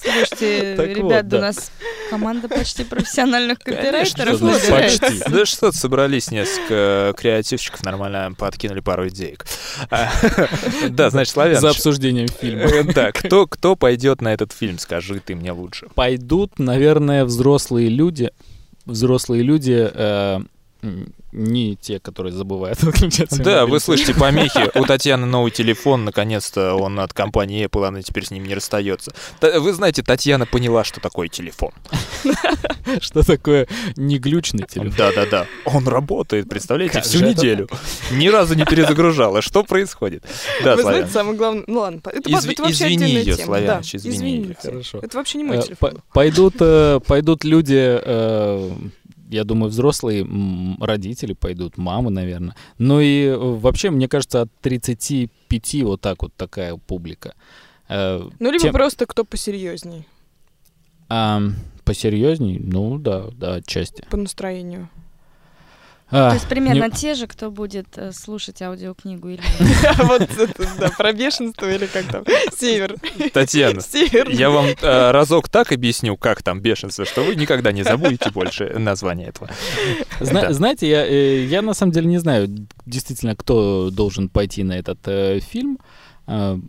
[0.02, 1.72] Слушайте, Так ребят, вот, да у нас
[2.10, 4.36] команда почти профессиональных Конечно, копирайтеров.
[4.38, 5.02] что набирается.
[5.02, 5.24] почти?
[5.30, 9.46] Да что ты собрались несколько креативщиков, нормально подкинули пару идеек.
[10.90, 11.60] Да, значит, славян.
[11.62, 12.64] За обсуждением фильма.
[12.64, 15.88] Э, Да, кто, кто пойдет на этот фильм, скажи ты мне лучше.
[15.96, 18.32] Пойдут, наверное, взрослые люди,
[18.86, 20.40] взрослые люди, э,
[21.32, 24.72] не те, которые забывают выключать свой Да, вы слышите помехи.
[24.78, 29.14] У Татьяны новый телефон, наконец-то он от компании Apple, она теперь с ним не расстается.
[29.40, 31.72] Та- Вы знаете, Татьяна поняла, что такое телефон.
[33.02, 33.68] Что такое
[33.98, 34.94] неглючный телефон?
[34.98, 35.46] Да-да-да.
[35.66, 37.68] Он работает, представляете, всю неделю.
[38.12, 39.42] Ни разу не перезагружала.
[39.42, 40.24] Что происходит?
[40.64, 41.64] Да, Вы знаете, самое главное...
[41.68, 43.38] Ну ладно, это, вообще извини тема.
[43.38, 44.56] Славяныч, извини.
[44.62, 45.00] Хорошо.
[45.02, 46.02] Это вообще не мой Э, телефон.
[46.14, 48.72] Пойдут, э, пойдут люди, э,
[49.30, 50.26] я думаю, взрослые,
[50.80, 52.56] родители пойдут, мамы, наверное.
[52.78, 57.34] Ну и э, вообще, мне кажется, от 35 вот так вот такая публика.
[57.90, 60.06] Э, Ну, либо тем- просто кто посерьезней
[61.10, 61.42] а,
[61.86, 64.04] посерьезней, ну да, да, отчасти.
[64.10, 64.90] по настроению.
[66.10, 69.42] А, То есть примерно не- те же, кто будет э, слушать аудиокнигу или
[70.04, 72.24] Вот это, да, про бешенство или как там.
[72.58, 72.96] Север.
[73.34, 74.30] Татьяна, Север.
[74.30, 78.74] я вам э, разок так объясню, как там бешенство, что вы никогда не забудете больше
[78.80, 79.50] название этого.
[80.22, 82.48] Знаете, я, э, я на самом деле не знаю
[82.86, 85.78] действительно, кто должен пойти на этот э, фильм.
[86.26, 86.60] А,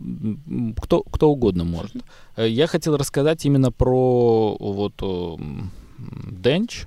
[0.81, 1.93] кто, кто угодно может.
[2.37, 4.93] Я хотел рассказать именно про вот
[5.97, 6.85] Денч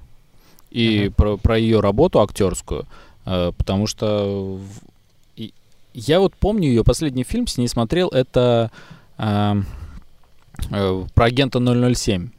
[0.72, 1.14] и Ага.
[1.16, 2.86] про, про ее работу актерскую,
[3.26, 4.58] э, потому что
[5.36, 5.52] и-
[5.94, 8.70] я вот помню ее последний фильм с ней смотрел, это
[9.18, 9.56] а,
[10.70, 12.30] э, про агента 007.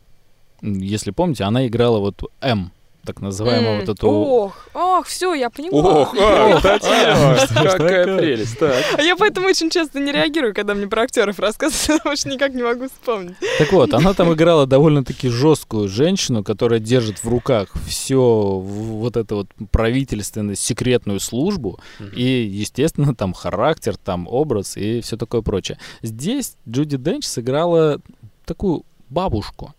[0.61, 2.71] М, Если помните, она играла вот М,
[3.05, 4.07] так называемую М, вот эту...
[4.07, 6.01] Ох, ох, все, я поняла.
[6.01, 7.37] Ох, а, Татьяна,
[7.77, 8.61] какая прелесть.
[8.61, 12.53] А я поэтому очень часто не реагирую, когда мне про актеров рассказывают, потому что никак
[12.53, 13.35] не могу вспомнить.
[13.57, 19.35] Так вот, она там играла довольно-таки жесткую женщину, которая держит в руках все вот это
[19.35, 21.79] вот правительственную секретную службу,
[22.15, 25.77] и, естественно, там характер, там образ и все такое прочее.
[26.01, 27.99] Здесь Джуди Денч сыграла
[28.45, 29.73] такую бабушку,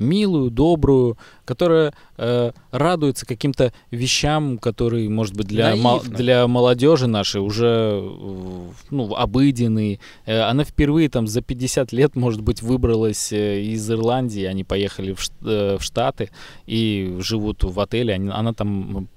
[0.00, 6.00] милую, добрую, которая э, радуется каким-то вещам, которые, может быть, для, Наивно.
[6.16, 10.00] для молодежи нашей уже э, ну, обыденные.
[10.26, 15.12] Э, Она впервые там за 50 лет, может быть, выбралась э, из Ирландии, они поехали
[15.12, 16.30] в, в Штаты
[16.66, 18.14] и живут в отеле.
[18.14, 19.08] Они- Она там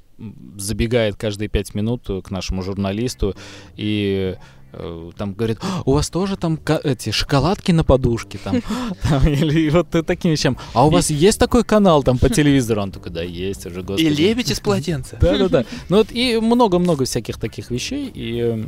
[0.58, 3.36] забегает каждые пять минут к нашему журналисту
[3.76, 4.36] и
[5.18, 8.62] там говорит, «А, у вас тоже там эти шоколадки на подушке там,
[9.02, 10.58] Там, или вот таким вещам.
[10.74, 12.82] А у вас есть такой канал там по телевизору?
[12.82, 14.08] Он такой, да, есть уже, господи.
[14.08, 15.18] И лебедь из полотенца.
[15.22, 15.66] Да, да, да.
[15.90, 18.12] Ну вот и много-много всяких таких вещей.
[18.14, 18.66] И,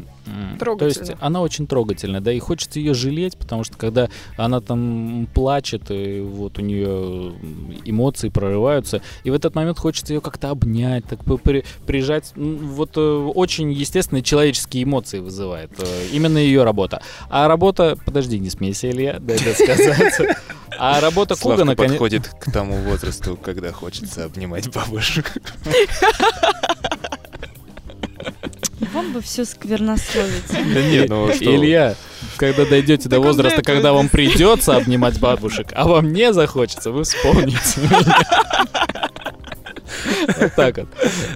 [0.59, 5.27] то есть она очень трогательная, да, и хочется ее жалеть, потому что когда она там
[5.33, 7.33] плачет, и вот у нее
[7.85, 12.31] эмоции прорываются, и в этот момент хочется ее как-то обнять, так при- прижать.
[12.35, 17.01] Вот э, очень естественные человеческие эмоции вызывает э, именно ее работа.
[17.29, 20.37] А работа, подожди, не смейся, Илья, дай это сказать.
[20.77, 25.33] А работа Славка Кугана, подходит к тому возрасту, когда хочется обнимать бабушек.
[28.93, 30.49] Вам бы все сквернословить.
[30.49, 31.55] Да нет, ну что.
[31.55, 31.95] Илья,
[32.37, 37.57] когда дойдете до возраста, когда вам придется обнимать бабушек, а вам не захочется, вы вспомните
[37.77, 38.15] меня.
[40.55, 40.87] Так вот.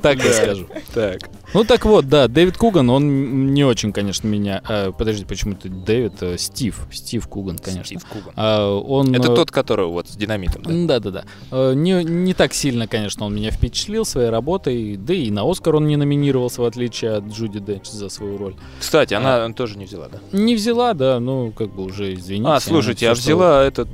[0.02, 0.68] Так я скажу.
[0.94, 1.22] Так.
[1.54, 4.62] Ну так вот, да, Дэвид Куган, он не очень, конечно, меня...
[4.68, 6.14] а, подожди, почему ты Дэвид?
[6.22, 6.86] А, Стив.
[6.92, 7.86] Стив Куган, конечно.
[7.86, 8.34] Стив Куган.
[8.36, 11.00] А, он, Это э, тот, который вот с динамитом, да?
[11.00, 11.24] Да-да-да.
[11.52, 15.76] Э, Не, не так сильно, конечно, он меня впечатлил своей работой, да и на Оскар
[15.76, 18.56] он не номинировался, в отличие от Джуди Денч за свою роль.
[18.80, 20.20] Кстати, она тоже не взяла, да?
[20.32, 22.52] Не взяла, да, ну, как бы уже извините.
[22.52, 23.90] А, слушайте, она а всё, что- взяла этот...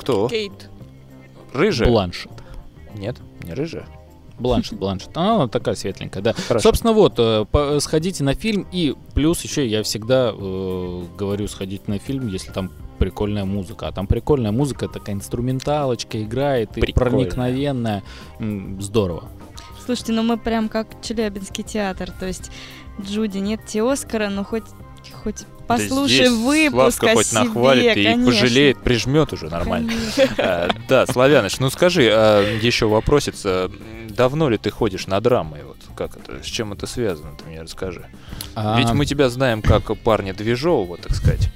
[0.00, 0.28] Кто?
[0.28, 0.70] Кейт.
[1.52, 1.90] Рыжая?
[1.90, 2.32] Бланшет.
[2.94, 3.86] Нет, не рыжая.
[4.38, 5.10] Бланшет, Бланшет.
[5.14, 6.32] А, Она такая светленькая, да.
[6.32, 6.68] Хорошо.
[6.68, 11.84] Собственно, вот, э, по- сходите на фильм, и плюс еще я всегда э, говорю, сходите
[11.86, 13.88] на фильм, если там прикольная музыка.
[13.88, 18.02] А там прикольная музыка, такая инструменталочка играет, и проникновенная.
[18.38, 19.24] М, Здорово.
[19.84, 22.10] Слушайте, ну мы прям как Челябинский театр.
[22.10, 22.50] То есть
[23.00, 24.64] Джуди нет тебе Оскара, но хоть,
[25.22, 28.26] хоть послушай здесь выпуск Славка о хоть себе, нахвалит и конечно.
[28.26, 29.92] пожалеет, прижмет уже нормально.
[30.38, 33.70] А, Да, Славяныч, ну скажи, еще вопросец, а,
[34.08, 35.58] давно ли ты ходишь на драмы?
[35.66, 38.06] Вот как это, с чем это связано, ты мне расскажи.
[38.54, 41.50] А, Ведь мы тебя знаем как парня движового, так сказать.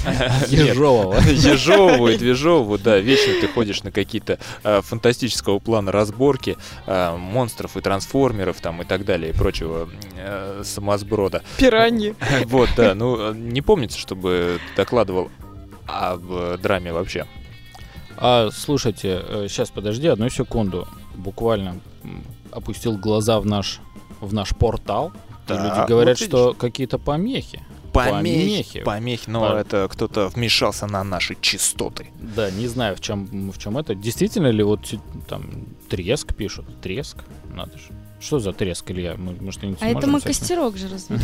[0.48, 6.56] Ежового и движового, да, вечно ты ходишь на какие-то а, фантастического плана разборки
[6.86, 11.42] а, монстров и трансформеров там и так далее и прочего э, самосброда.
[11.58, 12.14] Пираньи.
[12.46, 15.30] Вот, да, ну э, не помнится, чтобы ты докладывал
[15.86, 17.26] об э, драме вообще.
[18.16, 20.88] А, слушайте, сейчас подожди одну секунду.
[21.14, 21.80] Буквально
[22.50, 23.80] опустил глаза в наш
[24.20, 25.12] в наш портал.
[25.44, 27.64] и Так, люди говорят, вот что какие-то помехи.
[27.92, 28.82] Помехи.
[28.82, 29.60] Помехи, но А.
[29.60, 32.06] это кто-то вмешался на наши частоты.
[32.36, 33.94] Да, не знаю, в чем в чем это.
[33.94, 34.80] Действительно ли вот
[35.28, 36.66] там треск пишут?
[36.80, 37.16] Треск?
[37.54, 37.84] Надо же.
[38.20, 39.14] Что за треск, Илья?
[39.16, 41.18] Мы, мы что-нибудь А это мы костерок же разве?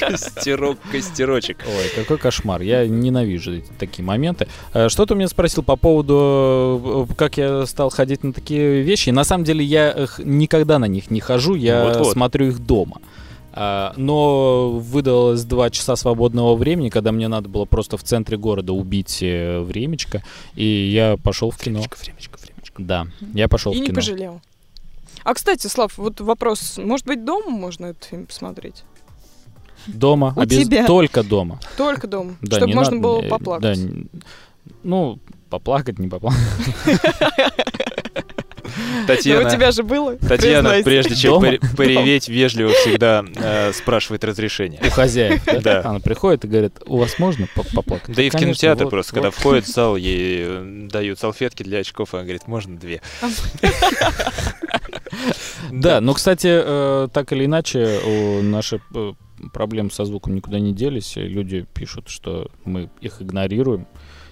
[0.00, 1.58] Костерок, костерочек.
[1.66, 2.60] Ой, какой кошмар.
[2.62, 4.48] Я ненавижу такие моменты.
[4.74, 9.10] Э, Что ты меня спросил по поводу, э, как я стал ходить на такие вещи?
[9.10, 12.12] На самом деле я никогда на них не хожу, я Вот-вот.
[12.12, 13.00] смотрю их дома.
[13.54, 18.72] А, Но выдалось два часа свободного времени, когда мне надо было просто в центре города
[18.72, 20.22] убить э, времечко,
[20.54, 21.80] и я пошел в кино.
[21.80, 22.82] Времечко, времечко, времечко.
[22.82, 23.96] Да, я пошел И в не кино.
[23.96, 24.40] пожалел.
[25.24, 26.78] А, кстати, Слав, вот вопрос.
[26.78, 28.84] Может быть, дома можно этот фильм посмотреть?
[29.86, 30.86] Дома, У обез- тебя.
[30.86, 31.60] только дома.
[31.76, 32.36] Только дома.
[32.40, 33.78] Да, чтобы не можно надо, было поплакать.
[33.84, 34.20] да,
[34.82, 35.18] ну,
[35.50, 36.40] поплакать, не поплакать.
[39.06, 40.16] Да, у Татьяна, тебя же было.
[40.16, 40.84] Татьяна, признайся.
[40.84, 41.40] прежде чем
[41.76, 44.80] пореветь, вежливо всегда э, спрашивает разрешение.
[44.86, 45.82] У хозяев, да?
[45.84, 48.14] Она приходит и говорит, у вас можно по- поплакать?
[48.14, 52.14] Да и в кинотеатр просто, когда входит в зал, ей э, дают салфетки для очков,
[52.14, 53.02] и она говорит, можно две.
[55.70, 58.80] Да, но, кстати, э, так или иначе, у- наши
[59.52, 61.14] проблемы со звуком никуда не делись.
[61.16, 63.86] Люди пишут, что мы их игнорируем.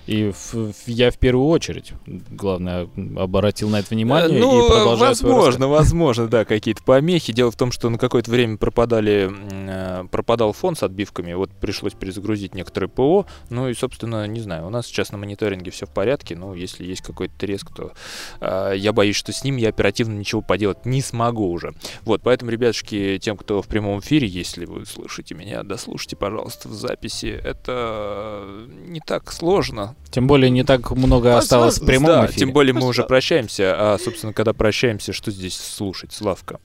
[0.06, 5.10] И в- я в первую очередь, главное, обратил на это внимание Э, ну, и продолжаю
[5.10, 7.32] возможно, возможно, да, какие-то помехи.
[7.32, 11.92] Дело в том, что на какое-то время пропадали, э, пропадал фон с отбивками, вот пришлось
[11.92, 15.90] перезагрузить некоторые ПО, ну и, собственно, не знаю, у нас сейчас на мониторинге все в
[15.90, 17.92] порядке, но если есть какой-то треск, то
[18.40, 21.72] э, я боюсь, что с ним я оперативно ничего поделать не смогу уже.
[22.02, 26.72] Вот, поэтому, ребятушки, тем, кто в прямом эфире, если вы слышите меня, дослушайте, пожалуйста, в
[26.72, 28.46] записи, это
[28.86, 32.38] не так сложно, Тем более не так много осталось в прямом да, эфире.
[32.38, 36.60] тем более мы уже прощаемся, а, собственно, когда прощаемся, что здесь слушать, Славка?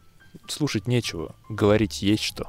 [0.47, 2.47] Слушать нечего, говорить есть что.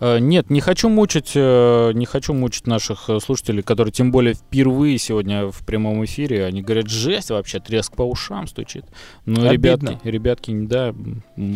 [0.00, 4.34] Э, Нет, не хочу мучить, э, не хочу мучить наших э, слушателей, которые тем более
[4.34, 6.44] впервые сегодня в прямом эфире.
[6.44, 8.84] Они говорят, жесть вообще, треск по ушам стучит.
[9.24, 9.50] Ну, Обидно.
[9.52, 10.94] ребятки, ребятки, да,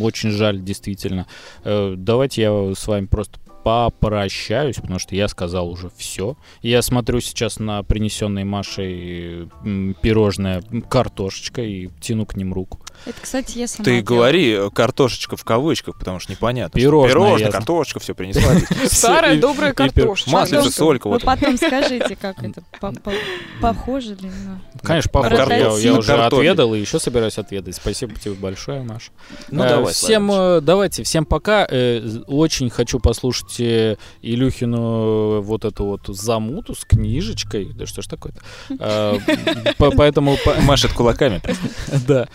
[0.01, 1.27] очень жаль, действительно.
[1.63, 3.39] Давайте я с вами просто
[3.69, 6.35] попрощаюсь, потому что я сказал уже все.
[6.61, 9.49] Я смотрю сейчас на принесенные Машей
[10.01, 12.79] пирожное м, картошечка и тяну к ним руку.
[13.05, 14.03] Это, кстати, я сама Ты делала.
[14.05, 16.79] говори э, картошечка в кавычках, потому что непонятно.
[16.79, 17.51] что Пирожное, Пирожное, ясно.
[17.51, 18.53] картошечка, все принесла.
[18.87, 20.29] Старая добрая картошка.
[20.29, 21.07] Маслица, солька.
[21.07, 21.23] Вы Вот.
[21.23, 23.11] потом скажите, как это по- по-
[23.61, 24.61] похоже ли на...
[24.83, 25.35] Конечно, похоже,
[25.81, 27.75] я, уже отведал и еще собираюсь отведать.
[27.75, 29.11] Спасибо тебе большое, Маша.
[29.49, 31.65] Ну Э, давай, всем э, давайте, всем пока.
[32.27, 33.59] Очень хочу послушать
[34.21, 37.71] Илюхину вот эту вот замуту с книжечкой.
[37.73, 38.41] Да что ж такое-то?
[39.77, 41.41] По- Поэтому по- Машет кулаками.
[42.07, 42.27] да,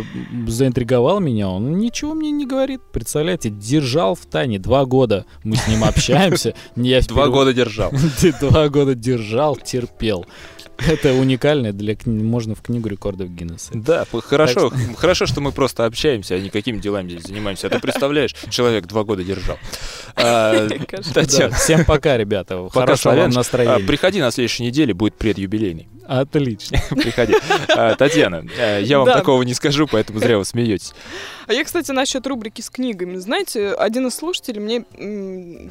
[0.00, 1.48] э, заинтриговал меня.
[1.48, 2.80] Он ничего мне не говорит.
[2.92, 5.26] Представляете, держал в тайне два года.
[5.42, 6.54] Мы с ним общаемся.
[7.14, 7.92] Два года держал.
[8.40, 10.26] Два года держал, терпел.
[10.88, 13.70] Это уникально для можно в книгу рекордов Гиннесса.
[13.74, 17.66] Да, хорошо, хорошо, что мы просто общаемся, а не какими делами здесь занимаемся.
[17.66, 19.58] А ты представляешь, человек два года держал.
[20.16, 20.68] А,
[21.14, 22.58] Татьяна, Да, всем пока, ребята.
[22.58, 23.30] Пока, Хорошего вам славян.
[23.32, 23.86] а, настроения.
[23.86, 25.88] приходи на следующей неделе, будет предюбилейный.
[26.06, 26.78] Отлично.
[26.90, 27.34] Приходи.
[27.68, 29.14] А, Татьяна, э, я вам Да.
[29.14, 30.92] такого не скажу, поэтому зря вы смеетесь.
[31.46, 33.16] А я, кстати, насчет рубрики с книгами.
[33.16, 34.84] Знаете, один из слушателей мне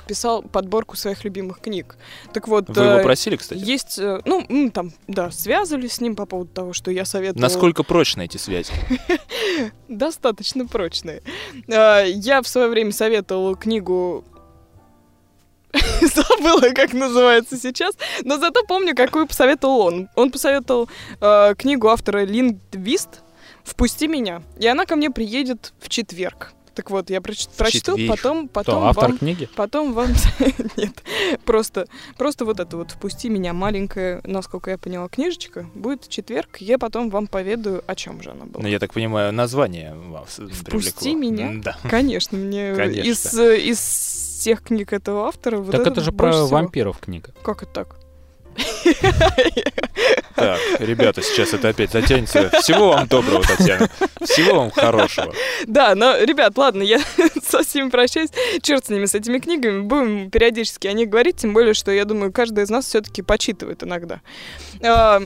[0.08, 1.98] писал подборку своих любимых книг.
[2.34, 3.60] Так вот, Вы его э, просили, кстати?
[3.64, 7.42] есть, э, ну, там, да, связывались с ним по поводу того, что я советовала.
[7.42, 8.72] Насколько прочны эти связи?
[9.88, 11.22] Достаточно прочные.
[11.68, 14.24] Э, Я в свое время советовала книгу
[16.02, 20.10] Забыла, как называется сейчас, но зато помню, какую посоветовал он.
[20.16, 20.88] Он посоветовал
[21.20, 23.22] э, книгу автора Линдвист
[23.64, 26.54] «Впусти меня», и она ко мне приедет в четверг.
[26.74, 29.48] Так вот, я проч- прочту, потом, потом Кто, автор вам книги?
[29.56, 30.10] Потом вам...
[30.78, 31.04] Нет,
[31.46, 31.88] просто,
[32.18, 35.68] просто вот это вот «Впусти меня» маленькая, насколько я поняла, книжечка.
[35.76, 38.64] Будет четверг, я потом вам поведаю, о чем же она была.
[38.64, 41.52] Ну, я так понимаю, название вас «Впусти меня»?
[41.64, 41.78] Да.
[41.90, 43.08] Конечно, мне Конечно.
[43.08, 43.80] из, из
[44.40, 46.48] всех книг этого автора вот Так это же больше про всего.
[46.48, 47.34] вампиров книга.
[47.44, 48.03] Как это так?
[50.36, 52.50] Так, ребята, сейчас это опять затянется.
[52.62, 53.90] Всего вам доброго, Татьяна.
[54.22, 55.34] Всего вам хорошего.
[55.68, 57.00] Да, но, ребят, ладно, я
[57.48, 58.30] со всеми прощаюсь.
[58.62, 59.82] Черт с ними, с этими книгами.
[59.82, 63.84] Будем периодически о них говорить, тем более, что, я думаю, каждый из нас все-таки почитывает
[63.84, 64.22] иногда.
[64.82, 65.22] А,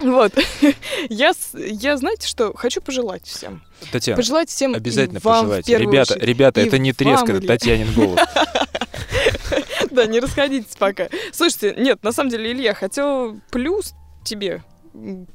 [0.00, 0.32] Вот.
[1.08, 3.62] Я, я, знаете что, хочу пожелать всем.
[3.92, 5.72] Татьяна, Пожелать всем обязательно пожелайте.
[5.72, 6.28] первую Ребята, очередь.
[6.28, 7.46] ребята, И это не треск, это.
[7.46, 8.18] Татьянин голос.
[9.96, 11.08] Да, не расходитесь пока.
[11.32, 13.94] Слушайте, нет, на самом деле, Илья, хотел плюс
[14.24, 14.62] тебе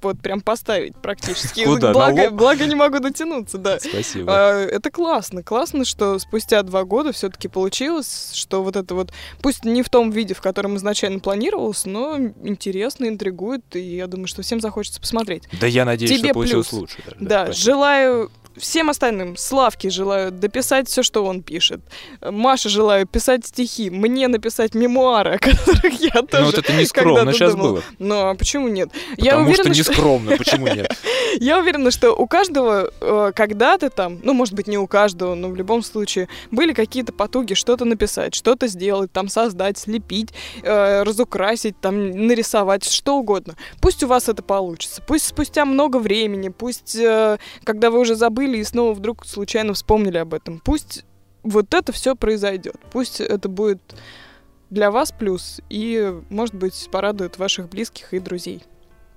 [0.02, 1.64] вот прям поставить практически.
[1.66, 3.80] Куда, Благо, благо не могу дотянуться, да.
[3.80, 4.32] Спасибо.
[4.34, 5.44] А, Это классно.
[5.44, 9.12] Классно, что спустя два года все-таки получилось, что вот это вот,
[9.42, 14.28] пусть не в том виде, в котором изначально планировалось, но интересно, интригует, и я думаю,
[14.28, 15.44] что всем захочется посмотреть.
[15.60, 16.82] Да я надеюсь, тебе что получилось плюс.
[16.82, 16.98] лучше.
[17.06, 17.18] даже.
[17.20, 17.64] Да, спасибо.
[17.64, 21.82] желаю всем остальным, Славке желаю дописать все, что он пишет.
[22.22, 26.86] Маше желаю писать стихи, мне написать мемуары, о которых я тоже Ну вот это не
[26.86, 27.70] скромно сейчас думала.
[27.70, 27.84] было.
[28.00, 28.90] Ну, а почему нет?
[29.18, 30.96] я Потому что уверена, не скромно, почему нет?
[31.40, 35.50] я уверена, что у каждого э, когда-то там, ну, может быть, не у каждого, но
[35.50, 40.30] в любом случае, были какие-то потуги что-то написать, что-то сделать, там, создать, слепить,
[40.62, 43.56] э, разукрасить, там, нарисовать, что угодно.
[43.82, 45.02] Пусть у вас это получится.
[45.08, 50.18] Пусть спустя много времени, пусть, э, когда вы уже забыли и снова вдруг случайно вспомнили
[50.18, 51.06] об этом, пусть
[51.44, 52.76] вот это все произойдет.
[52.92, 53.82] Пусть это будет
[54.70, 58.64] для вас плюс и, может быть, порадует ваших близких и друзей.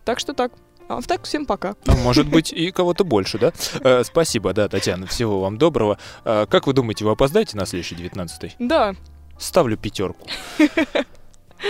[0.05, 0.53] Так что так.
[0.87, 1.77] А так, всем пока.
[1.87, 3.53] А может быть, и кого-то больше, да?
[3.81, 5.99] Э, Спасибо, да, Татьяна, всего вам доброго.
[6.25, 8.55] А, Как вы думаете, вы опоздаете на следующий 19-й?
[8.59, 8.95] Да,
[9.39, 10.27] Ставлю пятерку.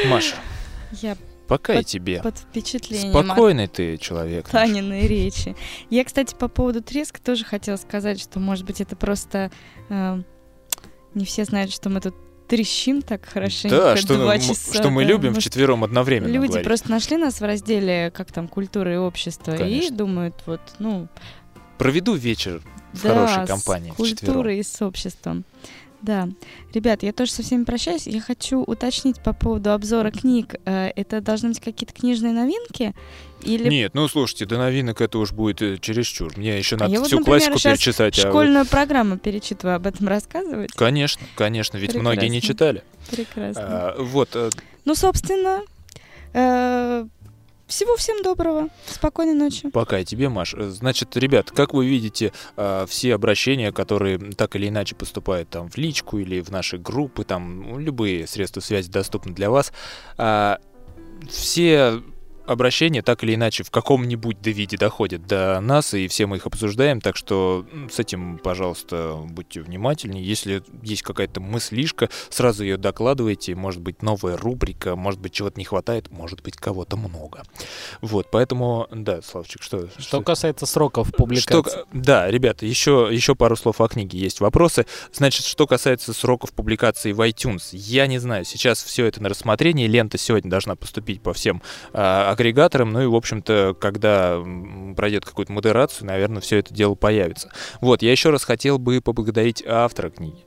[0.07, 0.35] Маша,
[1.01, 1.17] Я
[1.49, 2.21] пока и Под- тебе.
[2.23, 4.49] под впечатлением от Спокойный ты человек.
[4.49, 5.57] Таниной речи.
[5.91, 9.51] Я, кстати, по поводу треска тоже хотела сказать, что, может быть, это просто...
[9.89, 10.23] э,
[11.15, 12.15] не все знают, что мы тут
[12.49, 14.75] трещим так хорошенько Да, что, два часа.
[14.75, 15.09] что мы да.
[15.11, 16.65] любим Может, вчетвером одновременно Люди говорить.
[16.67, 19.95] просто нашли нас в разделе, как там, культура и общество, Конечно.
[19.95, 21.09] и думают, вот, ну,
[21.79, 22.63] Проведу вечер
[22.93, 24.17] в да, хорошей с компании вчетвером.
[24.35, 25.45] культурой и с обществом.
[25.63, 25.69] Да.
[26.73, 28.07] Ребят, я тоже со всеми прощаюсь.
[28.07, 30.55] Я хочу уточнить по поводу обзора книг.
[30.65, 32.95] Э, Это должны быть какие-то книжные новинки?
[33.43, 36.33] Или Нет, ну слушайте, до новинок это уж будет э, чересчур.
[36.37, 38.19] Мне еще А надо я вот, всю например, классику перечитать.
[38.19, 40.73] а вы- школьную программу перечитываю, об этом рассказывать?
[40.73, 42.55] Конечно, конечно, ведь многие не Прекрасно.
[42.55, 42.83] читали.
[43.11, 43.63] Прекрасно.
[43.67, 44.51] А, вот, э,
[44.87, 45.61] Ну, собственно,
[47.67, 48.69] всего всем доброго.
[48.87, 49.71] Спокойной ночи.
[49.71, 50.55] пока тебе, Маш.
[50.55, 55.71] Э, Значит, ребят, как вы видите, а, все обращения, которые так или иначе поступают там
[55.71, 59.73] в личку или в наши группы, там ну, любые средства связи доступны для вас,
[60.19, 60.59] а,
[61.31, 62.03] все
[62.47, 67.01] обращения так или иначе в каком-нибудь виде доходят до нас, и все мы их обсуждаем,
[67.01, 70.25] так что с этим, пожалуйста, будьте внимательнее.
[70.25, 73.55] Если есть какая-то мыслишка, сразу ее докладывайте.
[73.55, 77.43] Может быть, новая рубрика, может быть, чего-то не хватает, может быть, кого-то много.
[78.01, 79.89] Вот, поэтому, да, Славчик, что?
[79.99, 81.71] Что касается сроков публикации.
[81.71, 84.19] Что, да, ребята, еще, еще пару слов о книге.
[84.19, 84.87] Есть вопросы.
[85.13, 88.45] Значит, что касается сроков публикации в iTunes, я не знаю.
[88.45, 89.87] Сейчас все это на рассмотрении.
[89.87, 91.63] Лента сегодня должна поступить по всем
[91.93, 92.93] а, агрегаторам.
[92.93, 94.43] Ну и, в общем-то, когда
[94.97, 97.51] пройдет какую-то модерацию, наверное, все это дело появится.
[97.81, 100.45] Вот, я еще раз хотел бы поблагодарить автора книги,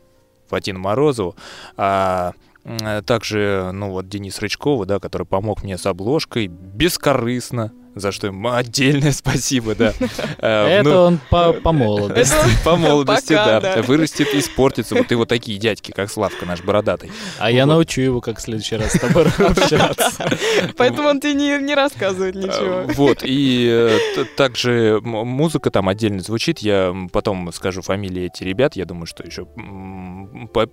[0.47, 1.35] Фатину Морозову.
[1.75, 2.33] а,
[2.63, 8.27] а также, ну вот, Денис Рычкова, да, который помог мне с обложкой бескорыстно, за что
[8.27, 9.93] ему отдельное спасибо, да.
[10.39, 12.35] Э, Это ну, он по, по молодости.
[12.63, 13.81] по молодости, да.
[13.87, 14.95] Вырастет, испортится.
[14.95, 17.11] Вот и вот такие дядьки, как Славка наш бородатый.
[17.39, 20.29] А я научу его, как в следующий раз с тобой общаться.
[20.77, 22.93] Поэтому он тебе не, не рассказывает Э, ничего.
[22.93, 26.59] Вот, и э, также музыка там отдельно звучит.
[26.59, 28.75] Я потом скажу фамилии этих ребят.
[28.75, 29.47] Я думаю, что еще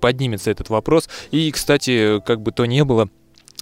[0.00, 1.08] поднимется этот вопрос.
[1.30, 3.08] И, кстати, как бы то ни было,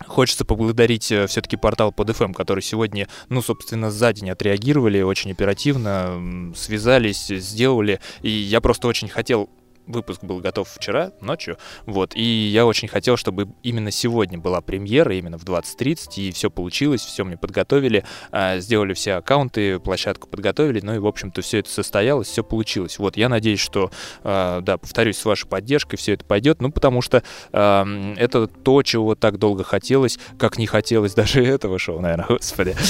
[0.07, 6.53] Хочется поблагодарить все-таки портал под FM, который сегодня, ну, собственно, за день отреагировали очень оперативно,
[6.55, 8.01] связались, сделали.
[8.23, 9.51] И я просто очень хотел
[9.87, 15.15] выпуск был готов вчера ночью, вот, и я очень хотел, чтобы именно сегодня была премьера,
[15.15, 20.81] именно в 20.30, и все получилось, все мне подготовили, а, сделали все аккаунты, площадку подготовили,
[20.83, 22.99] ну и, в общем-то, все это состоялось, все получилось.
[22.99, 23.91] Вот, я надеюсь, что,
[24.23, 27.23] а, да, повторюсь, с вашей поддержкой все это пойдет, ну, потому что
[27.53, 27.87] а,
[28.17, 32.77] это то, чего так долго хотелось, как не хотелось даже этого шоу, наверное, господи.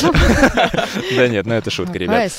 [1.16, 2.32] Да нет, ну это шутка, ребят.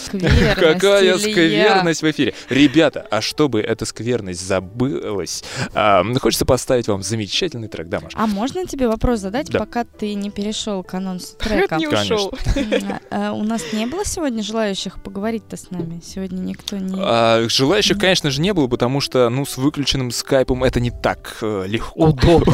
[0.55, 2.33] Какая скверность в эфире.
[2.49, 5.43] Ребята, а чтобы эта скверность забылась,
[5.73, 8.17] а, хочется поставить вам замечательный трек, да, Маша?
[8.19, 9.59] А можно тебе вопрос задать, Да.
[9.59, 11.77] пока ты не перешел к анонсу трека?
[11.77, 12.15] не Конечно.
[12.15, 12.33] ушел.
[13.09, 16.01] А, У нас не было сегодня желающих поговорить-то с нами?
[16.03, 16.99] Сегодня никто не...
[16.99, 21.37] А, желающих, конечно же, не было, потому что, ну, с выключенным скайпом это не так
[21.41, 22.07] э, легко.
[22.07, 22.53] Удобно.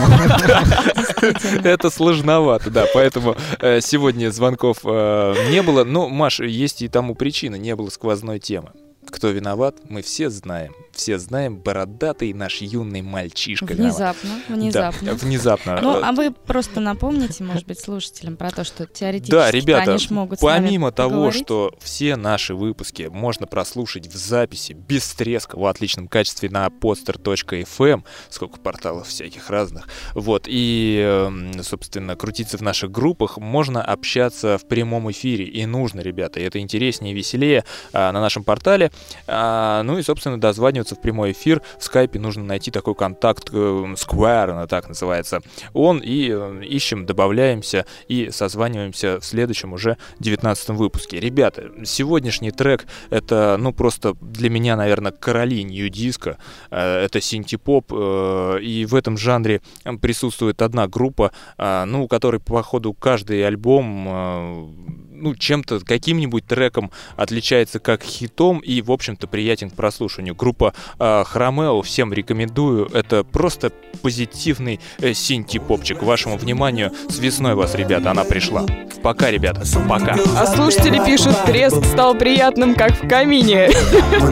[1.63, 5.83] Это сложновато, да, поэтому э, сегодня звонков э, не было.
[5.83, 8.71] Но, Маш, есть и тому причина, не было сквозной темы.
[9.09, 10.73] Кто виноват, мы все знаем.
[10.99, 13.71] Все знаем, бородатый наш юный мальчишка.
[13.71, 15.13] Внезапно, Да, внезапно.
[15.13, 15.79] внезапно.
[15.81, 20.05] Ну, а вы просто напомните, может быть, слушателям про то, что теоретически Да, ребята, они
[20.09, 21.41] могут помимо того, поговорить.
[21.45, 28.03] что все наши выпуски можно прослушать в записи без треска в отличном качестве на poster.fm,
[28.29, 34.67] сколько порталов всяких разных, вот, и, эм, собственно, крутиться в наших группах, можно общаться в
[34.67, 37.63] прямом эфире, и нужно, ребята, это интереснее и веселее
[37.93, 38.91] а, на нашем портале,
[39.27, 43.55] А, ну и, собственно, дозваниваться в прямой эфир, в скайпе нужно найти такой контакт, э,
[43.55, 45.41] Square, она так называется,
[45.73, 51.19] он, и э, ищем, добавляемся и созваниваемся в следующем уже 19 выпуске.
[51.19, 56.37] Ребята, сегодняшний трек это, ну, просто для меня, наверное, короли нью-диска.
[56.71, 59.61] Э, Это синтепоп, э, и в этом жанре
[60.01, 66.45] присутствует одна группа, э, ну, у которой, по ходу, каждый альбом э, ну, чем-то, каким-нибудь
[66.45, 70.35] треком отличается как хитом и, в общем-то, приятен к прослушиванию.
[70.35, 72.89] Группа э, Хромео, всем рекомендую.
[72.93, 73.71] Это просто
[74.01, 76.03] позитивный э, синти-попчик.
[76.03, 78.65] Вашему вниманию, с весной вас, ребята, она пришла.
[79.03, 80.15] Пока, ребята, пока.
[80.35, 83.69] А слушатели пишут, треск стал приятным, как в камине.
[83.69, 84.29] В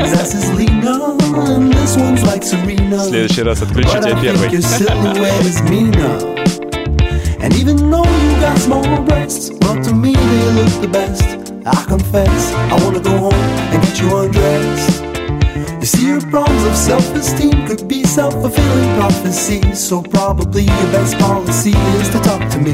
[3.10, 4.50] следующий раз think первый.
[7.58, 11.24] Even though you got small breasts, but to me they look the best.
[11.66, 15.04] I confess, I wanna go home and get you undressed.
[15.82, 19.80] You see, your problems of self-esteem could be self-fulfilling prophecies.
[19.80, 22.74] So probably your best policy is to talk to me.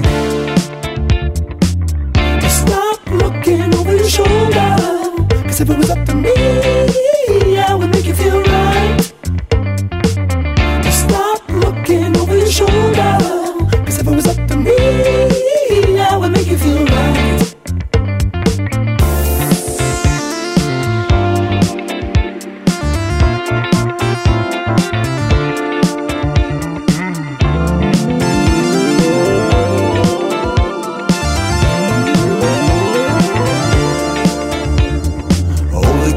[2.50, 4.76] Stop looking over your shoulder.
[5.48, 6.34] Cause if it was up to me,
[7.58, 9.02] I would make you feel right.
[10.92, 13.33] Stop looking over your shoulder.
[14.06, 14.76] If it was up to me,
[15.98, 17.40] I would make you feel right.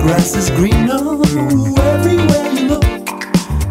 [0.03, 0.95] grass is greener
[1.93, 2.85] everywhere you look.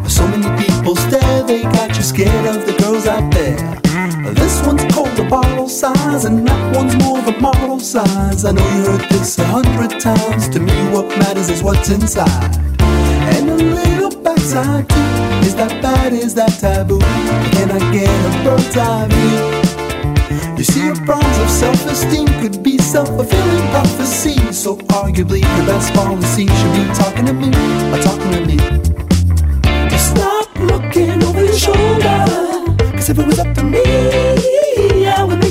[0.09, 3.94] So many people stare, they got you scared of the girls out there
[5.65, 8.45] of a model size.
[8.45, 10.47] I know you heard this a hundred times.
[10.49, 12.57] To me, what matters is what's inside.
[12.79, 14.95] And a little backside too.
[15.47, 16.13] Is that bad?
[16.13, 16.99] Is that taboo?
[17.55, 20.57] Can I get a bird's eye view?
[20.57, 24.35] You see, your problems of self-esteem could be self-fulfilling prophecy.
[24.53, 27.49] So arguably, your best policy should be talking to me,
[27.91, 28.57] or talking to me.
[29.97, 32.25] Stop looking over your shoulder.
[32.93, 33.81] Cause if it was up to me,
[35.07, 35.44] I would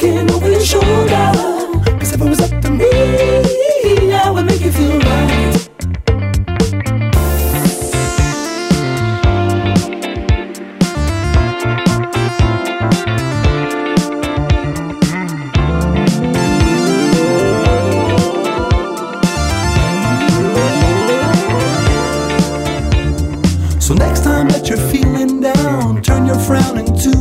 [0.00, 1.32] looking over your shoulder.
[1.98, 5.69] Cause if it was up to me, I would make you feel right.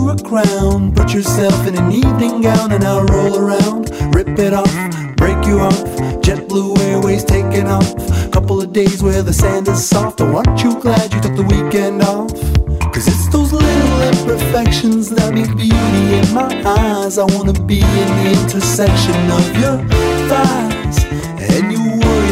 [0.10, 0.94] A crown.
[0.94, 3.90] Put yourself in an evening gown and I'll roll around.
[4.15, 4.73] Rip it off,
[5.15, 5.80] break you off.
[6.26, 7.95] JetBlue Airways taking off.
[8.31, 10.22] Couple of days where the sand is soft.
[10.22, 12.34] Oh, aren't you glad you took the weekend off?
[12.94, 17.18] Cause it's those little imperfections that make beauty in my eyes.
[17.18, 19.77] I wanna be in the intersection of your
[20.30, 20.98] thighs.
[21.53, 21.89] And you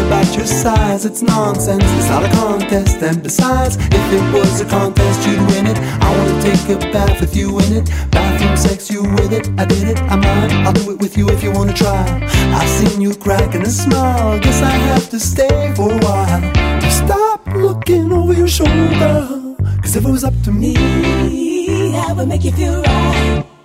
[0.08, 2.98] about your size, it's nonsense, it's not a contest.
[3.04, 5.78] And besides, if it was a contest, you'd win it.
[6.02, 7.86] I wanna take a bath with you in it.
[8.10, 9.50] Bathroom sex, you with it.
[9.60, 10.52] I did it, I'm might.
[10.66, 12.06] I'll do it with you if you wanna try.
[12.58, 16.42] I've seen you cracking a smile, guess I have to stay for a while.
[16.90, 19.56] Stop looking over your shoulder.
[19.82, 20.74] Cause if it was up to me,
[21.98, 23.57] I would make you feel right.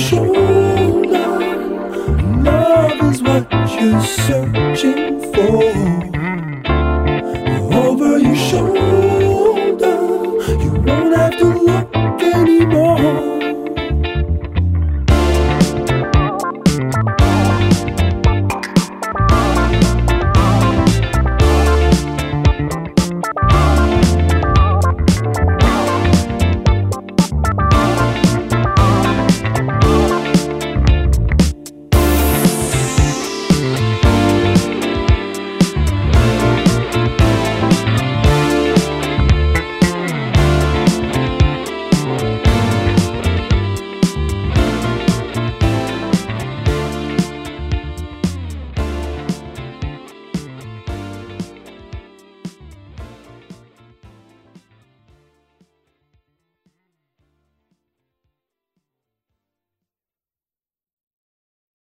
[0.00, 0.40] shoulder.
[2.42, 4.39] Love is what you say.